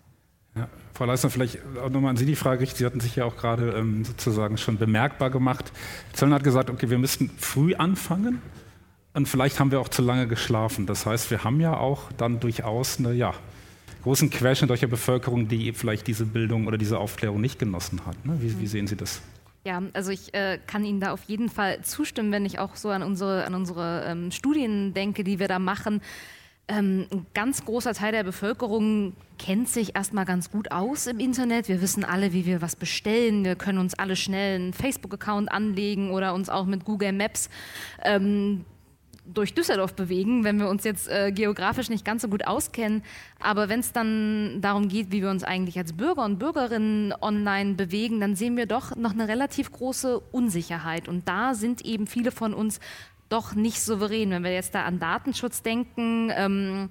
Ja, 0.55 0.67
Frau 0.93 1.05
Leisner, 1.05 1.29
vielleicht 1.29 1.59
auch 1.81 1.89
nochmal 1.89 2.11
an 2.11 2.17
Sie 2.17 2.25
die 2.25 2.35
Frage. 2.35 2.65
Sie 2.65 2.85
hatten 2.85 2.99
sich 2.99 3.15
ja 3.15 3.25
auch 3.25 3.37
gerade 3.37 3.71
ähm, 3.71 4.03
sozusagen 4.03 4.57
schon 4.57 4.77
bemerkbar 4.77 5.29
gemacht. 5.29 5.71
Zöllner 6.13 6.35
hat 6.35 6.43
gesagt, 6.43 6.69
okay, 6.69 6.89
wir 6.89 6.97
müssten 6.97 7.29
früh 7.37 7.73
anfangen 7.73 8.41
und 9.13 9.29
vielleicht 9.29 9.59
haben 9.59 9.71
wir 9.71 9.79
auch 9.79 9.87
zu 9.87 10.01
lange 10.01 10.27
geschlafen. 10.27 10.85
Das 10.85 11.05
heißt, 11.05 11.31
wir 11.31 11.45
haben 11.45 11.61
ja 11.61 11.77
auch 11.77 12.11
dann 12.17 12.41
durchaus 12.41 12.99
eine, 12.99 13.13
ja, 13.13 13.33
großen 14.03 14.29
Querschnitt 14.29 14.69
der 14.69 14.87
Bevölkerung, 14.87 15.47
die 15.47 15.73
vielleicht 15.73 16.07
diese 16.07 16.25
Bildung 16.25 16.67
oder 16.67 16.77
diese 16.77 16.97
Aufklärung 16.97 17.39
nicht 17.39 17.59
genossen 17.59 18.05
hat. 18.05 18.25
Ne? 18.25 18.37
Wie, 18.41 18.59
wie 18.59 18.67
sehen 18.67 18.87
Sie 18.87 18.95
das? 18.95 19.21
Ja, 19.63 19.81
also 19.93 20.11
ich 20.11 20.33
äh, 20.33 20.59
kann 20.65 20.83
Ihnen 20.83 20.99
da 20.99 21.11
auf 21.11 21.23
jeden 21.25 21.49
Fall 21.49 21.81
zustimmen, 21.83 22.31
wenn 22.31 22.45
ich 22.45 22.57
auch 22.57 22.75
so 22.75 22.89
an 22.89 23.03
unsere, 23.03 23.45
an 23.45 23.53
unsere 23.53 24.05
ähm, 24.07 24.31
Studien 24.31 24.93
denke, 24.93 25.23
die 25.23 25.37
wir 25.37 25.47
da 25.47 25.59
machen. 25.59 26.01
Ähm, 26.67 27.05
ein 27.11 27.27
ganz 27.35 27.65
großer 27.65 27.93
Teil 27.93 28.11
der 28.11 28.23
Bevölkerung 28.23 29.13
kennt 29.37 29.69
sich 29.69 29.95
erstmal 29.95 30.25
ganz 30.25 30.49
gut 30.49 30.71
aus 30.71 31.05
im 31.05 31.19
Internet. 31.19 31.67
Wir 31.67 31.81
wissen 31.81 32.03
alle, 32.03 32.33
wie 32.33 32.45
wir 32.45 32.61
was 32.61 32.75
bestellen. 32.75 33.43
Wir 33.45 33.55
können 33.55 33.77
uns 33.77 33.93
alle 33.93 34.15
schnell 34.15 34.55
einen 34.55 34.73
Facebook-Account 34.73 35.51
anlegen 35.51 36.11
oder 36.11 36.33
uns 36.33 36.49
auch 36.49 36.65
mit 36.65 36.83
Google 36.83 37.13
Maps 37.13 37.49
ähm, 38.03 38.65
durch 39.25 39.53
Düsseldorf 39.53 39.93
bewegen, 39.93 40.43
wenn 40.43 40.59
wir 40.59 40.67
uns 40.67 40.83
jetzt 40.83 41.07
äh, 41.07 41.31
geografisch 41.31 41.89
nicht 41.89 42.03
ganz 42.03 42.23
so 42.23 42.27
gut 42.27 42.45
auskennen. 42.45 43.03
Aber 43.39 43.69
wenn 43.69 43.79
es 43.79 43.91
dann 43.91 44.61
darum 44.61 44.87
geht, 44.87 45.11
wie 45.11 45.21
wir 45.21 45.29
uns 45.29 45.43
eigentlich 45.43 45.77
als 45.77 45.93
Bürger 45.93 46.25
und 46.25 46.39
Bürgerinnen 46.39 47.13
online 47.21 47.75
bewegen, 47.75 48.19
dann 48.19 48.35
sehen 48.35 48.57
wir 48.57 48.65
doch 48.65 48.95
noch 48.95 49.11
eine 49.11 49.27
relativ 49.27 49.71
große 49.71 50.19
Unsicherheit. 50.19 51.07
Und 51.07 51.27
da 51.27 51.53
sind 51.53 51.85
eben 51.85 52.07
viele 52.07 52.31
von 52.31 52.53
uns 52.53 52.79
doch 53.29 53.53
nicht 53.55 53.81
souverän. 53.81 54.31
Wenn 54.31 54.43
wir 54.43 54.53
jetzt 54.53 54.75
da 54.75 54.83
an 54.83 54.99
Datenschutz 54.99 55.61
denken, 55.61 56.31
ähm, 56.35 56.89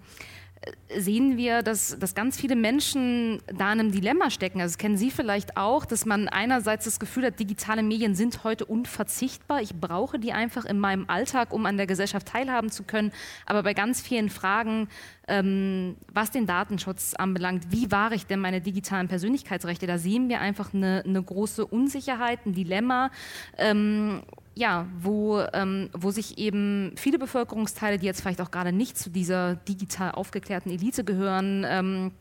sehen 0.95 1.37
wir, 1.39 1.63
dass, 1.63 1.99
dass 1.99 2.15
ganz 2.15 2.39
viele 2.39 2.55
Menschen 2.55 3.41
da 3.47 3.73
in 3.73 3.81
einem 3.81 3.93
Dilemma 3.93 4.31
stecken. 4.31 4.61
Also 4.61 4.73
das 4.73 4.79
kennen 4.79 4.97
Sie 4.97 5.11
vielleicht 5.11 5.57
auch, 5.57 5.87
dass 5.87 6.05
man 6.05 6.29
einerseits 6.29 6.85
das 6.85 7.01
Gefühl 7.01 7.25
hat, 7.25 7.39
digitale 7.41 7.83
Medien 7.83 8.15
sind 8.15 8.45
heute 8.45 8.67
unverzichtbar. 8.67 9.63
Ich 9.63 9.75
brauche 9.75 10.19
die 10.19 10.33
einfach 10.33 10.67
in 10.67 10.79
meinem 10.79 11.09
Alltag, 11.09 11.53
um 11.55 11.65
an 11.65 11.79
der 11.79 11.87
Gesellschaft 11.87 12.29
teilhaben 12.29 12.71
zu 12.71 12.83
können. 12.83 13.13
Aber 13.47 13.63
bei 13.63 13.73
ganz 13.73 14.03
vielen 14.03 14.29
Fragen, 14.29 14.89
ähm, 15.29 15.97
was 16.13 16.31
den 16.31 16.47
Datenschutz 16.47 17.15
anbelangt, 17.15 17.71
wie 17.71 17.91
wahre 17.91 18.15
ich 18.15 18.27
denn 18.27 18.41
meine 18.41 18.61
digitalen 18.61 19.09
Persönlichkeitsrechte, 19.09 19.87
da 19.87 19.97
sehen 19.97 20.29
wir 20.29 20.41
einfach 20.41 20.75
eine, 20.75 21.03
eine 21.07 21.23
große 21.23 21.65
Unsicherheit, 21.65 22.45
ein 22.45 22.53
Dilemma. 22.53 23.11
Ähm, 23.57 24.23
ja, 24.61 24.87
wo, 25.01 25.41
ähm, 25.55 25.89
wo 25.95 26.11
sich 26.11 26.37
eben 26.37 26.93
viele 26.97 27.19
Bevölkerungsteile, 27.19 27.99
die 27.99 28.05
jetzt 28.05 28.21
vielleicht 28.21 28.43
auch 28.43 28.51
gerade 28.51 28.73
nicht 28.73 28.99
zu 28.99 29.09
dieser 29.09 29.55
digital 29.55 30.13
aufgeklärten 30.13 30.71
Elite 30.71 31.03
gehören, 31.03 31.65
ähm, 31.67 32.13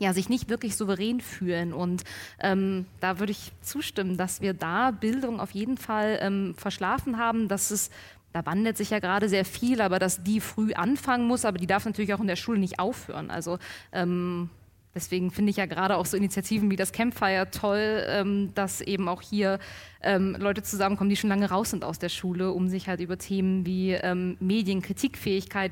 ja, 0.00 0.12
sich 0.12 0.28
nicht 0.28 0.48
wirklich 0.48 0.74
souverän 0.74 1.20
fühlen. 1.20 1.72
Und 1.72 2.02
ähm, 2.40 2.86
da 2.98 3.20
würde 3.20 3.30
ich 3.30 3.52
zustimmen, 3.62 4.16
dass 4.16 4.40
wir 4.40 4.54
da 4.54 4.90
Bildung 4.90 5.38
auf 5.38 5.52
jeden 5.52 5.78
Fall 5.78 6.18
ähm, 6.20 6.56
verschlafen 6.56 7.16
haben, 7.16 7.46
dass 7.46 7.70
es 7.70 7.90
da 8.32 8.44
wandelt 8.44 8.76
sich 8.76 8.90
ja 8.90 8.98
gerade 8.98 9.28
sehr 9.28 9.44
viel, 9.44 9.80
aber 9.80 10.00
dass 10.00 10.24
die 10.24 10.40
früh 10.40 10.72
anfangen 10.74 11.28
muss, 11.28 11.44
aber 11.44 11.58
die 11.58 11.68
darf 11.68 11.84
natürlich 11.84 12.12
auch 12.12 12.20
in 12.20 12.26
der 12.26 12.34
Schule 12.34 12.58
nicht 12.58 12.80
aufhören. 12.80 13.30
Also 13.30 13.60
ähm, 13.92 14.50
deswegen 14.94 15.30
finde 15.30 15.50
ich 15.50 15.56
ja 15.56 15.66
gerade 15.66 15.96
auch 15.96 16.06
so 16.06 16.16
Initiativen 16.16 16.70
wie 16.70 16.76
das 16.76 16.92
Campfire 16.92 17.50
toll, 17.50 18.04
ähm, 18.08 18.50
dass 18.54 18.80
eben 18.80 19.08
auch 19.08 19.22
hier 19.22 19.58
ähm, 20.02 20.36
Leute 20.38 20.62
zusammenkommen, 20.62 21.10
die 21.10 21.16
schon 21.16 21.30
lange 21.30 21.48
raus 21.50 21.70
sind 21.70 21.84
aus 21.84 21.98
der 21.98 22.08
Schule, 22.08 22.52
um 22.52 22.68
sich 22.68 22.88
halt 22.88 23.00
über 23.00 23.18
Themen 23.18 23.66
wie 23.66 23.92
ähm, 23.92 24.36
Medien, 24.40 24.82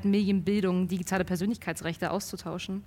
Medienbildung, 0.03 0.87
digitale 0.87 1.25
Persönlichkeitsrechte 1.25 2.11
auszutauschen. 2.11 2.83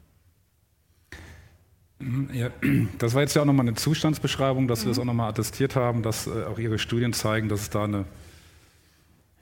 Mhm, 1.99 2.31
ja, 2.33 2.51
das 2.99 3.15
war 3.15 3.23
jetzt 3.23 3.35
ja 3.35 3.43
auch 3.43 3.47
nochmal 3.47 3.67
eine 3.67 3.77
Zustandsbeschreibung, 3.77 4.69
dass 4.69 4.81
mhm. 4.81 4.85
wir 4.85 4.91
das 4.91 4.99
auch 4.99 5.05
nochmal 5.05 5.31
attestiert 5.31 5.77
haben, 5.77 6.03
dass 6.03 6.27
äh, 6.27 6.45
auch 6.45 6.59
Ihre 6.59 6.79
Studien 6.79 7.13
zeigen, 7.13 7.49
dass 7.49 7.63
es 7.63 7.71
da 7.71 7.85
eine 7.85 8.05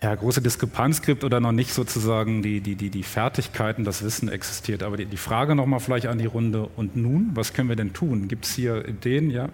ja, 0.04 0.14
große 0.14 0.42
Diskrepanz 0.42 1.00
gibt 1.00 1.24
oder 1.24 1.40
noch 1.40 1.52
nicht 1.52 1.72
sozusagen 1.72 2.42
die, 2.42 2.60
die, 2.60 2.76
die, 2.76 2.90
die 2.90 3.02
Fertigkeiten, 3.02 3.84
das 3.84 4.04
Wissen 4.04 4.28
existiert. 4.28 4.82
Aber 4.82 4.98
die, 4.98 5.06
die 5.06 5.16
Frage 5.16 5.54
nochmal 5.54 5.80
vielleicht 5.80 6.06
an 6.08 6.18
die 6.18 6.26
Runde, 6.26 6.68
und 6.76 6.94
nun, 6.94 7.30
was 7.32 7.54
können 7.54 7.70
wir 7.70 7.76
denn 7.76 7.94
tun? 7.94 8.28
Gibt 8.28 8.44
es 8.44 8.54
hier 8.54 8.86
Ideen? 8.86 9.30
Ja? 9.30 9.48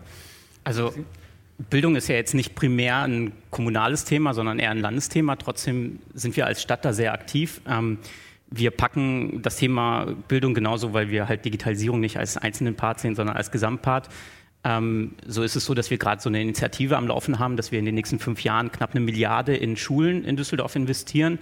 Also 0.64 0.92
Bildung 1.70 1.94
ist 1.94 2.09
ja 2.09 2.16
jetzt 2.16 2.34
nicht 2.34 2.57
primär 2.57 3.03
ein 3.03 3.30
kommunales 3.51 4.05
Thema, 4.05 4.34
sondern 4.34 4.59
eher 4.59 4.72
ein 4.72 4.80
Landesthema. 4.80 5.36
Trotzdem 5.36 6.01
sind 6.14 6.36
wir 6.36 6.46
als 6.46 6.61
Stadt 6.61 6.84
da 6.84 6.92
sehr 6.92 7.12
aktiv. 7.12 7.61
Ähm, 7.68 7.98
wir 8.51 8.72
packen 8.72 9.42
das 9.42 9.55
Thema 9.55 10.16
Bildung 10.26 10.53
genauso, 10.55 10.92
weil 10.92 11.11
wir 11.11 11.28
halt 11.28 11.44
Digitalisierung 11.44 12.01
nicht 12.01 12.16
als 12.16 12.36
einzelnen 12.36 12.74
Part 12.74 12.98
sehen, 12.98 13.14
sondern 13.14 13.36
als 13.36 13.53
Gesamtpart. 13.53 14.09
Ähm, 14.63 15.15
so 15.27 15.43
ist 15.43 15.57
es 15.57 15.65
so, 15.65 15.75
dass 15.75 15.91
wir 15.91 15.99
gerade 15.99 16.21
so 16.21 16.29
eine 16.29 16.41
Initiative 16.43 16.97
am 16.97 17.09
Laufen 17.09 17.39
haben, 17.39 17.57
dass 17.57 17.73
wir 17.73 17.79
in 17.79 17.87
den 17.87 17.95
nächsten 17.95 18.19
fünf 18.19 18.43
Jahren 18.45 18.71
knapp 18.71 18.91
eine 18.91 19.01
Milliarde 19.01 19.57
in 19.57 19.77
Schulen 19.77 20.25
in 20.25 20.37
Düsseldorf 20.37 20.77
investieren. 20.77 21.39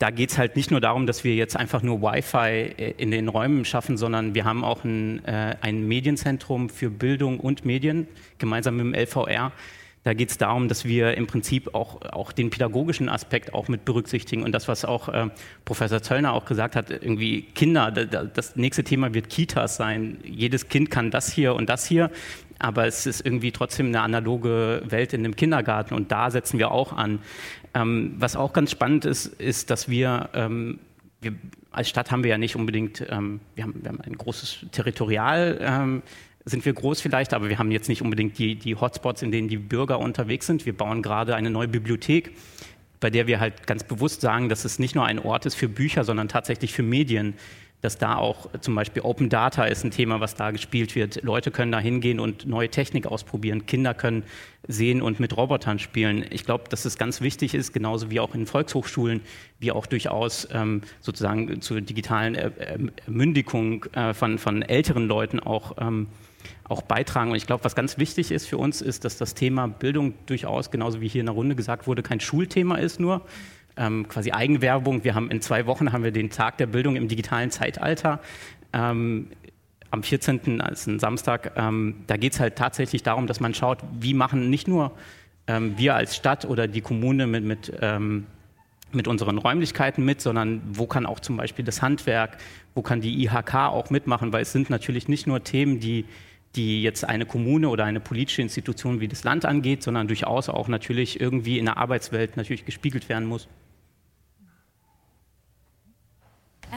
Da 0.00 0.10
geht 0.10 0.30
es 0.30 0.38
halt 0.38 0.54
nicht 0.54 0.70
nur 0.70 0.80
darum, 0.80 1.06
dass 1.06 1.24
wir 1.24 1.34
jetzt 1.34 1.56
einfach 1.56 1.82
nur 1.82 2.02
Wi-Fi 2.02 2.74
äh, 2.76 2.94
in 2.98 3.10
den 3.10 3.28
Räumen 3.28 3.64
schaffen, 3.64 3.96
sondern 3.96 4.34
wir 4.34 4.44
haben 4.44 4.64
auch 4.64 4.84
ein, 4.84 5.24
äh, 5.24 5.56
ein 5.60 5.86
Medienzentrum 5.86 6.68
für 6.68 6.90
Bildung 6.90 7.38
und 7.38 7.64
Medien 7.64 8.08
gemeinsam 8.38 8.76
mit 8.76 8.86
dem 8.86 8.94
LVR, 8.94 9.52
da 10.08 10.14
geht 10.14 10.30
es 10.30 10.38
darum, 10.38 10.68
dass 10.68 10.86
wir 10.86 11.18
im 11.18 11.26
Prinzip 11.26 11.74
auch, 11.74 12.00
auch 12.00 12.32
den 12.32 12.48
pädagogischen 12.48 13.10
Aspekt 13.10 13.52
auch 13.52 13.68
mit 13.68 13.84
berücksichtigen 13.84 14.42
und 14.42 14.52
das, 14.52 14.66
was 14.66 14.86
auch 14.86 15.10
äh, 15.10 15.28
Professor 15.66 16.02
Zöllner 16.02 16.32
auch 16.32 16.46
gesagt 16.46 16.76
hat, 16.76 16.90
irgendwie 16.90 17.42
Kinder, 17.42 17.90
das 17.90 18.56
nächste 18.56 18.84
Thema 18.84 19.12
wird 19.12 19.28
Kitas 19.28 19.76
sein. 19.76 20.18
Jedes 20.24 20.68
Kind 20.68 20.90
kann 20.90 21.10
das 21.10 21.30
hier 21.30 21.54
und 21.54 21.68
das 21.68 21.86
hier, 21.86 22.10
aber 22.58 22.86
es 22.86 23.06
ist 23.06 23.24
irgendwie 23.24 23.52
trotzdem 23.52 23.86
eine 23.86 24.00
analoge 24.00 24.82
Welt 24.86 25.12
in 25.12 25.22
dem 25.22 25.36
Kindergarten 25.36 25.94
und 25.94 26.10
da 26.10 26.30
setzen 26.30 26.58
wir 26.58 26.70
auch 26.70 26.92
an. 26.92 27.20
Ähm, 27.74 28.14
was 28.18 28.36
auch 28.36 28.52
ganz 28.52 28.70
spannend 28.70 29.04
ist, 29.04 29.26
ist, 29.26 29.70
dass 29.70 29.88
wir 29.88 30.30
ähm, 30.34 30.78
wir, 31.20 31.34
als 31.70 31.88
Stadt 31.88 32.10
haben 32.10 32.22
wir 32.22 32.30
ja 32.30 32.38
nicht 32.38 32.56
unbedingt, 32.56 33.04
ähm, 33.08 33.40
wir, 33.54 33.64
haben, 33.64 33.74
wir, 33.82 33.88
haben, 33.88 34.00
ein 34.00 34.16
großes 34.16 34.66
Territorial, 34.72 35.58
ähm, 35.60 36.02
sind 36.44 36.64
wir 36.64 36.72
groß 36.72 37.00
vielleicht, 37.00 37.34
aber 37.34 37.48
wir 37.48 37.58
haben 37.58 37.70
jetzt 37.70 37.88
nicht 37.88 38.02
unbedingt 38.02 38.38
die, 38.38 38.54
die 38.54 38.74
Hotspots, 38.74 39.22
in 39.22 39.30
denen 39.32 39.48
die 39.48 39.58
Bürger 39.58 39.98
unterwegs 39.98 40.46
sind. 40.46 40.64
Wir 40.64 40.76
bauen 40.76 41.02
gerade 41.02 41.34
eine 41.34 41.50
neue 41.50 41.68
Bibliothek, 41.68 42.32
bei 43.00 43.10
der 43.10 43.26
wir 43.26 43.38
halt 43.38 43.66
ganz 43.66 43.84
bewusst 43.84 44.22
sagen, 44.22 44.48
dass 44.48 44.64
es 44.64 44.78
nicht 44.78 44.94
nur 44.94 45.04
ein 45.04 45.18
Ort 45.18 45.44
ist 45.44 45.56
für 45.56 45.68
Bücher, 45.68 46.04
sondern 46.04 46.28
tatsächlich 46.28 46.72
für 46.72 46.82
Medien. 46.82 47.34
Dass 47.80 47.96
da 47.96 48.16
auch 48.16 48.48
zum 48.60 48.74
Beispiel 48.74 49.02
Open 49.02 49.28
Data 49.28 49.64
ist 49.64 49.84
ein 49.84 49.92
Thema, 49.92 50.20
was 50.20 50.34
da 50.34 50.50
gespielt 50.50 50.96
wird. 50.96 51.22
Leute 51.22 51.50
können 51.50 51.70
da 51.70 51.78
hingehen 51.78 52.18
und 52.18 52.46
neue 52.46 52.68
Technik 52.68 53.06
ausprobieren. 53.06 53.66
Kinder 53.66 53.94
können 53.94 54.24
sehen 54.66 55.00
und 55.00 55.20
mit 55.20 55.36
Robotern 55.36 55.78
spielen. 55.78 56.24
Ich 56.30 56.44
glaube, 56.44 56.64
dass 56.68 56.84
es 56.84 56.98
ganz 56.98 57.20
wichtig 57.20 57.54
ist, 57.54 57.72
genauso 57.72 58.10
wie 58.10 58.18
auch 58.20 58.34
in 58.34 58.46
Volkshochschulen, 58.46 59.20
wie 59.60 59.70
auch 59.70 59.86
durchaus 59.86 60.48
ähm, 60.52 60.82
sozusagen 61.00 61.60
zur 61.60 61.80
digitalen 61.80 62.34
Ermündigung 62.34 63.84
äh, 63.92 64.12
von, 64.12 64.38
von 64.38 64.62
älteren 64.62 65.06
Leuten 65.06 65.38
auch 65.38 65.76
ähm, 65.78 66.08
auch 66.68 66.82
beitragen. 66.82 67.30
Und 67.30 67.36
ich 67.36 67.46
glaube, 67.46 67.64
was 67.64 67.74
ganz 67.74 67.98
wichtig 67.98 68.30
ist 68.30 68.46
für 68.46 68.58
uns, 68.58 68.80
ist, 68.80 69.04
dass 69.04 69.16
das 69.16 69.34
Thema 69.34 69.66
Bildung 69.66 70.14
durchaus, 70.26 70.70
genauso 70.70 71.00
wie 71.00 71.08
hier 71.08 71.20
in 71.20 71.26
der 71.26 71.34
Runde 71.34 71.54
gesagt 71.54 71.86
wurde, 71.86 72.02
kein 72.02 72.20
Schulthema 72.20 72.76
ist 72.76 73.00
nur. 73.00 73.22
Ähm, 73.78 74.08
quasi 74.08 74.32
Eigenwerbung. 74.32 75.04
Wir 75.04 75.14
haben 75.14 75.30
in 75.30 75.40
zwei 75.40 75.66
Wochen 75.66 75.92
haben 75.92 76.04
wir 76.04 76.10
den 76.10 76.30
Tag 76.30 76.58
der 76.58 76.66
Bildung 76.66 76.96
im 76.96 77.08
digitalen 77.08 77.50
Zeitalter. 77.50 78.20
Ähm, 78.72 79.28
am 79.90 80.02
14. 80.02 80.60
als 80.60 80.86
ein 80.86 80.98
Samstag, 80.98 81.52
ähm, 81.56 82.02
da 82.06 82.16
geht 82.16 82.34
es 82.34 82.40
halt 82.40 82.56
tatsächlich 82.56 83.02
darum, 83.02 83.26
dass 83.26 83.40
man 83.40 83.54
schaut, 83.54 83.78
wie 83.98 84.12
machen 84.12 84.50
nicht 84.50 84.68
nur 84.68 84.92
ähm, 85.46 85.78
wir 85.78 85.94
als 85.94 86.14
Stadt 86.14 86.44
oder 86.44 86.66
die 86.66 86.82
Kommune 86.82 87.26
mit, 87.26 87.44
mit 87.44 87.72
ähm, 87.80 88.26
mit 88.90 89.06
unseren 89.06 89.36
Räumlichkeiten 89.36 90.02
mit, 90.02 90.22
sondern 90.22 90.62
wo 90.66 90.86
kann 90.86 91.04
auch 91.04 91.20
zum 91.20 91.36
Beispiel 91.36 91.62
das 91.62 91.82
Handwerk, 91.82 92.38
wo 92.74 92.80
kann 92.80 93.02
die 93.02 93.22
IHK 93.22 93.54
auch 93.54 93.90
mitmachen, 93.90 94.32
weil 94.32 94.42
es 94.42 94.52
sind 94.52 94.70
natürlich 94.70 95.08
nicht 95.08 95.26
nur 95.26 95.44
Themen, 95.44 95.78
die 95.78 96.06
die 96.56 96.82
jetzt 96.82 97.04
eine 97.04 97.26
Kommune 97.26 97.68
oder 97.68 97.84
eine 97.84 98.00
politische 98.00 98.42
Institution 98.42 99.00
wie 99.00 99.08
das 99.08 99.22
Land 99.24 99.44
angeht, 99.44 99.82
sondern 99.82 100.08
durchaus 100.08 100.48
auch 100.48 100.68
natürlich 100.68 101.20
irgendwie 101.20 101.58
in 101.58 101.66
der 101.66 101.76
Arbeitswelt 101.76 102.36
natürlich 102.36 102.64
gespiegelt 102.64 103.08
werden 103.08 103.28
muss. 103.28 103.48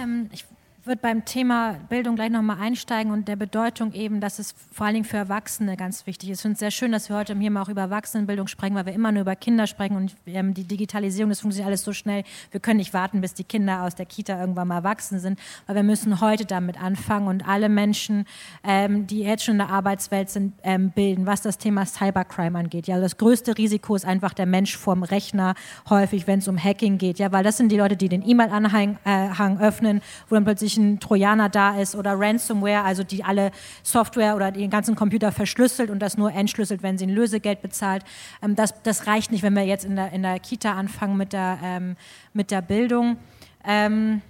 Ähm, 0.02 0.30
ich 0.32 0.46
würde 0.84 1.00
beim 1.00 1.26
Thema 1.26 1.76
Bildung 1.90 2.16
gleich 2.16 2.32
nochmal 2.32 2.58
einsteigen 2.60 3.12
und 3.12 3.28
der 3.28 3.36
Bedeutung 3.36 3.94
eben, 3.94 4.20
dass 4.20 4.40
es 4.40 4.56
vor 4.72 4.88
allen 4.88 4.96
Dingen 4.96 5.06
für 5.06 5.18
Erwachsene 5.18 5.78
ganz 5.78 6.08
wichtig 6.08 6.32
ist. 6.32 6.40
Ich 6.40 6.42
finde 6.42 6.54
es 6.54 6.60
sehr 6.60 6.72
schön, 6.72 6.92
dass 6.92 7.08
wir 7.08 7.18
heute 7.18 7.38
hier 7.38 7.52
mal 7.52 7.62
auch 7.62 7.70
über 7.70 7.82
Erwachsenenbildung 7.82 8.48
sprechen, 8.48 8.76
weil 8.76 8.88
wir 8.88 8.94
immer 8.94 9.12
nur 9.12 9.22
über 9.22 9.36
Kinder 9.36 9.68
sprechen 9.68 9.96
und 9.96 10.16
ähm, 10.26 10.56
die 10.56 10.64
Digitalisierung, 10.64 11.30
das 11.30 11.42
funktioniert 11.42 11.68
alles 11.68 11.84
so 11.84 11.94
schnell. 11.94 12.24
Wir 12.50 12.60
können 12.60 12.78
nicht 12.78 12.96
warten, 12.96 13.22
bis 13.22 13.36
die 13.36 13.44
Kinder 13.44 13.84
aus 13.84 13.94
der 13.94 14.08
Kita 14.08 14.40
irgendwann 14.40 14.70
mal 14.70 14.78
erwachsen 14.78 15.20
sind, 15.20 15.40
weil 15.68 15.76
wir 15.76 15.84
müssen 15.84 16.20
heute 16.20 16.46
damit 16.46 16.82
anfangen 16.82 17.28
und 17.28 17.48
alle 17.48 17.70
Menschen, 17.70 18.26
ähm, 18.64 19.06
die 19.06 19.20
jetzt 19.20 19.44
schon 19.44 19.56
in 19.56 19.60
der 19.60 19.70
Arbeitswelt 19.70 20.32
sind, 20.32 20.54
ähm, 20.64 20.90
bilden, 20.90 21.28
was 21.28 21.44
das 21.44 21.60
Thema 21.60 21.86
Cybercrime 21.86 22.58
angeht. 22.58 22.88
Ja, 22.88 23.00
das 23.00 23.18
größte 23.18 23.56
Risiko 23.56 23.96
ist 23.96 24.06
einfach 24.06 24.34
der 24.34 24.48
Mensch 24.48 24.76
vorm 24.78 25.04
Rechner, 25.04 25.54
häufig, 25.90 26.26
wenn 26.26 26.40
es 26.40 26.48
um 26.48 26.58
Hacking 26.58 26.98
geht. 26.98 27.20
Ja, 27.20 27.32
weil 27.32 27.44
das 27.44 27.58
sind 27.58 27.72
die 27.72 27.78
Leute, 27.78 27.96
die 27.96 28.10
den 28.10 28.28
E-Mail-Anhang 28.28 28.98
äh, 29.06 29.30
öffnen, 29.60 30.02
wo 30.28 30.36
dann 30.36 30.44
plötzlich 30.44 30.71
ein 30.78 31.00
Trojaner 31.00 31.50
da 31.50 31.80
ist 31.80 31.96
oder 31.96 32.20
Ransomware, 32.20 32.84
also 32.84 33.04
die 33.04 33.24
alle 33.24 33.52
Software 33.84 34.36
oder 34.36 34.52
den 34.52 34.70
ganzen 34.70 34.96
Computer 34.96 35.32
verschlüsselt 35.32 35.90
und 35.90 36.00
das 36.00 36.18
nur 36.18 36.32
entschlüsselt, 36.34 36.84
wenn 36.84 36.98
sie 36.98 37.06
ein 37.06 37.10
Lösegeld 37.10 37.62
bezahlt. 37.62 38.04
Ähm, 38.42 38.56
das, 38.56 38.82
das 38.84 39.08
reicht 39.08 39.32
nicht, 39.32 39.44
wenn 39.44 39.54
wir 39.54 39.66
jetzt 39.66 39.86
in 39.86 39.96
der, 39.96 40.12
in 40.12 40.24
der 40.24 40.40
Kita 40.40 40.74
anfangen 40.74 41.18
mit 41.18 41.34
der, 41.34 41.60
ähm, 41.64 41.96
mit 42.34 42.52
der 42.52 42.62
Bildung. 42.62 43.18
Ähm, 43.66 44.22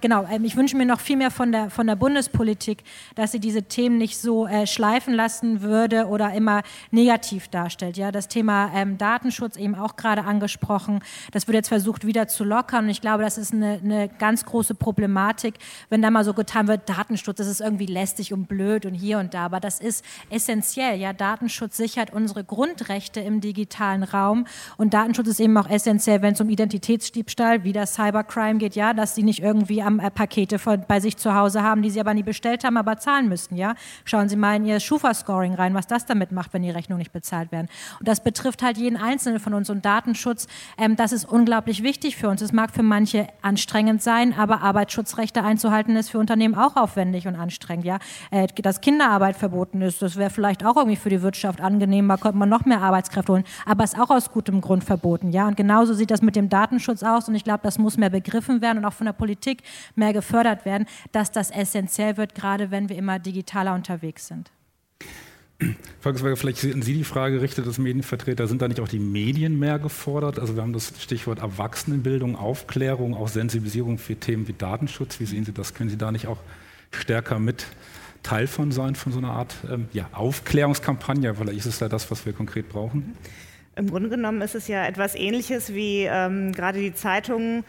Genau, 0.00 0.26
ähm, 0.30 0.44
ich 0.44 0.56
wünsche 0.56 0.76
mir 0.76 0.84
noch 0.84 1.00
viel 1.00 1.16
mehr 1.16 1.30
von 1.30 1.52
der, 1.52 1.70
von 1.70 1.86
der 1.86 1.96
Bundespolitik, 1.96 2.82
dass 3.14 3.32
sie 3.32 3.40
diese 3.40 3.62
Themen 3.62 3.96
nicht 3.96 4.18
so 4.18 4.46
äh, 4.46 4.66
schleifen 4.66 5.14
lassen 5.14 5.62
würde 5.62 6.06
oder 6.08 6.32
immer 6.32 6.62
negativ 6.90 7.48
darstellt. 7.48 7.96
Ja, 7.96 8.10
das 8.10 8.28
Thema 8.28 8.70
ähm, 8.74 8.98
Datenschutz 8.98 9.56
eben 9.56 9.76
auch 9.76 9.96
gerade 9.96 10.24
angesprochen. 10.24 11.00
Das 11.30 11.46
wird 11.46 11.54
jetzt 11.54 11.68
versucht 11.68 12.06
wieder 12.06 12.28
zu 12.28 12.44
lockern 12.44 12.84
und 12.84 12.90
ich 12.90 13.00
glaube, 13.00 13.22
das 13.22 13.38
ist 13.38 13.54
eine, 13.54 13.80
eine 13.82 14.08
ganz 14.08 14.44
große 14.44 14.74
Problematik, 14.74 15.54
wenn 15.88 16.02
da 16.02 16.10
mal 16.10 16.24
so 16.24 16.34
getan 16.34 16.66
wird, 16.68 16.88
Datenschutz, 16.88 17.38
das 17.38 17.46
ist 17.46 17.60
irgendwie 17.60 17.86
lästig 17.86 18.32
und 18.32 18.46
blöd 18.46 18.84
und 18.84 18.94
hier 18.94 19.18
und 19.18 19.32
da, 19.32 19.44
aber 19.44 19.60
das 19.60 19.80
ist 19.80 20.04
essentiell. 20.28 20.98
Ja, 20.98 21.12
Datenschutz 21.12 21.76
sichert 21.76 22.12
unsere 22.12 22.44
Grundrechte 22.44 23.20
im 23.20 23.40
digitalen 23.40 24.02
Raum 24.02 24.46
und 24.76 24.92
Datenschutz 24.92 25.28
ist 25.28 25.40
eben 25.40 25.56
auch 25.56 25.70
essentiell, 25.70 26.20
wenn 26.20 26.34
es 26.34 26.40
um 26.40 26.50
Identitätsdiebstahl, 26.50 27.64
wie 27.64 27.72
das 27.72 27.94
Cybercrime 27.94 28.58
geht, 28.58 28.74
ja, 28.74 28.92
dass 28.92 29.19
sie 29.20 29.26
nicht 29.26 29.42
irgendwie 29.42 29.82
am 29.82 30.00
äh, 30.00 30.10
Pakete 30.10 30.58
von, 30.58 30.84
bei 30.86 31.00
sich 31.00 31.16
zu 31.16 31.34
Hause 31.34 31.62
haben, 31.62 31.82
die 31.82 31.90
sie 31.90 32.00
aber 32.00 32.14
nie 32.14 32.22
bestellt 32.22 32.64
haben, 32.64 32.76
aber 32.76 32.98
zahlen 32.98 33.28
müssten. 33.28 33.56
Ja? 33.56 33.74
Schauen 34.04 34.28
Sie 34.28 34.36
mal 34.36 34.56
in 34.56 34.64
Ihr 34.64 34.80
Schufa-Scoring 34.80 35.54
rein, 35.54 35.74
was 35.74 35.86
das 35.86 36.06
damit 36.06 36.32
macht, 36.32 36.52
wenn 36.52 36.62
die 36.62 36.70
Rechnungen 36.70 36.98
nicht 36.98 37.12
bezahlt 37.12 37.52
werden. 37.52 37.68
Und 37.98 38.08
das 38.08 38.22
betrifft 38.22 38.62
halt 38.62 38.78
jeden 38.78 38.96
Einzelnen 38.96 39.40
von 39.40 39.54
uns. 39.54 39.70
Und 39.70 39.84
Datenschutz, 39.84 40.46
ähm, 40.78 40.96
das 40.96 41.12
ist 41.12 41.24
unglaublich 41.26 41.82
wichtig 41.82 42.16
für 42.16 42.28
uns. 42.28 42.40
Es 42.40 42.52
mag 42.52 42.70
für 42.70 42.82
manche 42.82 43.28
anstrengend 43.42 44.02
sein, 44.02 44.34
aber 44.36 44.62
Arbeitsschutzrechte 44.62 45.42
einzuhalten 45.42 45.96
ist 45.96 46.10
für 46.10 46.18
Unternehmen 46.18 46.54
auch 46.54 46.76
aufwendig 46.76 47.26
und 47.26 47.36
anstrengend. 47.36 47.84
Ja? 47.84 47.98
Äh, 48.30 48.48
dass 48.62 48.80
Kinderarbeit 48.80 49.36
verboten 49.36 49.82
ist, 49.82 50.02
das 50.02 50.16
wäre 50.16 50.30
vielleicht 50.30 50.64
auch 50.64 50.76
irgendwie 50.76 50.96
für 50.96 51.10
die 51.10 51.22
Wirtschaft 51.22 51.60
angenehm, 51.60 52.08
da 52.08 52.16
könnte 52.16 52.38
man 52.38 52.48
noch 52.48 52.64
mehr 52.64 52.80
Arbeitskräfte 52.80 53.32
holen, 53.32 53.44
aber 53.66 53.84
ist 53.84 53.98
auch 53.98 54.10
aus 54.10 54.30
gutem 54.30 54.60
Grund 54.60 54.84
verboten. 54.84 55.30
Ja? 55.30 55.46
Und 55.46 55.56
genauso 55.56 55.92
sieht 55.92 56.10
das 56.10 56.22
mit 56.22 56.36
dem 56.36 56.48
Datenschutz 56.48 57.02
aus 57.02 57.28
und 57.28 57.34
ich 57.34 57.44
glaube, 57.44 57.60
das 57.62 57.78
muss 57.78 57.96
mehr 57.96 58.10
begriffen 58.10 58.60
werden 58.60 58.78
und 58.78 58.84
auch 58.84 58.92
von 58.92 59.06
der 59.06 59.09
Politik 59.12 59.62
mehr 59.94 60.12
gefördert 60.12 60.64
werden, 60.64 60.86
dass 61.12 61.32
das 61.32 61.50
essentiell 61.50 62.16
wird, 62.16 62.34
gerade 62.34 62.70
wenn 62.70 62.88
wir 62.88 62.96
immer 62.96 63.18
digitaler 63.18 63.74
unterwegs 63.74 64.26
sind. 64.26 64.50
Volkswagen, 66.00 66.36
vielleicht 66.36 66.64
an 66.64 66.82
Sie 66.82 66.94
die 66.94 67.04
Frage 67.04 67.36
gerichtet 67.36 67.66
als 67.66 67.78
Medienvertreter, 67.78 68.46
sind 68.46 68.62
da 68.62 68.68
nicht 68.68 68.80
auch 68.80 68.88
die 68.88 68.98
Medien 68.98 69.58
mehr 69.58 69.78
gefordert? 69.78 70.38
Also 70.38 70.56
wir 70.56 70.62
haben 70.62 70.72
das 70.72 70.94
Stichwort 70.98 71.40
Erwachsenenbildung, 71.40 72.36
Aufklärung, 72.36 73.14
auch 73.14 73.28
Sensibilisierung 73.28 73.98
für 73.98 74.16
Themen 74.16 74.48
wie 74.48 74.54
Datenschutz. 74.54 75.20
Wie 75.20 75.26
sehen 75.26 75.44
Sie 75.44 75.52
das? 75.52 75.74
Können 75.74 75.90
Sie 75.90 75.98
da 75.98 76.12
nicht 76.12 76.26
auch 76.26 76.38
stärker 76.90 77.38
mit 77.38 77.66
Teil 78.22 78.46
von 78.46 78.72
sein, 78.72 78.94
von 78.94 79.12
so 79.12 79.18
einer 79.18 79.32
Art 79.32 79.54
ähm, 79.70 79.88
ja, 79.92 80.08
Aufklärungskampagne? 80.12 81.34
Vielleicht 81.34 81.58
ist 81.58 81.66
es 81.66 81.80
ja 81.80 81.88
das, 81.88 82.10
was 82.10 82.24
wir 82.24 82.32
konkret 82.32 82.70
brauchen. 82.70 83.14
Im 83.76 83.90
Grunde 83.90 84.08
genommen 84.08 84.40
ist 84.40 84.54
es 84.54 84.66
ja 84.66 84.86
etwas 84.86 85.14
Ähnliches 85.14 85.74
wie 85.74 86.04
ähm, 86.04 86.52
gerade 86.52 86.80
die 86.80 86.94
Zeitungen 86.94 87.64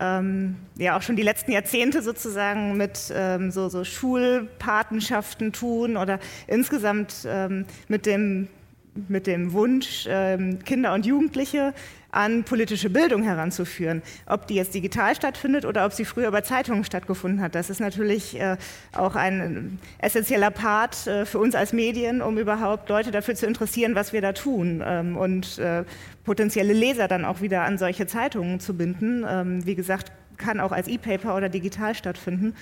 ähm, 0.00 0.56
ja 0.76 0.96
auch 0.96 1.02
schon 1.02 1.16
die 1.16 1.22
letzten 1.22 1.52
Jahrzehnte 1.52 2.02
sozusagen 2.02 2.76
mit 2.76 3.12
ähm, 3.14 3.50
so, 3.50 3.68
so, 3.68 3.84
Schulpatenschaften 3.84 5.52
tun 5.52 5.96
oder 5.96 6.18
insgesamt 6.46 7.26
ähm, 7.26 7.64
mit, 7.88 8.06
dem, 8.06 8.48
mit 9.08 9.26
dem 9.26 9.52
Wunsch, 9.52 10.06
ähm, 10.08 10.58
Kinder 10.64 10.94
und 10.94 11.06
Jugendliche 11.06 11.74
an 12.14 12.44
politische 12.44 12.90
Bildung 12.90 13.22
heranzuführen. 13.22 14.02
Ob 14.26 14.46
die 14.46 14.54
jetzt 14.54 14.74
digital 14.74 15.14
stattfindet 15.14 15.64
oder 15.64 15.84
ob 15.84 15.92
sie 15.92 16.04
früher 16.04 16.30
bei 16.30 16.40
Zeitungen 16.40 16.84
stattgefunden 16.84 17.40
hat, 17.40 17.54
das 17.54 17.70
ist 17.70 17.80
natürlich 17.80 18.38
äh, 18.40 18.56
auch 18.92 19.16
ein 19.16 19.78
essentieller 19.98 20.50
Part 20.50 21.06
äh, 21.06 21.26
für 21.26 21.38
uns 21.38 21.54
als 21.54 21.72
Medien, 21.72 22.22
um 22.22 22.38
überhaupt 22.38 22.88
Leute 22.88 23.10
dafür 23.10 23.34
zu 23.34 23.46
interessieren, 23.46 23.94
was 23.94 24.12
wir 24.12 24.20
da 24.20 24.32
tun 24.32 24.82
ähm, 24.84 25.16
und 25.16 25.58
äh, 25.58 25.84
potenzielle 26.24 26.72
Leser 26.72 27.08
dann 27.08 27.24
auch 27.24 27.40
wieder 27.40 27.62
an 27.62 27.78
solche 27.78 28.06
Zeitungen 28.06 28.60
zu 28.60 28.74
binden. 28.74 29.24
Ähm, 29.28 29.66
wie 29.66 29.74
gesagt, 29.74 30.12
kann 30.36 30.60
auch 30.60 30.72
als 30.72 30.88
E-Paper 30.88 31.36
oder 31.36 31.48
digital 31.48 31.94
stattfinden. 31.94 32.54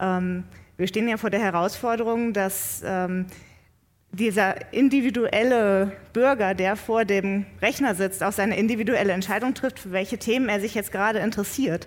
Ähm, 0.00 0.44
wir 0.76 0.86
stehen 0.86 1.08
ja 1.08 1.16
vor 1.16 1.30
der 1.30 1.40
Herausforderung, 1.40 2.32
dass 2.32 2.82
ähm, 2.84 3.26
dieser 4.12 4.72
individuelle 4.72 5.92
Bürger, 6.12 6.54
der 6.54 6.76
vor 6.76 7.04
dem 7.04 7.46
Rechner 7.60 7.94
sitzt, 7.94 8.22
auch 8.22 8.32
seine 8.32 8.56
individuelle 8.56 9.12
Entscheidung 9.12 9.54
trifft, 9.54 9.78
für 9.78 9.92
welche 9.92 10.18
Themen 10.18 10.48
er 10.48 10.60
sich 10.60 10.74
jetzt 10.74 10.92
gerade 10.92 11.18
interessiert. 11.18 11.86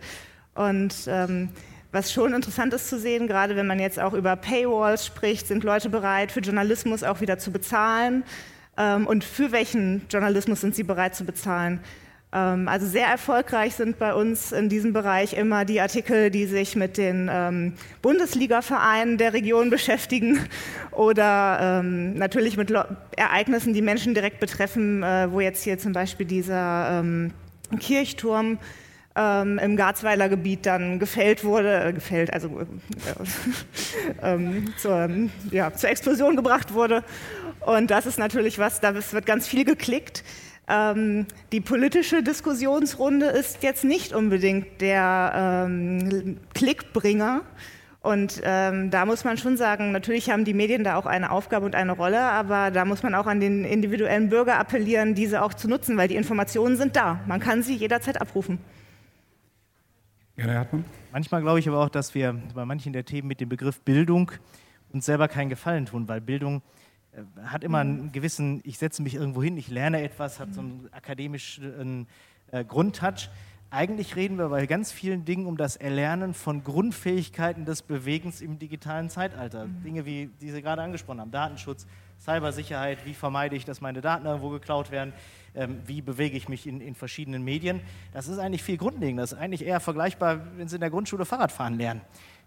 Und 0.53 0.93
ähm, 1.07 1.49
was 1.91 2.13
schon 2.13 2.33
interessant 2.33 2.73
ist 2.73 2.89
zu 2.89 2.99
sehen, 2.99 3.27
gerade 3.27 3.55
wenn 3.55 3.67
man 3.67 3.79
jetzt 3.79 3.99
auch 3.99 4.13
über 4.13 4.35
Paywalls 4.35 5.05
spricht, 5.05 5.47
sind 5.47 5.63
Leute 5.63 5.89
bereit, 5.89 6.31
für 6.31 6.39
Journalismus 6.39 7.03
auch 7.03 7.21
wieder 7.21 7.37
zu 7.37 7.51
bezahlen. 7.51 8.23
Ähm, 8.77 9.07
und 9.07 9.23
für 9.23 9.51
welchen 9.51 10.03
Journalismus 10.09 10.61
sind 10.61 10.75
sie 10.75 10.83
bereit 10.83 11.15
zu 11.15 11.25
bezahlen? 11.25 11.81
Ähm, 12.33 12.67
also 12.67 12.87
sehr 12.87 13.07
erfolgreich 13.07 13.75
sind 13.75 13.99
bei 13.99 14.13
uns 14.13 14.51
in 14.51 14.69
diesem 14.69 14.93
Bereich 14.93 15.33
immer 15.33 15.65
die 15.65 15.81
Artikel, 15.81 16.31
die 16.31 16.45
sich 16.45 16.75
mit 16.75 16.97
den 16.97 17.29
ähm, 17.31 17.73
Bundesliga-Vereinen 18.01 19.17
der 19.17 19.33
Region 19.33 19.69
beschäftigen 19.69 20.39
oder 20.91 21.79
ähm, 21.81 22.13
natürlich 22.15 22.57
mit 22.57 22.71
Ereignissen, 23.15 23.73
die 23.73 23.81
Menschen 23.81 24.13
direkt 24.13 24.39
betreffen, 24.39 25.03
äh, 25.03 25.31
wo 25.31 25.39
jetzt 25.41 25.63
hier 25.63 25.77
zum 25.77 25.93
Beispiel 25.93 26.25
dieser 26.25 27.03
Kirchturm 27.79 28.57
ähm, 29.15 29.59
im 29.59 29.75
Garzweiler 29.75 30.29
Gebiet 30.29 30.65
dann 30.65 30.99
gefällt 30.99 31.43
wurde, 31.43 31.83
äh, 31.83 31.93
gefällt, 31.93 32.31
also 32.31 32.61
äh, 34.21 34.35
äh, 34.35 34.65
zur, 34.77 35.09
ja, 35.51 35.73
zur 35.73 35.89
Explosion 35.89 36.35
gebracht 36.35 36.73
wurde. 36.73 37.03
Und 37.59 37.91
das 37.91 38.05
ist 38.05 38.17
natürlich 38.17 38.57
was, 38.57 38.79
da 38.79 38.95
wird 38.95 39.25
ganz 39.25 39.47
viel 39.47 39.65
geklickt. 39.65 40.23
Ähm, 40.67 41.25
die 41.51 41.61
politische 41.61 42.23
Diskussionsrunde 42.23 43.25
ist 43.25 43.63
jetzt 43.63 43.83
nicht 43.83 44.13
unbedingt 44.13 44.81
der 44.81 45.67
ähm, 45.67 46.37
Klickbringer. 46.53 47.41
Und 48.01 48.41
ähm, 48.43 48.89
da 48.89 49.05
muss 49.05 49.23
man 49.23 49.37
schon 49.37 49.57
sagen, 49.57 49.91
natürlich 49.91 50.31
haben 50.31 50.43
die 50.43 50.55
Medien 50.55 50.83
da 50.83 50.95
auch 50.95 51.05
eine 51.05 51.29
Aufgabe 51.29 51.67
und 51.67 51.75
eine 51.75 51.91
Rolle, 51.91 52.19
aber 52.19 52.71
da 52.71 52.83
muss 52.83 53.03
man 53.03 53.13
auch 53.13 53.27
an 53.27 53.39
den 53.39 53.63
individuellen 53.63 54.29
Bürger 54.29 54.57
appellieren, 54.57 55.13
diese 55.13 55.43
auch 55.43 55.53
zu 55.53 55.67
nutzen, 55.67 55.97
weil 55.97 56.07
die 56.07 56.15
Informationen 56.15 56.77
sind 56.77 56.95
da. 56.95 57.19
Man 57.27 57.39
kann 57.39 57.61
sie 57.61 57.75
jederzeit 57.75 58.19
abrufen. 58.19 58.57
Ja, 60.35 60.45
Herr 60.45 60.59
Hartmann. 60.59 60.85
Manchmal 61.11 61.41
glaube 61.41 61.59
ich 61.59 61.67
aber 61.67 61.79
auch, 61.79 61.89
dass 61.89 62.15
wir 62.15 62.41
bei 62.55 62.65
manchen 62.65 62.91
der 62.91 63.05
Themen 63.05 63.27
mit 63.27 63.39
dem 63.39 63.49
Begriff 63.49 63.81
Bildung 63.81 64.31
uns 64.91 65.05
selber 65.05 65.27
keinen 65.27 65.49
Gefallen 65.49 65.85
tun, 65.85 66.07
weil 66.07 66.21
Bildung 66.21 66.57
äh, 66.57 66.80
hat 67.43 67.63
immer 67.63 67.79
einen 67.79 68.11
gewissen, 68.11 68.61
ich 68.63 68.77
setze 68.77 69.01
mich 69.01 69.15
irgendwo 69.15 69.43
hin, 69.43 69.57
ich 69.57 69.69
lerne 69.69 70.01
etwas, 70.01 70.39
hat 70.39 70.53
so 70.53 70.61
einen 70.61 70.89
akademischen 70.91 72.07
äh, 72.51 72.63
Grundtouch. 72.63 73.29
Eigentlich 73.73 74.17
reden 74.17 74.37
wir 74.37 74.49
bei 74.49 74.65
ganz 74.65 74.91
vielen 74.91 75.23
Dingen 75.23 75.45
um 75.45 75.55
das 75.55 75.77
Erlernen 75.77 76.33
von 76.33 76.61
Grundfähigkeiten 76.61 77.63
des 77.63 77.81
Bewegens 77.81 78.41
im 78.41 78.59
digitalen 78.59 79.09
Zeitalter. 79.09 79.65
Mhm. 79.65 79.83
Dinge 79.83 80.05
wie, 80.05 80.29
die 80.41 80.51
Sie 80.51 80.61
gerade 80.61 80.81
angesprochen 80.81 81.21
haben, 81.21 81.31
Datenschutz, 81.31 81.87
Cybersicherheit, 82.19 83.05
wie 83.05 83.13
vermeide 83.13 83.55
ich, 83.55 83.63
dass 83.63 83.79
meine 83.79 84.01
Daten 84.01 84.25
irgendwo 84.25 84.49
geklaut 84.49 84.91
werden, 84.91 85.13
ähm, 85.55 85.79
wie 85.85 86.01
bewege 86.01 86.35
ich 86.35 86.49
mich 86.49 86.67
in, 86.67 86.81
in, 86.81 86.95
verschiedenen 86.95 87.43
Medien. 87.43 87.79
Das 88.11 88.27
ist 88.27 88.39
eigentlich 88.39 88.61
viel 88.61 88.77
grundlegender. 88.77 89.23
Das 89.23 89.31
ist 89.31 89.39
eigentlich 89.39 89.65
eher 89.65 89.79
vergleichbar, 89.79 90.41
wenn 90.57 90.67
Sie 90.67 90.75
in 90.75 90.81
der 90.81 90.89
Grundschule 90.89 91.23
Fahrradfahren 91.23 91.77
lernen. 91.77 92.01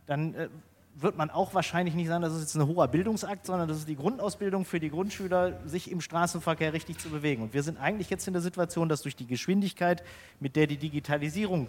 Dann 0.06 0.34
äh, 0.34 0.48
wird 0.96 1.16
man 1.16 1.30
auch 1.30 1.54
wahrscheinlich 1.54 1.94
nicht 1.94 2.06
sagen, 2.06 2.22
das 2.22 2.34
ist 2.34 2.40
jetzt 2.40 2.54
ein 2.54 2.66
hoher 2.66 2.88
Bildungsakt, 2.88 3.46
sondern 3.46 3.68
das 3.68 3.78
ist 3.78 3.88
die 3.88 3.96
Grundausbildung 3.96 4.64
für 4.64 4.78
die 4.78 4.90
Grundschüler, 4.90 5.60
sich 5.66 5.90
im 5.90 6.00
Straßenverkehr 6.00 6.72
richtig 6.72 6.98
zu 6.98 7.10
bewegen. 7.10 7.42
Und 7.42 7.54
wir 7.54 7.62
sind 7.62 7.78
eigentlich 7.78 8.10
jetzt 8.10 8.26
in 8.26 8.32
der 8.32 8.42
Situation, 8.42 8.88
dass 8.88 9.02
durch 9.02 9.16
die 9.16 9.26
Geschwindigkeit, 9.26 10.04
mit 10.40 10.56
der 10.56 10.66
die 10.66 10.76
Digitalisierung 10.76 11.68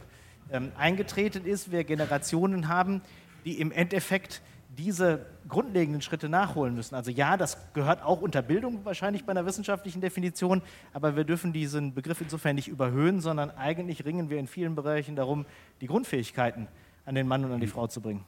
ähm, 0.51 0.71
eingetreten 0.77 1.45
ist, 1.45 1.71
wir 1.71 1.83
Generationen 1.83 2.67
haben, 2.67 3.01
die 3.45 3.59
im 3.59 3.71
Endeffekt 3.71 4.41
diese 4.77 5.25
grundlegenden 5.47 6.01
Schritte 6.01 6.29
nachholen 6.29 6.75
müssen. 6.75 6.95
Also 6.95 7.09
ja, 7.09 7.37
das 7.37 7.57
gehört 7.73 8.03
auch 8.03 8.21
unter 8.21 8.41
Bildung 8.41 8.83
wahrscheinlich 8.83 9.23
bei 9.23 9.31
einer 9.31 9.45
wissenschaftlichen 9.45 10.01
Definition, 10.01 10.61
aber 10.93 11.15
wir 11.15 11.23
dürfen 11.23 11.53
diesen 11.53 11.93
Begriff 11.93 12.21
insofern 12.21 12.55
nicht 12.55 12.67
überhöhen, 12.67 13.21
sondern 13.21 13.51
eigentlich 13.51 14.05
ringen 14.05 14.29
wir 14.29 14.37
in 14.37 14.47
vielen 14.47 14.75
Bereichen 14.75 15.15
darum, 15.15 15.45
die 15.81 15.87
Grundfähigkeiten 15.87 16.67
an 17.05 17.15
den 17.15 17.27
Mann 17.27 17.45
und 17.45 17.53
an 17.53 17.61
die 17.61 17.67
Frau 17.67 17.87
zu 17.87 18.01
bringen. 18.01 18.25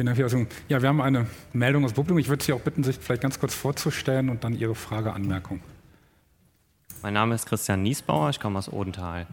Vielen 0.00 0.06
Dank 0.06 0.16
die 0.16 0.24
Ausführung. 0.24 0.46
Ja, 0.70 0.80
wir 0.80 0.88
haben 0.88 1.02
eine 1.02 1.26
Meldung 1.52 1.84
aus 1.84 1.92
Publikum. 1.92 2.18
Ich 2.18 2.30
würde 2.30 2.42
Sie 2.42 2.54
auch 2.54 2.60
bitten, 2.62 2.82
sich 2.82 2.96
vielleicht 2.96 3.20
ganz 3.20 3.38
kurz 3.38 3.54
vorzustellen 3.54 4.30
und 4.30 4.44
dann 4.44 4.54
Ihre 4.54 4.74
Frage, 4.74 5.12
Anmerkung. 5.12 5.60
Mein 7.02 7.12
Name 7.12 7.34
ist 7.34 7.44
Christian 7.44 7.82
Niesbauer, 7.82 8.30
ich 8.30 8.40
komme 8.40 8.58
aus 8.58 8.72
Odenthal. 8.72 9.26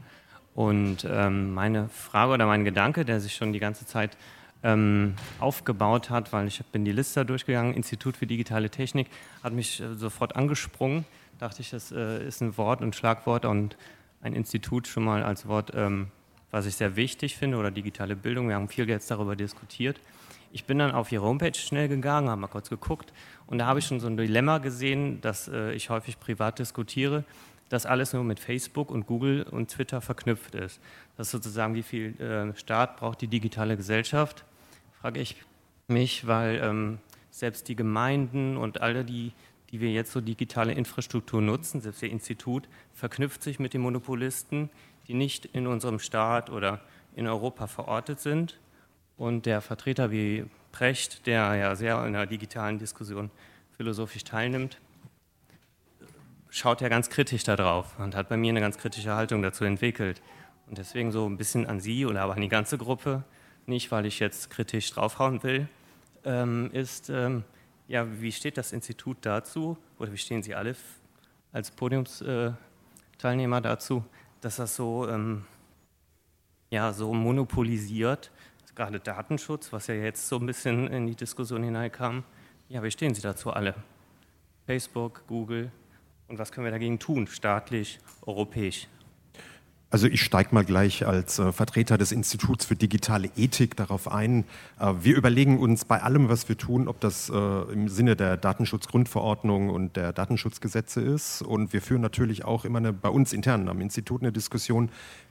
Und 0.55 1.07
ähm, 1.09 1.53
meine 1.53 1.87
Frage 1.87 2.33
oder 2.33 2.47
mein 2.47 2.65
Gedanke, 2.65 3.05
der 3.05 3.21
sich 3.21 3.33
schon 3.33 3.53
die 3.53 3.59
ganze 3.59 3.85
Zeit 3.85 4.17
ähm, 4.61 5.13
aufgebaut 5.39 6.09
hat, 6.09 6.33
weil 6.33 6.49
ich 6.49 6.61
bin 6.65 6.83
die 6.83 6.91
Liste 6.91 7.25
durchgegangen, 7.25 7.73
Institut 7.73 8.17
für 8.17 8.27
digitale 8.27 8.69
Technik, 8.69 9.07
hat 9.43 9.53
mich 9.53 9.79
äh, 9.79 9.95
sofort 9.95 10.35
angesprungen. 10.35 11.05
Dachte 11.39 11.61
ich, 11.61 11.69
das 11.69 11.93
äh, 11.93 12.27
ist 12.27 12.41
ein 12.41 12.57
Wort, 12.57 12.81
ein 12.81 12.91
Schlagwort 12.91 13.45
und 13.45 13.77
ein 14.21 14.33
Institut 14.33 14.85
schon 14.85 15.05
mal 15.05 15.23
als 15.23 15.47
Wort 15.47 15.71
ähm, 15.73 16.07
was 16.51 16.65
ich 16.65 16.75
sehr 16.75 16.95
wichtig 16.95 17.37
finde, 17.37 17.57
oder 17.57 17.71
digitale 17.71 18.15
Bildung. 18.15 18.47
Wir 18.47 18.55
haben 18.55 18.69
viel 18.69 18.87
jetzt 18.87 19.11
darüber 19.11 19.35
diskutiert. 19.35 19.99
Ich 20.57 20.65
bin 20.65 20.79
dann 20.79 20.89
auf 20.89 21.11
ihre 21.11 21.23
Homepage 21.23 21.53
schnell 21.53 21.87
gegangen, 21.87 22.29
habe 22.29 22.41
mal 22.41 22.47
kurz 22.47 22.67
geguckt 22.67 23.13
und 23.45 23.59
da 23.59 23.67
habe 23.67 23.77
ich 23.77 23.85
schon 23.85 23.99
so 23.99 24.07
ein 24.07 24.17
Dilemma 24.17 24.57
gesehen, 24.57 25.21
das 25.21 25.47
äh, 25.47 25.71
ich 25.73 25.91
häufig 25.91 26.19
privat 26.19 26.57
diskutiere, 26.57 27.25
dass 27.69 27.85
alles 27.85 28.13
nur 28.13 28.23
mit 28.23 28.39
Facebook 28.39 28.89
und 28.89 29.05
Google 29.05 29.43
und 29.43 29.69
Twitter 29.69 30.01
verknüpft 30.01 30.55
ist. 30.55 30.79
Das 31.15 31.27
ist 31.27 31.31
sozusagen, 31.33 31.75
wie 31.75 31.83
viel 31.83 32.19
äh, 32.19 32.57
Staat 32.57 32.97
braucht 32.97 33.21
die 33.21 33.27
digitale 33.27 33.77
Gesellschaft, 33.77 34.45
frage 34.99 35.19
ich 35.19 35.35
mich, 35.87 36.25
weil 36.25 36.59
ähm, 36.63 36.97
selbst 37.29 37.67
die 37.67 37.75
Gemeinden 37.75 38.57
und 38.57 38.81
alle 38.81 39.05
die, 39.05 39.33
die 39.69 39.79
wir 39.79 39.91
jetzt 39.91 40.11
so 40.11 40.21
digitale 40.21 40.73
Infrastruktur 40.73 41.39
nutzen, 41.39 41.81
selbst 41.81 42.01
ihr 42.01 42.09
Institut, 42.09 42.67
verknüpft 42.95 43.43
sich 43.43 43.59
mit 43.59 43.75
den 43.75 43.81
Monopolisten, 43.81 44.71
die 45.07 45.13
nicht 45.13 45.45
in 45.45 45.67
unserem 45.67 45.99
Staat 45.99 46.49
oder 46.49 46.81
in 47.15 47.27
Europa 47.27 47.67
verortet 47.67 48.19
sind. 48.19 48.57
Und 49.17 49.45
der 49.45 49.61
Vertreter 49.61 50.11
wie 50.11 50.45
Precht, 50.71 51.25
der 51.25 51.55
ja 51.55 51.75
sehr 51.75 52.05
in 52.05 52.13
der 52.13 52.27
digitalen 52.27 52.77
Diskussion 52.77 53.31
philosophisch 53.75 54.23
teilnimmt, 54.23 54.79
schaut 56.49 56.81
ja 56.81 56.89
ganz 56.89 57.09
kritisch 57.09 57.43
darauf 57.43 57.97
und 57.99 58.15
hat 58.15 58.29
bei 58.29 58.37
mir 58.37 58.49
eine 58.49 58.61
ganz 58.61 58.77
kritische 58.77 59.13
Haltung 59.15 59.41
dazu 59.41 59.63
entwickelt. 59.63 60.21
Und 60.67 60.77
deswegen 60.77 61.11
so 61.11 61.27
ein 61.27 61.37
bisschen 61.37 61.65
an 61.65 61.79
Sie 61.79 62.05
oder 62.05 62.21
aber 62.21 62.35
an 62.35 62.41
die 62.41 62.49
ganze 62.49 62.77
Gruppe, 62.77 63.23
nicht 63.65 63.91
weil 63.91 64.05
ich 64.05 64.19
jetzt 64.19 64.49
kritisch 64.49 64.91
draufhauen 64.91 65.41
will, 65.43 65.67
ähm, 66.23 66.69
ist, 66.73 67.09
ähm, 67.09 67.43
ja, 67.87 68.05
wie 68.21 68.31
steht 68.31 68.57
das 68.57 68.71
Institut 68.71 69.17
dazu 69.21 69.77
oder 69.97 70.11
wie 70.11 70.17
stehen 70.17 70.43
Sie 70.43 70.53
alle 70.55 70.75
als 71.51 71.71
Podiumsteilnehmer 71.71 73.61
dazu, 73.61 74.03
dass 74.41 74.57
das 74.57 74.75
so, 74.75 75.07
ähm, 75.07 75.45
ja, 76.69 76.91
so 76.93 77.13
monopolisiert, 77.13 78.31
gerade 78.77 78.99
Datenschutz, 78.99 79.73
was 79.73 79.87
ja 79.87 79.95
jetzt 79.95 80.29
so 80.29 80.37
ein 80.37 80.45
bisschen 80.45 80.87
in 80.87 81.07
die 81.07 81.15
Diskussion 81.15 81.63
hineinkam. 81.63 82.23
Ja, 82.69 82.83
wie 82.83 82.91
stehen 82.91 83.15
Sie 83.15 83.21
dazu 83.21 83.51
alle? 83.51 83.73
Facebook, 84.67 85.23
Google 85.27 85.71
und 86.27 86.37
was 86.37 86.51
können 86.51 86.65
wir 86.65 86.71
dagegen 86.71 86.99
tun, 86.99 87.25
staatlich, 87.25 87.99
europäisch? 88.25 88.87
Also 89.89 90.07
ich 90.07 90.21
steige 90.21 90.53
mal 90.53 90.65
gleich 90.65 91.07
als 91.07 91.39
äh, 91.39 91.53
Vertreter 91.53 91.97
des 91.97 92.11
Instituts 92.11 92.65
für 92.65 92.75
digitale 92.75 93.29
Ethik 93.37 93.77
darauf 93.77 94.11
ein. 94.11 94.43
Äh, 94.79 94.93
wir 94.99 95.15
überlegen 95.15 95.59
uns 95.59 95.85
bei 95.85 96.03
allem, 96.03 96.27
was 96.27 96.49
wir 96.49 96.57
tun, 96.57 96.89
ob 96.89 96.99
das 96.99 97.29
äh, 97.29 97.33
im 97.71 97.87
Sinne 97.87 98.17
der 98.17 98.35
Datenschutzgrundverordnung 98.35 99.69
und 99.69 99.95
der 99.95 100.11
Datenschutzgesetze 100.11 100.99
ist. 100.99 101.41
Und 101.41 101.71
wir 101.71 101.81
führen 101.81 102.01
natürlich 102.01 102.43
auch 102.43 102.65
immer 102.65 102.79
eine, 102.79 102.91
bei 102.91 103.07
uns 103.07 103.31
intern 103.31 103.69
am 103.69 103.79
Institut 103.79 104.21
eine 104.21 104.33
Diskussion, 104.33 104.89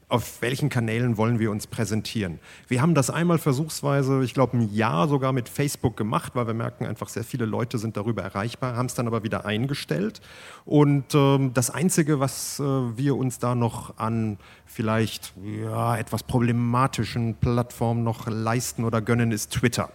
auf 0.08 0.40
welchen 0.40 0.68
Kanälen 0.68 1.16
wollen 1.16 1.40
wir 1.40 1.50
uns 1.50 1.66
präsentieren. 1.66 2.38
Wir 2.68 2.80
haben 2.80 2.94
das 2.94 3.10
einmal 3.10 3.38
versuchsweise, 3.38 4.22
ich 4.22 4.34
glaube 4.34 4.56
ein 4.56 4.72
Jahr 4.72 5.08
sogar 5.08 5.32
mit 5.32 5.48
Facebook 5.48 5.96
gemacht, 5.96 6.36
weil 6.36 6.46
wir 6.46 6.54
merken 6.54 6.86
einfach, 6.86 7.08
sehr 7.08 7.24
viele 7.24 7.44
Leute 7.44 7.78
sind 7.78 7.96
darüber 7.96 8.22
erreichbar, 8.22 8.76
haben 8.76 8.86
es 8.86 8.94
dann 8.94 9.08
aber 9.08 9.24
wieder 9.24 9.44
eingestellt. 9.46 10.20
Und 10.64 11.14
ähm, 11.14 11.52
das 11.54 11.70
Einzige, 11.70 12.20
was 12.20 12.60
äh, 12.60 12.62
wir 12.62 13.16
uns 13.16 13.40
da 13.40 13.56
noch 13.56 13.98
an 13.98 14.38
vielleicht 14.64 15.32
ja, 15.42 15.96
etwas 15.96 16.22
problematischen 16.22 17.34
Plattformen 17.34 18.04
noch 18.04 18.28
leisten 18.28 18.84
oder 18.84 19.00
gönnen, 19.02 19.32
ist 19.32 19.52
Twitter 19.52 19.90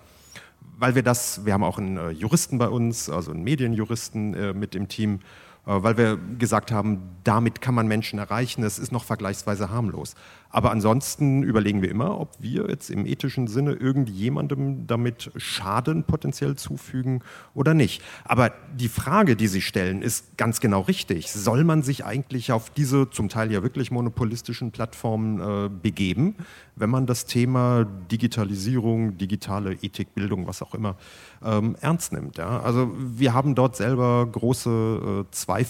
weil 0.77 0.95
wir 0.95 1.03
das, 1.03 1.45
wir 1.45 1.53
haben 1.53 1.63
auch 1.63 1.77
einen 1.77 1.97
äh, 1.97 2.09
Juristen 2.09 2.57
bei 2.57 2.67
uns, 2.67 3.07
also 3.07 3.31
einen 3.31 3.43
Medienjuristen 3.43 4.33
äh, 4.33 4.53
mit 4.53 4.73
im 4.73 4.87
Team, 4.87 5.19
weil 5.79 5.97
wir 5.97 6.17
gesagt 6.37 6.71
haben, 6.71 7.01
damit 7.23 7.61
kann 7.61 7.75
man 7.75 7.87
Menschen 7.87 8.19
erreichen, 8.19 8.63
es 8.63 8.79
ist 8.79 8.91
noch 8.91 9.03
vergleichsweise 9.03 9.69
harmlos. 9.69 10.15
Aber 10.51 10.71
ansonsten 10.71 11.43
überlegen 11.43 11.81
wir 11.81 11.89
immer, 11.89 12.19
ob 12.19 12.35
wir 12.39 12.67
jetzt 12.69 12.89
im 12.89 13.05
ethischen 13.05 13.47
Sinne 13.47 13.73
irgendjemandem 13.73 14.85
damit 14.85 15.31
Schaden 15.37 16.03
potenziell 16.03 16.55
zufügen 16.55 17.23
oder 17.53 17.73
nicht. 17.73 18.03
Aber 18.25 18.51
die 18.75 18.89
Frage, 18.89 19.35
die 19.35 19.47
Sie 19.47 19.61
stellen, 19.61 20.01
ist 20.01 20.37
ganz 20.37 20.59
genau 20.59 20.81
richtig. 20.81 21.31
Soll 21.31 21.63
man 21.63 21.83
sich 21.83 22.05
eigentlich 22.05 22.51
auf 22.51 22.69
diese 22.69 23.09
zum 23.09 23.29
Teil 23.29 23.51
ja 23.51 23.63
wirklich 23.63 23.91
monopolistischen 23.91 24.71
Plattformen 24.71 25.39
äh, 25.39 25.69
begeben, 25.69 26.35
wenn 26.75 26.89
man 26.89 27.05
das 27.05 27.25
Thema 27.25 27.85
Digitalisierung, 28.11 29.17
digitale 29.17 29.73
Ethikbildung, 29.73 30.47
was 30.47 30.61
auch 30.61 30.73
immer, 30.73 30.97
ähm, 31.43 31.77
ernst 31.79 32.11
nimmt? 32.11 32.37
Ja? 32.37 32.59
Also 32.59 32.91
wir 32.97 33.33
haben 33.33 33.55
dort 33.55 33.77
selber 33.77 34.27
große 34.29 35.25
äh, 35.27 35.31
Zweifel, 35.31 35.60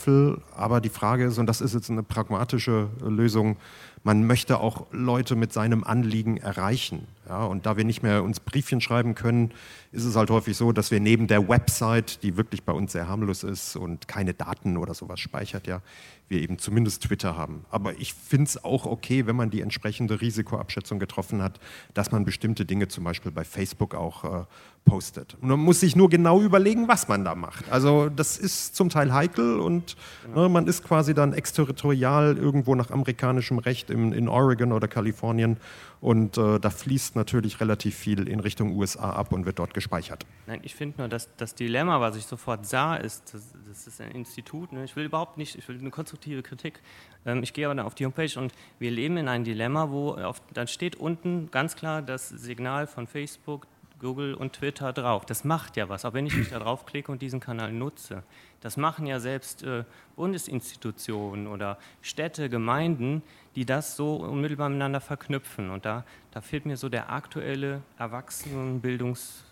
aber 0.56 0.82
die 0.82 0.90
Frage 0.90 1.26
ist, 1.26 1.38
und 1.38 1.48
das 1.48 1.62
ist 1.62 1.74
jetzt 1.74 1.90
eine 1.90 2.04
pragmatische 2.04 2.90
Lösung, 3.02 3.58
man 4.04 4.26
möchte 4.26 4.60
auch 4.60 4.88
Leute 4.92 5.36
mit 5.36 5.54
seinem 5.54 5.84
Anliegen 5.84 6.38
erreichen. 6.38 7.08
Ja, 7.28 7.46
und 7.46 7.66
da 7.66 7.78
wir 7.78 7.84
nicht 7.84 8.02
mehr 8.02 8.24
uns 8.24 8.40
Briefchen 8.40 8.82
schreiben 8.82 9.14
können, 9.14 9.52
ist 9.92 10.06
es 10.06 10.16
halt 10.16 10.32
häufig 10.32 10.58
so, 10.58 10.72
dass 10.72 10.90
wir 10.90 11.00
neben 11.00 11.28
der 11.28 11.48
Website, 11.48 12.24
die 12.24 12.36
wirklich 12.36 12.64
bei 12.64 12.74
uns 12.74 12.94
sehr 12.94 13.08
harmlos 13.08 13.44
ist 13.44 13.76
und 13.76 14.08
keine 14.08 14.34
Daten 14.34 14.76
oder 14.78 14.96
sowas 14.96 15.20
speichert, 15.20 15.68
ja, 15.68 15.82
wir 16.30 16.42
eben 16.42 16.58
zumindest 16.58 17.04
Twitter 17.04 17.38
haben. 17.38 17.66
Aber 17.70 18.00
ich 18.00 18.14
finde 18.14 18.46
es 18.46 18.64
auch 18.64 18.86
okay, 18.86 19.28
wenn 19.28 19.36
man 19.36 19.52
die 19.52 19.62
entsprechende 19.62 20.20
Risikoabschätzung 20.20 20.98
getroffen 20.98 21.44
hat, 21.44 21.60
dass 21.94 22.12
man 22.12 22.26
bestimmte 22.26 22.66
Dinge 22.66 22.88
zum 22.88 23.04
Beispiel 23.04 23.32
bei 23.32 23.44
Facebook 23.44 23.94
auch 23.94 24.24
äh, 24.24 24.46
postet. 24.86 25.38
Und 25.42 25.50
man 25.50 25.60
muss 25.60 25.80
sich 25.80 25.96
nur 25.96 26.10
genau 26.10 26.42
überlegen, 26.42 26.88
was 26.88 27.08
man 27.08 27.24
da 27.24 27.36
macht. 27.36 27.72
Also 27.72 28.10
das 28.10 28.38
ist 28.38 28.76
zum 28.76 28.90
Teil 28.90 29.14
heikel 29.14 29.60
und 29.60 29.96
ne, 30.36 30.50
man 30.50 30.68
ist 30.68 30.84
quasi 30.84 31.14
dann 31.14 31.34
exterritorial 31.34 32.38
irgendwo 32.38 32.76
nach 32.76 32.90
amerikanischem 32.90 33.60
Recht 33.60 33.90
in, 33.90 34.12
in 34.12 34.28
Oregon 34.28 34.72
oder 34.72 34.88
Kalifornien 34.88 35.58
und 36.02 36.38
äh, 36.38 36.60
da 36.60 36.70
fließt 36.72 37.16
natürlich 37.16 37.62
relativ 37.62 37.96
viel 37.96 38.28
in 38.28 38.40
Richtung 38.40 38.76
USA 38.76 39.12
ab 39.12 39.32
und 39.32 39.46
wird 39.46 39.60
dort 39.60 39.76
gespeichert. 39.76 40.26
Nein, 40.48 40.60
ich 40.64 40.74
finde 40.74 40.98
nur, 40.98 41.08
dass 41.08 41.30
das 41.38 41.54
Dilemma, 41.54 42.02
was 42.02 42.16
ich 42.16 42.26
sofort 42.26 42.66
sah, 42.66 42.96
ist, 42.96 43.36
das, 43.36 43.54
das 43.68 43.88
ist 43.88 44.02
ein 44.02 44.12
Institut. 44.12 44.74
Ne? 44.74 44.84
Ich 44.84 44.96
will 44.96 45.06
überhaupt 45.06 45.38
nicht, 45.38 45.56
ich 45.56 45.68
will 45.68 45.78
eine 45.78 45.92
konstruktive 45.92 46.42
Kritik. 46.42 46.82
Ähm, 47.26 47.44
ich 47.44 47.54
gehe 47.54 47.68
aber 47.68 47.76
dann 47.76 47.86
auf 47.86 47.94
die 47.94 48.06
Homepage 48.06 48.38
und 48.40 48.52
wir 48.80 48.90
leben 48.90 49.18
in 49.18 49.28
einem 49.28 49.44
Dilemma, 49.44 49.92
wo 49.92 50.16
auf, 50.16 50.42
dann 50.54 50.68
steht 50.68 50.96
unten 50.96 51.50
ganz 51.52 51.76
klar 51.76 52.02
das 52.02 52.30
Signal 52.30 52.88
von 52.88 53.06
Facebook, 53.06 53.68
Google 54.02 54.34
und 54.34 54.54
Twitter 54.54 54.92
drauf. 54.94 55.26
Das 55.26 55.44
macht 55.44 55.78
ja 55.78 55.88
was, 55.88 56.04
auch 56.06 56.14
wenn 56.14 56.26
ich 56.26 56.36
mich 56.36 56.50
da 56.50 56.60
draufklicke 56.60 57.12
und 57.12 57.22
diesen 57.22 57.40
Kanal 57.40 57.72
nutze. 57.72 58.24
Das 58.60 58.76
machen 58.76 59.06
ja 59.06 59.20
selbst 59.20 59.64
äh, 59.64 59.84
Bundesinstitutionen 60.16 61.48
oder 61.48 61.78
Städte, 62.02 62.50
Gemeinden, 62.50 63.22
die 63.56 63.64
das 63.64 63.96
so 63.96 64.16
unmittelbar 64.16 64.70
miteinander 64.70 65.02
verknüpfen. 65.02 65.70
Und 65.70 65.86
da, 65.86 66.04
da 66.32 66.42
fehlt 66.42 66.66
mir 66.66 66.78
so 66.78 66.90
der 66.90 67.12
aktuelle 67.12 67.82
Erwachsenenbildungs, 67.98 69.44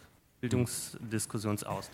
Bildungsdiskussionsaustausch. 0.42 1.86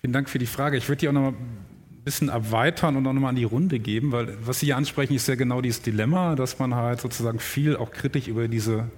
Vielen 0.00 0.12
Dank 0.12 0.28
für 0.28 0.38
die 0.38 0.46
Frage. 0.46 0.76
Ich 0.76 0.88
würde 0.88 1.00
die 1.00 1.08
auch 1.08 1.12
noch 1.12 1.22
mal 1.22 1.32
ein 1.32 2.02
bisschen 2.04 2.28
erweitern 2.28 2.96
und 2.96 3.06
auch 3.06 3.12
noch 3.14 3.22
mal 3.22 3.30
an 3.30 3.36
die 3.36 3.44
Runde 3.44 3.78
geben, 3.78 4.12
weil 4.12 4.36
was 4.46 4.60
Sie 4.60 4.66
hier 4.66 4.76
ansprechen, 4.76 5.14
ist 5.14 5.28
ja 5.28 5.34
genau 5.34 5.62
dieses 5.62 5.80
Dilemma, 5.80 6.34
dass 6.34 6.58
man 6.58 6.74
halt 6.74 7.00
sozusagen 7.00 7.38
viel 7.38 7.76
auch 7.76 7.90
kritisch 7.90 8.28
über 8.28 8.48
diese 8.48 8.90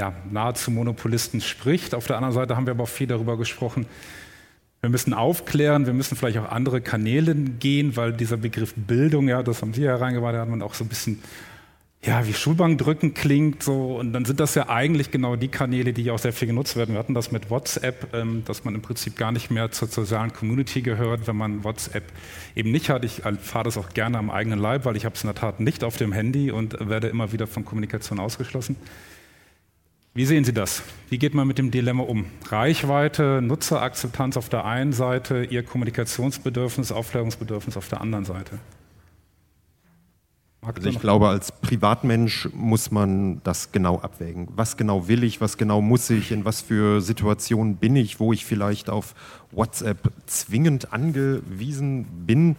ja, 0.00 0.14
nahezu 0.30 0.70
Monopolisten 0.70 1.42
spricht. 1.42 1.94
Auf 1.94 2.06
der 2.06 2.16
anderen 2.16 2.34
Seite 2.34 2.56
haben 2.56 2.66
wir 2.66 2.72
aber 2.72 2.84
auch 2.84 2.88
viel 2.88 3.06
darüber 3.06 3.36
gesprochen, 3.36 3.86
wir 4.80 4.88
müssen 4.88 5.12
aufklären, 5.12 5.84
wir 5.84 5.92
müssen 5.92 6.16
vielleicht 6.16 6.38
auch 6.38 6.50
andere 6.50 6.80
Kanäle 6.80 7.34
gehen, 7.34 7.96
weil 7.96 8.14
dieser 8.14 8.38
Begriff 8.38 8.72
Bildung, 8.74 9.28
ja, 9.28 9.42
das 9.42 9.60
haben 9.60 9.74
Sie 9.74 9.82
ja 9.82 9.94
reingebracht, 9.94 10.34
da 10.34 10.40
hat 10.40 10.48
man 10.48 10.62
auch 10.62 10.72
so 10.72 10.84
ein 10.84 10.88
bisschen, 10.88 11.22
ja, 12.02 12.26
wie 12.26 12.32
Schulbank 12.32 12.78
drücken 12.78 13.12
klingt, 13.12 13.62
so. 13.62 13.98
Und 13.98 14.14
dann 14.14 14.24
sind 14.24 14.40
das 14.40 14.54
ja 14.54 14.70
eigentlich 14.70 15.10
genau 15.10 15.36
die 15.36 15.48
Kanäle, 15.48 15.92
die 15.92 16.10
auch 16.10 16.18
sehr 16.18 16.32
viel 16.32 16.48
genutzt 16.48 16.76
werden. 16.76 16.94
Wir 16.94 16.98
hatten 16.98 17.12
das 17.12 17.30
mit 17.30 17.50
WhatsApp, 17.50 18.14
ähm, 18.14 18.42
dass 18.46 18.64
man 18.64 18.74
im 18.74 18.80
Prinzip 18.80 19.18
gar 19.18 19.32
nicht 19.32 19.50
mehr 19.50 19.70
zur 19.70 19.88
sozialen 19.88 20.32
Community 20.32 20.80
gehört, 20.80 21.26
wenn 21.26 21.36
man 21.36 21.62
WhatsApp 21.62 22.04
eben 22.56 22.70
nicht 22.70 22.88
hat. 22.88 23.04
Ich 23.04 23.20
fahre 23.42 23.64
das 23.64 23.76
auch 23.76 23.90
gerne 23.90 24.16
am 24.16 24.30
eigenen 24.30 24.58
Leib, 24.58 24.86
weil 24.86 24.96
ich 24.96 25.04
habe 25.04 25.14
es 25.14 25.22
in 25.22 25.26
der 25.26 25.34
Tat 25.34 25.60
nicht 25.60 25.84
auf 25.84 25.98
dem 25.98 26.12
Handy 26.12 26.50
und 26.50 26.88
werde 26.88 27.08
immer 27.08 27.32
wieder 27.32 27.46
von 27.46 27.66
Kommunikation 27.66 28.18
ausgeschlossen. 28.18 28.76
Wie 30.12 30.24
sehen 30.24 30.44
Sie 30.44 30.52
das? 30.52 30.82
Wie 31.08 31.18
geht 31.18 31.34
man 31.34 31.46
mit 31.46 31.58
dem 31.58 31.70
Dilemma 31.70 32.02
um? 32.02 32.26
Reichweite, 32.48 33.40
Nutzerakzeptanz 33.42 34.36
auf 34.36 34.48
der 34.48 34.64
einen 34.64 34.92
Seite, 34.92 35.44
Ihr 35.44 35.62
Kommunikationsbedürfnis, 35.62 36.90
Aufklärungsbedürfnis 36.90 37.76
auf 37.76 37.88
der 37.88 38.00
anderen 38.00 38.24
Seite? 38.24 38.58
Also 40.62 40.88
ich 40.90 41.00
glaube, 41.00 41.28
als 41.28 41.52
Privatmensch 41.52 42.48
muss 42.52 42.90
man 42.90 43.40
das 43.44 43.72
genau 43.72 44.00
abwägen. 44.00 44.48
Was 44.56 44.76
genau 44.76 45.08
will 45.08 45.24
ich, 45.24 45.40
was 45.40 45.56
genau 45.56 45.80
muss 45.80 46.10
ich, 46.10 46.32
in 46.32 46.44
was 46.44 46.60
für 46.60 47.00
Situationen 47.00 47.76
bin 47.76 47.96
ich, 47.96 48.20
wo 48.20 48.32
ich 48.32 48.44
vielleicht 48.44 48.90
auf 48.90 49.14
WhatsApp 49.52 50.12
zwingend 50.26 50.92
angewiesen 50.92 52.04
bin. 52.26 52.56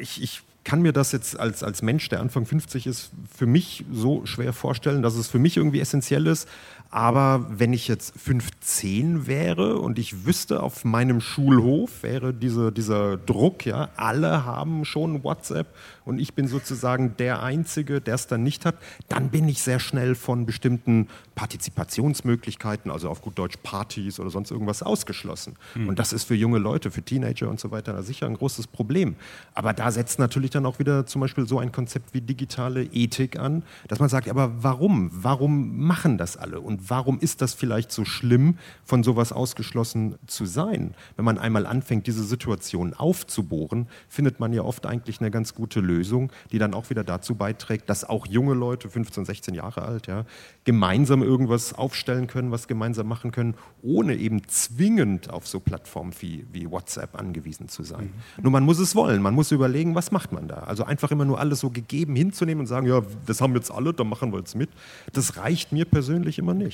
Ich, 0.00 0.20
ich 0.22 0.42
kann 0.64 0.82
mir 0.82 0.92
das 0.92 1.12
jetzt 1.12 1.38
als, 1.38 1.62
als 1.62 1.82
Mensch, 1.82 2.08
der 2.08 2.20
Anfang 2.20 2.46
50 2.46 2.86
ist, 2.86 3.10
für 3.34 3.46
mich 3.46 3.84
so 3.92 4.26
schwer 4.26 4.52
vorstellen, 4.52 5.02
dass 5.02 5.16
es 5.16 5.28
für 5.28 5.38
mich 5.38 5.56
irgendwie 5.56 5.80
essentiell 5.80 6.26
ist. 6.26 6.48
Aber 6.94 7.46
wenn 7.48 7.72
ich 7.72 7.88
jetzt 7.88 8.12
15 8.20 9.26
wäre 9.26 9.78
und 9.78 9.98
ich 9.98 10.26
wüsste, 10.26 10.62
auf 10.62 10.84
meinem 10.84 11.22
Schulhof 11.22 12.02
wäre 12.02 12.34
diese, 12.34 12.70
dieser 12.70 13.16
Druck, 13.16 13.64
ja, 13.64 13.88
alle 13.96 14.44
haben 14.44 14.84
schon 14.84 15.24
WhatsApp 15.24 15.68
und 16.04 16.18
ich 16.20 16.34
bin 16.34 16.48
sozusagen 16.48 17.16
der 17.16 17.42
Einzige, 17.42 18.02
der 18.02 18.16
es 18.16 18.26
dann 18.26 18.42
nicht 18.42 18.66
hat, 18.66 18.74
dann 19.08 19.30
bin 19.30 19.48
ich 19.48 19.62
sehr 19.62 19.80
schnell 19.80 20.14
von 20.14 20.44
bestimmten 20.44 21.08
Partizipationsmöglichkeiten, 21.34 22.90
also 22.90 23.08
auf 23.08 23.22
gut 23.22 23.38
Deutsch 23.38 23.56
Partys 23.62 24.20
oder 24.20 24.28
sonst 24.28 24.50
irgendwas 24.50 24.82
ausgeschlossen. 24.82 25.56
Mhm. 25.74 25.88
Und 25.88 25.98
das 25.98 26.12
ist 26.12 26.24
für 26.24 26.34
junge 26.34 26.58
Leute, 26.58 26.90
für 26.90 27.02
Teenager 27.02 27.48
und 27.48 27.58
so 27.58 27.70
weiter 27.70 28.02
sicher 28.02 28.26
ein 28.26 28.34
großes 28.34 28.66
Problem. 28.66 29.16
Aber 29.54 29.72
da 29.72 29.90
setzt 29.90 30.18
natürlich 30.18 30.50
dann 30.50 30.66
auch 30.66 30.78
wieder 30.78 31.06
zum 31.06 31.22
Beispiel 31.22 31.48
so 31.48 31.58
ein 31.58 31.72
Konzept 31.72 32.12
wie 32.12 32.20
digitale 32.20 32.84
Ethik 32.84 33.38
an, 33.38 33.62
dass 33.88 33.98
man 33.98 34.10
sagt, 34.10 34.28
aber 34.28 34.62
warum? 34.62 35.10
Warum 35.10 35.78
machen 35.78 36.18
das 36.18 36.36
alle? 36.36 36.60
Und 36.60 36.81
warum 36.88 37.18
ist 37.18 37.42
das 37.42 37.54
vielleicht 37.54 37.92
so 37.92 38.04
schlimm, 38.04 38.58
von 38.84 39.02
sowas 39.02 39.32
ausgeschlossen 39.32 40.16
zu 40.26 40.46
sein? 40.46 40.94
Wenn 41.16 41.24
man 41.24 41.38
einmal 41.38 41.66
anfängt, 41.66 42.06
diese 42.06 42.24
Situation 42.24 42.94
aufzubohren, 42.94 43.88
findet 44.08 44.40
man 44.40 44.52
ja 44.52 44.62
oft 44.62 44.86
eigentlich 44.86 45.20
eine 45.20 45.30
ganz 45.30 45.54
gute 45.54 45.80
Lösung, 45.80 46.32
die 46.50 46.58
dann 46.58 46.74
auch 46.74 46.90
wieder 46.90 47.04
dazu 47.04 47.34
beiträgt, 47.34 47.88
dass 47.88 48.04
auch 48.04 48.26
junge 48.26 48.54
Leute, 48.54 48.88
15, 48.88 49.24
16 49.24 49.54
Jahre 49.54 49.82
alt, 49.82 50.06
ja, 50.06 50.24
gemeinsam 50.64 51.22
irgendwas 51.22 51.72
aufstellen 51.72 52.26
können, 52.26 52.50
was 52.50 52.68
gemeinsam 52.68 53.08
machen 53.08 53.32
können, 53.32 53.54
ohne 53.82 54.16
eben 54.16 54.46
zwingend 54.48 55.30
auf 55.30 55.46
so 55.46 55.60
Plattformen 55.60 56.12
wie, 56.20 56.46
wie 56.52 56.70
WhatsApp 56.70 57.18
angewiesen 57.18 57.68
zu 57.68 57.82
sein. 57.82 58.12
Mhm. 58.36 58.42
Nur 58.42 58.52
man 58.52 58.64
muss 58.64 58.78
es 58.78 58.94
wollen, 58.94 59.22
man 59.22 59.34
muss 59.34 59.52
überlegen, 59.52 59.94
was 59.94 60.10
macht 60.12 60.32
man 60.32 60.48
da? 60.48 60.60
Also 60.64 60.84
einfach 60.84 61.10
immer 61.10 61.24
nur 61.24 61.38
alles 61.38 61.60
so 61.60 61.70
gegeben 61.70 62.16
hinzunehmen 62.16 62.60
und 62.62 62.66
sagen, 62.66 62.86
ja, 62.86 63.02
das 63.26 63.40
haben 63.40 63.54
jetzt 63.54 63.70
alle, 63.70 63.92
dann 63.92 64.08
machen 64.08 64.32
wir 64.32 64.38
jetzt 64.38 64.54
mit. 64.54 64.70
Das 65.12 65.36
reicht 65.36 65.72
mir 65.72 65.84
persönlich 65.84 66.38
immer 66.38 66.54
nicht. 66.54 66.71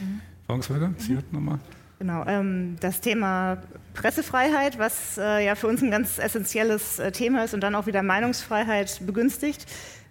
Mhm. 0.00 0.20
Frau 0.46 0.60
Sie 0.60 1.16
hatten 1.16 1.32
nochmal. 1.32 1.58
Genau, 2.00 2.24
ähm, 2.26 2.76
das 2.80 3.02
Thema 3.02 3.58
Pressefreiheit, 3.92 4.78
was 4.78 5.18
äh, 5.18 5.44
ja 5.44 5.54
für 5.54 5.66
uns 5.66 5.82
ein 5.82 5.90
ganz 5.90 6.18
essentielles 6.18 6.98
äh, 6.98 7.12
Thema 7.12 7.44
ist 7.44 7.52
und 7.52 7.60
dann 7.60 7.74
auch 7.74 7.86
wieder 7.86 8.02
Meinungsfreiheit 8.02 9.02
begünstigt, 9.04 9.66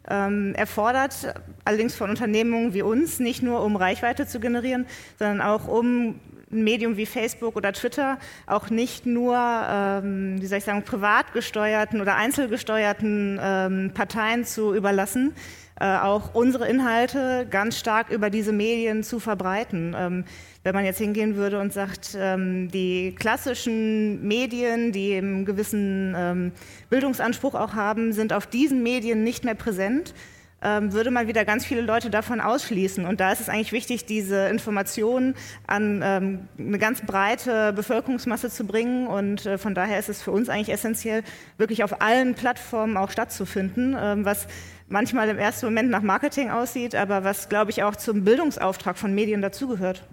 ähm, 0.07 0.53
erfordert 0.55 1.33
allerdings 1.65 1.95
von 1.95 2.11
Unternehmungen 2.11 2.73
wie 2.73 2.83
uns 2.83 3.19
nicht 3.19 3.41
nur, 3.41 3.63
um 3.63 3.75
Reichweite 3.75 4.27
zu 4.27 4.39
generieren, 4.39 4.85
sondern 5.17 5.41
auch 5.41 5.67
um 5.67 6.19
ein 6.51 6.63
Medium 6.63 6.97
wie 6.97 7.05
Facebook 7.05 7.55
oder 7.55 7.73
Twitter 7.73 8.17
auch 8.47 8.69
nicht 8.69 9.05
nur, 9.05 9.37
ähm, 9.37 10.41
wie 10.41 10.45
soll 10.47 10.59
ich 10.59 10.63
sagen, 10.63 10.83
privat 10.83 11.33
gesteuerten 11.33 12.01
oder 12.01 12.15
einzelgesteuerten 12.15 13.39
ähm, 13.41 13.91
Parteien 13.93 14.45
zu 14.45 14.73
überlassen, 14.73 15.33
äh, 15.79 15.97
auch 15.97 16.33
unsere 16.33 16.67
Inhalte 16.67 17.47
ganz 17.49 17.77
stark 17.77 18.09
über 18.09 18.29
diese 18.29 18.51
Medien 18.51 19.03
zu 19.03 19.19
verbreiten. 19.19 19.95
Ähm, 19.97 20.25
wenn 20.63 20.75
man 20.75 20.83
jetzt 20.83 20.97
hingehen 20.97 21.35
würde 21.35 21.59
und 21.59 21.71
sagt, 21.71 22.17
ähm, 22.19 22.69
die 22.69 23.15
klassischen 23.17 24.27
Medien, 24.27 24.91
die 24.91 25.15
einen 25.15 25.45
gewissen 25.45 26.13
ähm, 26.17 26.51
Bildungsanspruch 26.89 27.55
auch 27.55 27.73
haben, 27.73 28.11
sind 28.11 28.33
auf 28.33 28.45
diesen 28.45 28.83
Medien 28.83 29.23
nicht 29.23 29.45
mehr 29.45 29.55
präsent, 29.55 30.13
würde 30.61 31.09
man 31.09 31.27
wieder 31.27 31.45
ganz 31.45 31.65
viele 31.65 31.81
Leute 31.81 32.09
davon 32.09 32.41
ausschließen. 32.41 33.05
Und 33.05 33.19
da 33.19 33.31
ist 33.31 33.39
es 33.39 33.49
eigentlich 33.49 33.71
wichtig, 33.71 34.05
diese 34.05 34.47
Informationen 34.49 35.35
an 35.67 36.01
ähm, 36.03 36.39
eine 36.57 36.77
ganz 36.77 37.01
breite 37.01 37.71
Bevölkerungsmasse 37.73 38.49
zu 38.49 38.65
bringen. 38.65 39.07
Und 39.07 39.45
äh, 39.45 39.57
von 39.57 39.73
daher 39.73 39.99
ist 39.99 40.09
es 40.09 40.21
für 40.21 40.31
uns 40.31 40.49
eigentlich 40.49 40.69
essentiell, 40.69 41.23
wirklich 41.57 41.83
auf 41.83 42.01
allen 42.01 42.35
Plattformen 42.35 42.97
auch 42.97 43.11
stattzufinden, 43.11 43.95
ähm, 43.97 44.25
was 44.25 44.47
manchmal 44.89 45.29
im 45.29 45.37
ersten 45.37 45.67
Moment 45.67 45.89
nach 45.89 46.01
Marketing 46.01 46.49
aussieht, 46.49 46.95
aber 46.95 47.23
was, 47.23 47.47
glaube 47.47 47.71
ich, 47.71 47.83
auch 47.83 47.95
zum 47.95 48.23
Bildungsauftrag 48.25 48.97
von 48.97 49.13
Medien 49.13 49.41
dazugehört. 49.41 50.03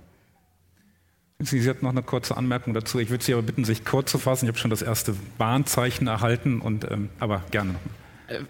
Sie 1.38 1.68
hat 1.68 1.82
noch 1.82 1.90
eine 1.90 2.02
kurze 2.02 2.36
Anmerkung 2.36 2.72
dazu. 2.72 2.98
Ich 2.98 3.10
würde 3.10 3.22
Sie 3.22 3.34
aber 3.34 3.42
bitten, 3.42 3.64
sich 3.64 3.84
kurz 3.84 4.10
zu 4.10 4.18
fassen. 4.18 4.46
Ich 4.46 4.48
habe 4.48 4.58
schon 4.58 4.70
das 4.70 4.80
erste 4.80 5.14
Warnzeichen 5.36 6.06
erhalten, 6.06 6.60
und, 6.60 6.90
ähm, 6.90 7.10
aber 7.18 7.42
gerne 7.50 7.72
noch. 7.72 7.80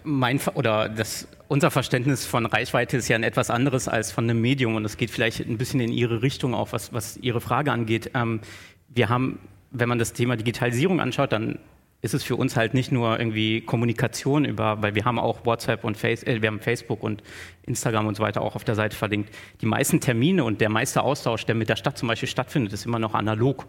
Mein 0.03 0.39
oder 0.55 0.89
das, 0.89 1.27
unser 1.47 1.71
Verständnis 1.71 2.25
von 2.25 2.45
Reichweite 2.45 2.97
ist 2.97 3.07
ja 3.07 3.15
ein 3.15 3.23
etwas 3.23 3.49
anderes 3.49 3.87
als 3.87 4.11
von 4.11 4.23
einem 4.23 4.41
Medium 4.41 4.75
und 4.75 4.85
es 4.85 4.97
geht 4.97 5.11
vielleicht 5.11 5.39
ein 5.39 5.57
bisschen 5.57 5.79
in 5.79 5.91
Ihre 5.91 6.21
Richtung 6.21 6.53
auch, 6.53 6.71
was, 6.71 6.93
was 6.93 7.17
Ihre 7.17 7.41
Frage 7.41 7.71
angeht. 7.71 8.11
Ähm, 8.13 8.41
wir 8.89 9.09
haben, 9.09 9.39
wenn 9.71 9.89
man 9.89 9.99
das 9.99 10.13
Thema 10.13 10.35
Digitalisierung 10.35 10.99
anschaut, 10.99 11.31
dann 11.31 11.59
ist 12.01 12.13
es 12.13 12.23
für 12.23 12.35
uns 12.35 12.55
halt 12.55 12.73
nicht 12.73 12.91
nur 12.91 13.19
irgendwie 13.19 13.61
Kommunikation 13.61 14.45
über, 14.45 14.81
weil 14.81 14.95
wir 14.95 15.05
haben 15.05 15.19
auch 15.19 15.45
WhatsApp 15.45 15.83
und 15.83 15.97
Face, 15.97 16.23
äh, 16.23 16.41
wir 16.41 16.47
haben 16.47 16.59
Facebook 16.59 17.03
und 17.03 17.23
Instagram 17.63 18.07
und 18.07 18.15
so 18.15 18.23
weiter 18.23 18.41
auch 18.41 18.55
auf 18.55 18.63
der 18.63 18.75
Seite 18.75 18.95
verlinkt. 18.95 19.33
Die 19.61 19.65
meisten 19.65 19.99
Termine 19.99 20.43
und 20.43 20.61
der 20.61 20.69
meiste 20.69 21.01
Austausch, 21.01 21.45
der 21.45 21.55
mit 21.55 21.69
der 21.69 21.75
Stadt 21.75 21.97
zum 21.97 22.07
Beispiel 22.07 22.29
stattfindet, 22.29 22.73
ist 22.73 22.85
immer 22.85 22.99
noch 22.99 23.13
analog 23.13 23.65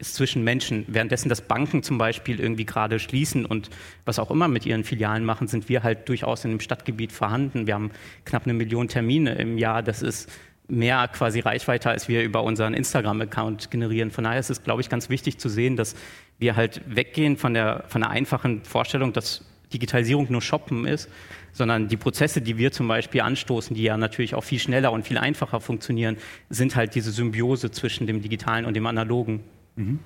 ist 0.00 0.14
zwischen 0.14 0.42
Menschen. 0.42 0.84
Währenddessen, 0.88 1.28
dass 1.28 1.42
Banken 1.42 1.82
zum 1.82 1.98
Beispiel 1.98 2.40
irgendwie 2.40 2.64
gerade 2.64 2.98
schließen 2.98 3.44
und 3.44 3.70
was 4.04 4.18
auch 4.18 4.30
immer 4.30 4.48
mit 4.48 4.66
ihren 4.66 4.84
Filialen 4.84 5.24
machen, 5.24 5.46
sind 5.46 5.68
wir 5.68 5.82
halt 5.82 6.08
durchaus 6.08 6.44
in 6.44 6.50
dem 6.50 6.60
Stadtgebiet 6.60 7.12
vorhanden. 7.12 7.66
Wir 7.66 7.74
haben 7.74 7.90
knapp 8.24 8.44
eine 8.44 8.54
Million 8.54 8.88
Termine 8.88 9.34
im 9.34 9.58
Jahr. 9.58 9.82
Das 9.82 10.02
ist 10.02 10.30
mehr 10.68 11.08
quasi 11.08 11.40
Reichweite, 11.40 11.90
als 11.90 12.08
wir 12.08 12.22
über 12.22 12.42
unseren 12.42 12.74
Instagram-Account 12.74 13.70
generieren. 13.70 14.10
Von 14.10 14.24
daher 14.24 14.40
ist 14.40 14.50
es, 14.50 14.62
glaube 14.62 14.80
ich, 14.80 14.88
ganz 14.88 15.10
wichtig 15.10 15.38
zu 15.38 15.48
sehen, 15.48 15.76
dass 15.76 15.94
wir 16.38 16.56
halt 16.56 16.80
weggehen 16.86 17.36
von 17.36 17.54
der, 17.54 17.84
von 17.88 18.00
der 18.00 18.10
einfachen 18.10 18.64
Vorstellung, 18.64 19.12
dass 19.12 19.44
Digitalisierung 19.72 20.26
nur 20.30 20.42
Shoppen 20.42 20.86
ist, 20.86 21.08
sondern 21.52 21.88
die 21.88 21.96
Prozesse, 21.96 22.40
die 22.40 22.56
wir 22.56 22.72
zum 22.72 22.88
Beispiel 22.88 23.20
anstoßen, 23.20 23.74
die 23.76 23.82
ja 23.82 23.96
natürlich 23.96 24.34
auch 24.34 24.44
viel 24.44 24.58
schneller 24.58 24.92
und 24.92 25.06
viel 25.06 25.18
einfacher 25.18 25.60
funktionieren, 25.60 26.16
sind 26.48 26.76
halt 26.76 26.94
diese 26.94 27.10
Symbiose 27.10 27.70
zwischen 27.70 28.06
dem 28.06 28.22
Digitalen 28.22 28.64
und 28.64 28.74
dem 28.74 28.86
Analogen. 28.86 29.44
Mhm. 29.76 29.98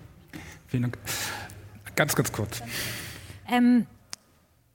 Vielen 0.68 0.82
Dank. 0.84 0.98
Ganz, 1.96 2.14
ganz 2.16 2.32
kurz. 2.32 2.62
Ähm, 3.48 3.86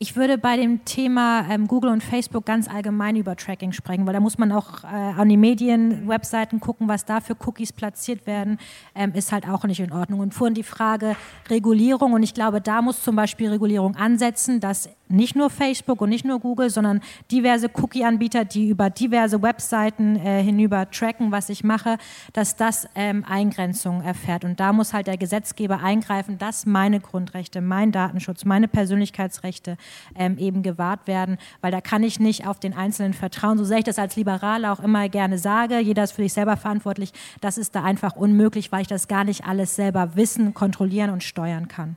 ich 0.01 0.15
würde 0.15 0.37
bei 0.37 0.55
dem 0.55 0.85
Thema 0.85 1.45
ähm, 1.49 1.67
Google 1.67 1.91
und 1.91 2.01
Facebook 2.01 2.45
ganz 2.45 2.69
allgemein 2.69 3.17
über 3.17 3.35
Tracking 3.35 3.73
sprechen, 3.73 4.05
weil 4.05 4.13
da 4.13 4.21
muss 4.21 4.37
man 4.37 4.53
auch 4.53 4.85
äh, 4.85 4.87
an 4.87 5.27
die 5.27 5.35
Medien, 5.35 6.07
Webseiten 6.07 6.61
gucken, 6.61 6.87
was 6.87 7.03
da 7.03 7.19
für 7.19 7.35
Cookies 7.45 7.73
platziert 7.73 8.25
werden, 8.25 8.59
ähm, 8.95 9.11
ist 9.13 9.33
halt 9.33 9.45
auch 9.45 9.65
nicht 9.65 9.81
in 9.81 9.91
Ordnung. 9.91 10.21
Und 10.21 10.33
vorhin 10.33 10.53
die 10.53 10.63
Frage 10.63 11.17
Regulierung 11.49 12.13
und 12.13 12.23
ich 12.23 12.33
glaube, 12.33 12.61
da 12.61 12.81
muss 12.81 13.03
zum 13.03 13.17
Beispiel 13.17 13.49
Regulierung 13.49 13.97
ansetzen, 13.97 14.61
dass 14.61 14.89
nicht 15.09 15.35
nur 15.35 15.49
Facebook 15.49 15.99
und 16.01 16.09
nicht 16.09 16.23
nur 16.23 16.39
Google, 16.39 16.69
sondern 16.69 17.01
diverse 17.31 17.69
Cookie-Anbieter, 17.73 18.45
die 18.45 18.69
über 18.69 18.89
diverse 18.89 19.41
Webseiten 19.41 20.15
äh, 20.15 20.41
hinüber 20.43 20.89
tracken, 20.91 21.31
was 21.31 21.49
ich 21.49 21.63
mache, 21.63 21.97
dass 22.31 22.55
das 22.55 22.87
ähm, 22.95 23.25
Eingrenzungen 23.27 24.05
erfährt. 24.05 24.45
Und 24.45 24.59
da 24.59 24.71
muss 24.71 24.93
halt 24.93 25.07
der 25.07 25.17
Gesetzgeber 25.17 25.81
eingreifen, 25.81 26.37
dass 26.37 26.65
meine 26.65 27.01
Grundrechte, 27.01 27.59
mein 27.59 27.91
Datenschutz, 27.91 28.45
meine 28.45 28.67
Persönlichkeitsrechte 28.67 29.77
ähm, 30.15 30.37
eben 30.37 30.63
gewahrt 30.63 31.07
werden, 31.07 31.37
weil 31.61 31.71
da 31.71 31.81
kann 31.81 32.03
ich 32.03 32.19
nicht 32.19 32.47
auf 32.47 32.59
den 32.59 32.73
Einzelnen 32.73 33.13
vertrauen. 33.13 33.57
So 33.57 33.63
sehr 33.63 33.79
ich 33.79 33.83
das 33.83 33.99
als 33.99 34.15
Liberaler 34.15 34.73
auch 34.73 34.79
immer 34.79 35.09
gerne 35.09 35.37
sage, 35.37 35.79
jeder 35.79 36.03
ist 36.03 36.11
für 36.13 36.23
sich 36.23 36.33
selber 36.33 36.57
verantwortlich, 36.57 37.11
das 37.41 37.57
ist 37.57 37.75
da 37.75 37.83
einfach 37.83 38.15
unmöglich, 38.15 38.71
weil 38.71 38.81
ich 38.81 38.87
das 38.87 39.07
gar 39.07 39.23
nicht 39.23 39.45
alles 39.45 39.75
selber 39.75 40.15
wissen, 40.15 40.53
kontrollieren 40.53 41.09
und 41.09 41.23
steuern 41.23 41.67
kann. 41.67 41.95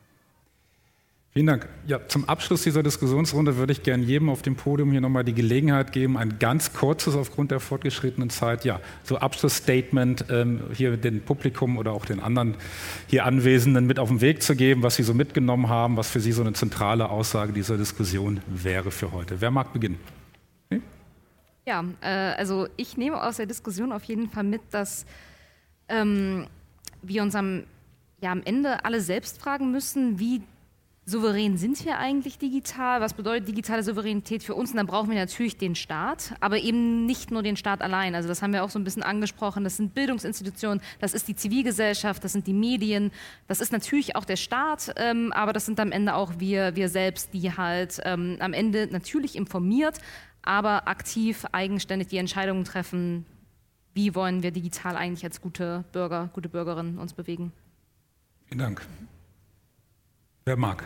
Vielen 1.34 1.46
Dank. 1.46 1.66
Ja, 1.86 2.06
zum 2.08 2.28
Abschluss 2.28 2.62
dieser 2.62 2.82
Diskussionsrunde 2.82 3.56
würde 3.56 3.72
ich 3.72 3.82
gerne 3.82 4.02
jedem 4.04 4.28
auf 4.28 4.42
dem 4.42 4.54
Podium 4.54 4.90
hier 4.90 5.00
nochmal 5.00 5.24
die 5.24 5.32
Gelegenheit 5.32 5.90
geben, 5.90 6.18
ein 6.18 6.38
ganz 6.38 6.74
kurzes 6.74 7.16
aufgrund 7.16 7.50
der 7.50 7.58
fortgeschrittenen 7.58 8.28
Zeit, 8.28 8.66
ja, 8.66 8.80
so 9.02 9.16
Abschlussstatement 9.16 10.26
ähm, 10.28 10.60
hier 10.74 10.98
dem 10.98 11.22
Publikum 11.22 11.78
oder 11.78 11.92
auch 11.92 12.04
den 12.04 12.20
anderen 12.20 12.56
hier 13.06 13.24
Anwesenden 13.24 13.86
mit 13.86 13.98
auf 13.98 14.10
den 14.10 14.20
Weg 14.20 14.42
zu 14.42 14.54
geben, 14.54 14.82
was 14.82 14.96
Sie 14.96 15.04
so 15.04 15.14
mitgenommen 15.14 15.70
haben, 15.70 15.96
was 15.96 16.10
für 16.10 16.20
Sie 16.20 16.32
so 16.32 16.42
eine 16.42 16.52
zentrale 16.52 17.08
Aussage 17.08 17.54
dieser 17.54 17.78
Diskussion 17.78 18.42
wäre 18.46 18.90
für 18.90 19.12
heute. 19.12 19.40
Wer 19.40 19.50
mag 19.50 19.72
beginnen? 19.72 19.98
Okay? 20.70 20.82
Ja, 21.66 21.82
äh, 22.02 22.36
also 22.36 22.68
ich 22.76 22.98
nehme 22.98 23.22
aus 23.22 23.38
der 23.38 23.46
Diskussion 23.46 23.92
auf 23.92 24.04
jeden 24.04 24.28
Fall 24.28 24.44
mit, 24.44 24.60
dass 24.70 25.06
ähm, 25.88 26.46
wir 27.00 27.22
uns 27.22 27.34
am, 27.34 27.64
ja, 28.20 28.32
am 28.32 28.42
Ende 28.44 28.84
alle 28.84 29.00
selbst 29.00 29.40
fragen 29.40 29.70
müssen, 29.70 30.18
wie 30.18 30.42
souverän 31.04 31.56
sind 31.56 31.84
wir 31.84 31.98
eigentlich 31.98 32.38
digital? 32.38 33.00
Was 33.00 33.14
bedeutet 33.14 33.48
digitale 33.48 33.82
Souveränität 33.82 34.42
für 34.42 34.54
uns? 34.54 34.70
Und 34.70 34.76
dann 34.76 34.86
brauchen 34.86 35.10
wir 35.10 35.16
natürlich 35.16 35.56
den 35.56 35.74
Staat, 35.74 36.34
aber 36.40 36.58
eben 36.58 37.06
nicht 37.06 37.30
nur 37.30 37.42
den 37.42 37.56
Staat 37.56 37.82
allein. 37.82 38.14
Also 38.14 38.28
das 38.28 38.40
haben 38.40 38.52
wir 38.52 38.62
auch 38.62 38.70
so 38.70 38.78
ein 38.78 38.84
bisschen 38.84 39.02
angesprochen. 39.02 39.64
Das 39.64 39.76
sind 39.76 39.94
Bildungsinstitutionen, 39.94 40.80
das 41.00 41.12
ist 41.12 41.26
die 41.26 41.34
Zivilgesellschaft, 41.34 42.22
das 42.22 42.32
sind 42.32 42.46
die 42.46 42.52
Medien, 42.52 43.10
das 43.48 43.60
ist 43.60 43.72
natürlich 43.72 44.14
auch 44.14 44.24
der 44.24 44.36
Staat, 44.36 44.92
ähm, 44.96 45.32
aber 45.32 45.52
das 45.52 45.66
sind 45.66 45.80
am 45.80 45.90
Ende 45.90 46.14
auch 46.14 46.34
wir, 46.38 46.76
wir 46.76 46.88
selbst, 46.88 47.34
die 47.34 47.56
halt 47.56 48.00
ähm, 48.04 48.36
am 48.38 48.52
Ende 48.52 48.88
natürlich 48.90 49.34
informiert, 49.34 49.98
aber 50.42 50.86
aktiv, 50.86 51.44
eigenständig 51.50 52.08
die 52.08 52.18
Entscheidungen 52.18 52.64
treffen, 52.64 53.26
wie 53.94 54.14
wollen 54.14 54.42
wir 54.42 54.52
digital 54.52 54.96
eigentlich 54.96 55.24
als 55.24 55.40
gute 55.40 55.84
Bürger, 55.92 56.30
gute 56.32 56.48
Bürgerinnen 56.48 56.98
uns 56.98 57.12
bewegen. 57.12 57.52
Vielen 58.46 58.58
Dank. 58.58 58.82
Wer 60.44 60.56
mag? 60.56 60.84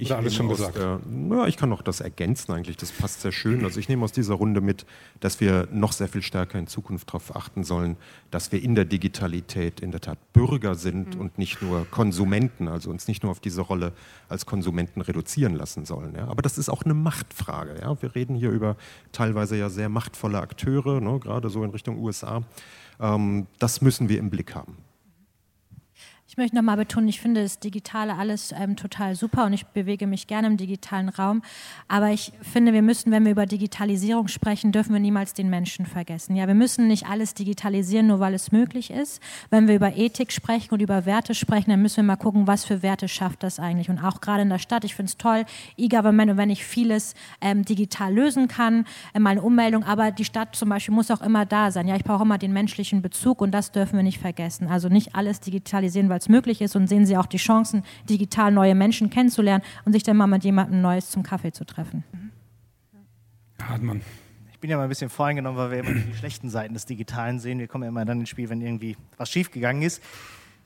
Ich 0.00 0.14
alles 0.14 0.34
schon 0.34 0.48
gesagt. 0.48 0.76
Der, 0.76 0.98
ja, 1.30 1.46
ich 1.46 1.58
kann 1.58 1.68
noch 1.68 1.82
das 1.82 2.00
ergänzen 2.00 2.52
eigentlich, 2.52 2.78
das 2.78 2.90
passt 2.90 3.20
sehr 3.20 3.32
schön. 3.32 3.64
Also 3.64 3.78
ich 3.78 3.88
nehme 3.88 4.02
aus 4.02 4.12
dieser 4.12 4.34
Runde 4.34 4.62
mit, 4.62 4.86
dass 5.20 5.40
wir 5.40 5.68
noch 5.70 5.92
sehr 5.92 6.08
viel 6.08 6.22
stärker 6.22 6.58
in 6.58 6.66
Zukunft 6.66 7.08
darauf 7.08 7.36
achten 7.36 7.64
sollen, 7.64 7.96
dass 8.30 8.50
wir 8.50 8.62
in 8.62 8.74
der 8.74 8.86
Digitalität 8.86 9.80
in 9.80 9.90
der 9.90 10.00
Tat 10.00 10.18
Bürger 10.32 10.74
sind 10.74 11.14
mhm. 11.14 11.20
und 11.20 11.38
nicht 11.38 11.60
nur 11.60 11.86
Konsumenten, 11.90 12.68
also 12.68 12.90
uns 12.90 13.08
nicht 13.08 13.22
nur 13.22 13.30
auf 13.30 13.40
diese 13.40 13.60
Rolle 13.60 13.92
als 14.28 14.46
Konsumenten 14.46 15.02
reduzieren 15.02 15.54
lassen 15.54 15.84
sollen. 15.84 16.14
Ja. 16.14 16.28
Aber 16.28 16.40
das 16.40 16.56
ist 16.56 16.70
auch 16.70 16.82
eine 16.82 16.94
Machtfrage. 16.94 17.78
Ja. 17.82 18.00
Wir 18.00 18.14
reden 18.14 18.34
hier 18.34 18.50
über 18.50 18.76
teilweise 19.12 19.56
ja 19.56 19.68
sehr 19.68 19.90
machtvolle 19.90 20.40
Akteure, 20.40 21.00
ne, 21.00 21.18
gerade 21.18 21.50
so 21.50 21.62
in 21.62 21.70
Richtung 21.70 21.98
USA. 21.98 22.42
Ähm, 23.00 23.46
das 23.58 23.82
müssen 23.82 24.08
wir 24.08 24.18
im 24.18 24.30
Blick 24.30 24.54
haben. 24.54 24.78
Ich 26.30 26.36
möchte 26.36 26.54
nochmal 26.54 26.76
betonen, 26.76 27.08
ich 27.08 27.20
finde 27.20 27.42
das 27.42 27.58
Digitale 27.58 28.14
alles 28.14 28.54
ähm, 28.56 28.76
total 28.76 29.16
super 29.16 29.46
und 29.46 29.52
ich 29.52 29.66
bewege 29.66 30.06
mich 30.06 30.28
gerne 30.28 30.46
im 30.46 30.56
digitalen 30.56 31.08
Raum. 31.08 31.42
Aber 31.88 32.10
ich 32.10 32.32
finde, 32.40 32.72
wir 32.72 32.82
müssen, 32.82 33.10
wenn 33.10 33.24
wir 33.24 33.32
über 33.32 33.46
Digitalisierung 33.46 34.28
sprechen, 34.28 34.70
dürfen 34.70 34.92
wir 34.92 35.00
niemals 35.00 35.34
den 35.34 35.50
Menschen 35.50 35.86
vergessen. 35.86 36.36
Ja, 36.36 36.46
wir 36.46 36.54
müssen 36.54 36.86
nicht 36.86 37.08
alles 37.08 37.34
digitalisieren, 37.34 38.06
nur 38.06 38.20
weil 38.20 38.32
es 38.34 38.52
möglich 38.52 38.92
ist. 38.92 39.20
Wenn 39.50 39.66
wir 39.66 39.74
über 39.74 39.96
Ethik 39.96 40.30
sprechen 40.30 40.72
und 40.72 40.80
über 40.80 41.04
Werte 41.04 41.34
sprechen, 41.34 41.70
dann 41.70 41.82
müssen 41.82 41.96
wir 41.96 42.04
mal 42.04 42.14
gucken, 42.14 42.46
was 42.46 42.64
für 42.64 42.80
Werte 42.84 43.08
schafft 43.08 43.42
das 43.42 43.58
eigentlich. 43.58 43.90
Und 43.90 43.98
auch 43.98 44.20
gerade 44.20 44.42
in 44.42 44.50
der 44.50 44.60
Stadt, 44.60 44.84
ich 44.84 44.94
finde 44.94 45.10
es 45.10 45.16
toll, 45.16 45.44
E-Government 45.76 46.30
und 46.30 46.36
wenn 46.36 46.50
ich 46.50 46.64
vieles 46.64 47.14
ähm, 47.40 47.64
digital 47.64 48.14
lösen 48.14 48.46
kann, 48.46 48.86
äh, 49.14 49.18
mal 49.18 49.30
eine 49.30 49.42
Ummeldung, 49.42 49.82
aber 49.82 50.12
die 50.12 50.24
Stadt 50.24 50.54
zum 50.54 50.68
Beispiel 50.68 50.94
muss 50.94 51.10
auch 51.10 51.22
immer 51.22 51.44
da 51.44 51.72
sein. 51.72 51.88
Ja, 51.88 51.96
ich 51.96 52.04
brauche 52.04 52.22
immer 52.22 52.38
den 52.38 52.52
menschlichen 52.52 53.02
Bezug 53.02 53.40
und 53.40 53.50
das 53.50 53.72
dürfen 53.72 53.96
wir 53.96 54.04
nicht 54.04 54.20
vergessen. 54.20 54.68
Also 54.68 54.88
nicht 54.88 55.16
alles 55.16 55.40
digitalisieren, 55.40 56.08
weil 56.08 56.19
es 56.20 56.28
möglich 56.28 56.60
ist 56.60 56.76
und 56.76 56.86
sehen 56.86 57.06
Sie 57.06 57.16
auch 57.16 57.26
die 57.26 57.36
Chancen, 57.36 57.84
digital 58.08 58.52
neue 58.52 58.74
Menschen 58.74 59.10
kennenzulernen 59.10 59.64
und 59.84 59.92
sich 59.92 60.02
dann 60.02 60.16
mal 60.16 60.26
mit 60.26 60.44
jemandem 60.44 60.80
Neues 60.80 61.10
zum 61.10 61.22
Kaffee 61.22 61.52
zu 61.52 61.64
treffen. 61.64 62.04
Hartmann. 63.60 64.00
Ich 64.52 64.58
bin 64.58 64.70
ja 64.70 64.76
mal 64.76 64.84
ein 64.84 64.88
bisschen 64.88 65.10
voreingenommen, 65.10 65.58
weil 65.58 65.70
wir 65.70 65.78
immer 65.78 65.94
die 65.94 66.14
schlechten 66.14 66.50
Seiten 66.50 66.74
des 66.74 66.84
Digitalen 66.84 67.40
sehen. 67.40 67.58
Wir 67.58 67.66
kommen 67.66 67.84
ja 67.84 67.88
immer 67.88 68.04
dann 68.04 68.20
ins 68.20 68.28
Spiel, 68.28 68.50
wenn 68.50 68.60
irgendwie 68.60 68.96
was 69.16 69.30
schiefgegangen 69.30 69.82
ist. 69.82 70.02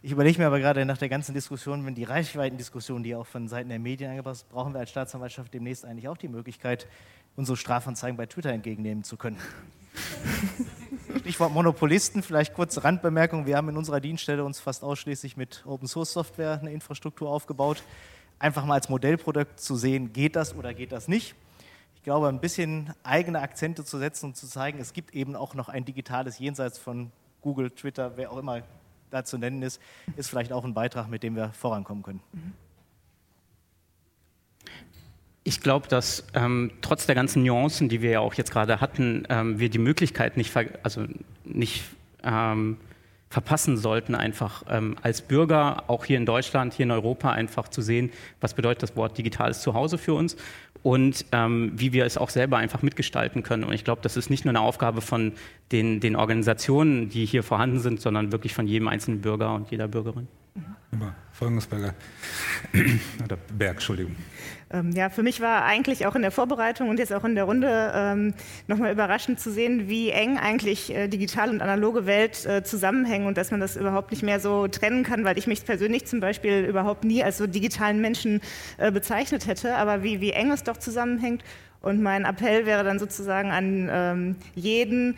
Ich 0.02 0.12
überlege 0.12 0.38
mir 0.38 0.46
aber 0.46 0.58
gerade 0.58 0.84
nach 0.84 0.98
der 0.98 1.08
ganzen 1.08 1.32
Diskussion, 1.32 1.86
wenn 1.86 1.94
die 1.94 2.04
Reichweitendiskussion, 2.04 3.02
die 3.02 3.14
auch 3.14 3.26
von 3.26 3.48
Seiten 3.48 3.70
der 3.70 3.78
Medien 3.78 4.10
angepasst 4.10 4.42
ist, 4.42 4.50
brauchen 4.50 4.74
wir 4.74 4.80
als 4.80 4.90
Staatsanwaltschaft 4.90 5.54
demnächst 5.54 5.84
eigentlich 5.84 6.08
auch 6.08 6.18
die 6.18 6.28
Möglichkeit, 6.28 6.86
unsere 7.36 7.56
Strafanzeigen 7.56 8.16
bei 8.16 8.26
Twitter 8.26 8.50
entgegennehmen 8.50 9.02
zu 9.02 9.16
können. 9.16 9.38
Stichwort 11.20 11.52
Monopolisten, 11.52 12.22
vielleicht 12.22 12.54
kurze 12.54 12.84
Randbemerkung. 12.84 13.46
Wir 13.46 13.56
haben 13.56 13.68
in 13.68 13.76
unserer 13.76 14.00
Dienststelle 14.00 14.44
uns 14.44 14.60
fast 14.60 14.84
ausschließlich 14.84 15.36
mit 15.36 15.64
Open 15.66 15.88
Source 15.88 16.12
Software 16.12 16.58
eine 16.60 16.72
Infrastruktur 16.72 17.30
aufgebaut. 17.30 17.82
Einfach 18.38 18.64
mal 18.64 18.74
als 18.74 18.88
Modellprodukt 18.88 19.58
zu 19.58 19.76
sehen, 19.76 20.12
geht 20.12 20.36
das 20.36 20.54
oder 20.54 20.74
geht 20.74 20.92
das 20.92 21.08
nicht. 21.08 21.34
Ich 21.94 22.02
glaube, 22.02 22.28
ein 22.28 22.40
bisschen 22.40 22.92
eigene 23.02 23.40
Akzente 23.40 23.84
zu 23.84 23.98
setzen 23.98 24.26
und 24.26 24.36
zu 24.36 24.46
zeigen, 24.46 24.78
es 24.78 24.92
gibt 24.92 25.14
eben 25.14 25.36
auch 25.36 25.54
noch 25.54 25.68
ein 25.68 25.84
digitales 25.84 26.38
Jenseits 26.38 26.78
von 26.78 27.10
Google, 27.40 27.70
Twitter, 27.70 28.16
wer 28.16 28.30
auch 28.30 28.36
immer 28.36 28.62
da 29.10 29.24
zu 29.24 29.38
nennen 29.38 29.62
ist, 29.62 29.80
ist 30.16 30.28
vielleicht 30.28 30.52
auch 30.52 30.64
ein 30.64 30.74
Beitrag, 30.74 31.08
mit 31.08 31.22
dem 31.22 31.36
wir 31.36 31.50
vorankommen 31.52 32.02
können. 32.02 32.20
Ich 35.46 35.60
glaube, 35.60 35.88
dass 35.88 36.26
ähm, 36.34 36.70
trotz 36.80 37.04
der 37.06 37.14
ganzen 37.14 37.42
Nuancen, 37.42 37.90
die 37.90 38.00
wir 38.00 38.10
ja 38.10 38.20
auch 38.20 38.34
jetzt 38.34 38.50
gerade 38.50 38.80
hatten, 38.80 39.24
ähm, 39.28 39.58
wir 39.58 39.68
die 39.68 39.78
Möglichkeit 39.78 40.38
nicht, 40.38 40.56
also 40.82 41.04
nicht 41.44 41.84
ähm, 42.22 42.78
verpassen 43.28 43.76
sollten, 43.76 44.14
einfach 44.14 44.62
ähm, 44.70 44.96
als 45.02 45.20
Bürger, 45.20 45.84
auch 45.88 46.04
hier 46.04 46.16
in 46.16 46.24
Deutschland, 46.24 46.72
hier 46.72 46.84
in 46.84 46.92
Europa, 46.92 47.30
einfach 47.32 47.68
zu 47.68 47.82
sehen, 47.82 48.10
was 48.40 48.54
bedeutet 48.54 48.84
das 48.84 48.96
Wort 48.96 49.18
digitales 49.18 49.60
Zuhause 49.60 49.98
für 49.98 50.14
uns 50.14 50.36
und 50.84 51.26
ähm, 51.32 51.72
wie 51.74 51.92
wir 51.92 52.06
es 52.06 52.16
auch 52.16 52.30
selber 52.30 52.58
einfach 52.58 52.82
mitgestalten 52.82 53.42
können. 53.42 53.64
Und 53.64 53.72
ich 53.72 53.84
glaube, 53.84 54.02
das 54.02 54.16
ist 54.16 54.30
nicht 54.30 54.44
nur 54.44 54.52
eine 54.52 54.60
Aufgabe 54.60 55.00
von 55.00 55.32
den, 55.72 55.98
den 55.98 56.14
Organisationen, 56.14 57.08
die 57.08 57.26
hier 57.26 57.42
vorhanden 57.42 57.80
sind, 57.80 58.00
sondern 58.00 58.32
wirklich 58.32 58.54
von 58.54 58.68
jedem 58.68 58.86
einzelnen 58.86 59.20
Bürger 59.20 59.52
und 59.54 59.70
jeder 59.70 59.88
Bürgerin. 59.88 60.28
Über 60.92 61.14
Folgungsberger. 61.32 61.94
Oder 63.24 63.36
Berg, 63.58 63.74
Entschuldigung. 63.74 64.14
Ähm, 64.72 64.90
ja, 64.92 65.10
für 65.10 65.22
mich 65.22 65.40
war 65.40 65.64
eigentlich 65.64 66.06
auch 66.06 66.14
in 66.14 66.22
der 66.22 66.30
Vorbereitung 66.30 66.88
und 66.88 66.98
jetzt 66.98 67.12
auch 67.12 67.24
in 67.24 67.34
der 67.34 67.44
Runde 67.44 67.92
ähm, 67.94 68.34
nochmal 68.66 68.92
überraschend 68.92 69.38
zu 69.38 69.50
sehen, 69.50 69.88
wie 69.88 70.10
eng 70.10 70.38
eigentlich 70.38 70.94
äh, 70.94 71.08
digitale 71.08 71.50
und 71.50 71.60
analoge 71.60 72.06
Welt 72.06 72.46
äh, 72.46 72.64
zusammenhängen 72.64 73.26
und 73.26 73.36
dass 73.36 73.50
man 73.50 73.60
das 73.60 73.76
überhaupt 73.76 74.10
nicht 74.10 74.22
mehr 74.22 74.40
so 74.40 74.66
trennen 74.68 75.04
kann, 75.04 75.24
weil 75.24 75.38
ich 75.38 75.46
mich 75.46 75.64
persönlich 75.64 76.06
zum 76.06 76.20
Beispiel 76.20 76.64
überhaupt 76.64 77.04
nie 77.04 77.22
als 77.22 77.38
so 77.38 77.46
digitalen 77.46 78.00
Menschen 78.00 78.40
äh, 78.78 78.90
bezeichnet 78.90 79.46
hätte, 79.46 79.76
aber 79.76 80.02
wie, 80.02 80.20
wie 80.20 80.32
eng 80.32 80.50
es 80.50 80.62
doch 80.62 80.76
zusammenhängt. 80.76 81.44
Und 81.80 82.02
mein 82.02 82.24
Appell 82.24 82.64
wäre 82.64 82.82
dann 82.82 82.98
sozusagen 82.98 83.50
an 83.50 83.90
ähm, 83.92 84.36
jeden, 84.54 85.16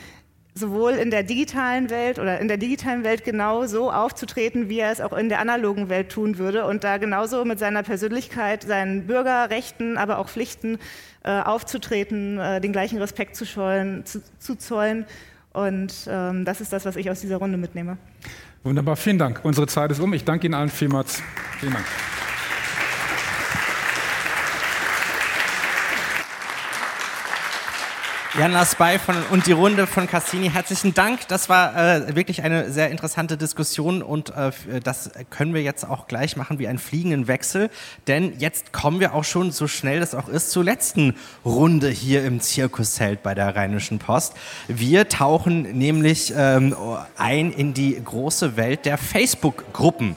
sowohl 0.56 0.92
in 0.92 1.10
der 1.10 1.22
digitalen 1.22 1.90
Welt 1.90 2.18
oder 2.18 2.40
in 2.40 2.48
der 2.48 2.56
digitalen 2.56 3.04
Welt 3.04 3.24
genau 3.24 3.66
so 3.66 3.92
aufzutreten, 3.92 4.68
wie 4.68 4.78
er 4.78 4.90
es 4.90 5.00
auch 5.00 5.12
in 5.12 5.28
der 5.28 5.38
analogen 5.38 5.88
Welt 5.90 6.10
tun 6.10 6.38
würde 6.38 6.64
und 6.64 6.82
da 6.82 6.96
genauso 6.96 7.44
mit 7.44 7.58
seiner 7.58 7.82
Persönlichkeit, 7.82 8.62
seinen 8.62 9.06
Bürgerrechten, 9.06 9.98
aber 9.98 10.18
auch 10.18 10.28
Pflichten 10.28 10.78
äh, 11.24 11.40
aufzutreten, 11.40 12.38
äh, 12.38 12.60
den 12.60 12.72
gleichen 12.72 12.98
Respekt 12.98 13.36
zu, 13.36 13.44
schollen, 13.44 14.06
zu, 14.06 14.22
zu 14.38 14.56
zollen. 14.56 15.04
Und 15.52 15.92
ähm, 16.08 16.44
das 16.44 16.60
ist 16.60 16.72
das, 16.72 16.86
was 16.86 16.96
ich 16.96 17.10
aus 17.10 17.20
dieser 17.20 17.36
Runde 17.36 17.58
mitnehme. 17.58 17.98
Wunderbar, 18.64 18.96
vielen 18.96 19.18
Dank. 19.18 19.40
Unsere 19.42 19.66
Zeit 19.66 19.90
ist 19.90 20.00
um. 20.00 20.12
Ich 20.14 20.24
danke 20.24 20.46
Ihnen 20.46 20.54
allen 20.54 20.70
vielmals. 20.70 21.22
Vielen 21.60 21.74
Dank. 21.74 21.84
Jan 28.38 28.52
Lasbei 28.52 28.98
von, 28.98 29.14
und 29.30 29.46
die 29.46 29.52
Runde 29.52 29.86
von 29.86 30.06
Cassini, 30.06 30.50
herzlichen 30.50 30.92
Dank. 30.92 31.26
Das 31.28 31.48
war 31.48 31.74
äh, 31.74 32.14
wirklich 32.14 32.42
eine 32.42 32.70
sehr 32.70 32.90
interessante 32.90 33.38
Diskussion 33.38 34.02
und 34.02 34.28
äh, 34.36 34.50
das 34.84 35.10
können 35.30 35.54
wir 35.54 35.62
jetzt 35.62 35.88
auch 35.88 36.06
gleich 36.06 36.36
machen 36.36 36.58
wie 36.58 36.68
einen 36.68 36.78
fliegenden 36.78 37.28
Wechsel, 37.28 37.70
denn 38.08 38.34
jetzt 38.38 38.74
kommen 38.74 39.00
wir 39.00 39.14
auch 39.14 39.24
schon, 39.24 39.52
so 39.52 39.66
schnell 39.66 40.00
das 40.00 40.14
auch 40.14 40.28
ist, 40.28 40.50
zur 40.50 40.64
letzten 40.64 41.14
Runde 41.46 41.88
hier 41.88 42.26
im 42.26 42.42
Zirkuszelt 42.42 43.22
bei 43.22 43.34
der 43.34 43.56
Rheinischen 43.56 43.98
Post. 43.98 44.34
Wir 44.68 45.08
tauchen 45.08 45.62
nämlich 45.62 46.34
ähm, 46.36 46.76
ein 47.16 47.50
in 47.52 47.72
die 47.72 47.98
große 48.04 48.58
Welt 48.58 48.84
der 48.84 48.98
Facebook-Gruppen. 48.98 50.14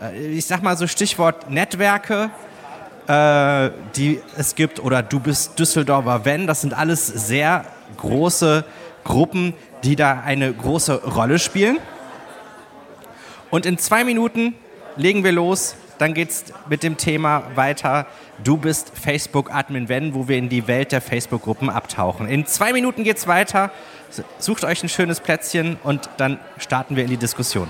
Äh, 0.00 0.28
ich 0.28 0.46
sag 0.46 0.62
mal 0.62 0.78
so 0.78 0.86
Stichwort 0.86 1.50
Netzwerke, 1.50 2.30
äh, 3.08 3.70
die 3.96 4.20
es 4.36 4.54
gibt 4.54 4.80
oder 4.80 5.02
Du 5.02 5.18
bist 5.18 5.58
Düsseldorfer 5.58 6.24
Wenn. 6.24 6.46
Das 6.46 6.60
sind 6.60 6.74
alles 6.74 7.06
sehr 7.06 7.64
große 7.96 8.64
Gruppen, 9.04 9.54
die 9.82 9.96
da 9.96 10.20
eine 10.20 10.52
große 10.52 11.02
Rolle 11.02 11.38
spielen. 11.38 11.78
Und 13.50 13.66
in 13.66 13.78
zwei 13.78 14.04
Minuten 14.04 14.54
legen 14.96 15.24
wir 15.24 15.32
los. 15.32 15.74
Dann 15.96 16.14
geht 16.14 16.30
es 16.30 16.44
mit 16.68 16.82
dem 16.82 16.96
Thema 16.96 17.42
weiter. 17.54 18.06
Du 18.44 18.56
bist 18.56 18.92
Facebook-Admin 18.94 19.88
Wenn, 19.88 20.14
wo 20.14 20.28
wir 20.28 20.36
in 20.36 20.48
die 20.48 20.68
Welt 20.68 20.92
der 20.92 21.00
Facebook-Gruppen 21.00 21.70
abtauchen. 21.70 22.28
In 22.28 22.46
zwei 22.46 22.72
Minuten 22.72 23.02
geht 23.02 23.16
es 23.16 23.26
weiter. 23.26 23.72
Sucht 24.38 24.64
euch 24.64 24.82
ein 24.82 24.88
schönes 24.88 25.20
Plätzchen 25.20 25.76
und 25.82 26.08
dann 26.18 26.38
starten 26.58 26.94
wir 26.94 27.04
in 27.04 27.10
die 27.10 27.16
Diskussion. 27.16 27.68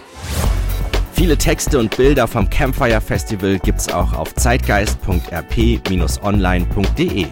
Viele 1.19 1.37
Texte 1.37 1.79
und 1.81 1.97
Bilder 1.97 2.29
vom 2.29 2.49
Campfire 2.49 3.01
Festival 3.01 3.59
gibt's 3.59 3.93
auch 3.93 4.13
auf 4.13 4.33
zeitgeist.rp-online.de. 4.37 7.27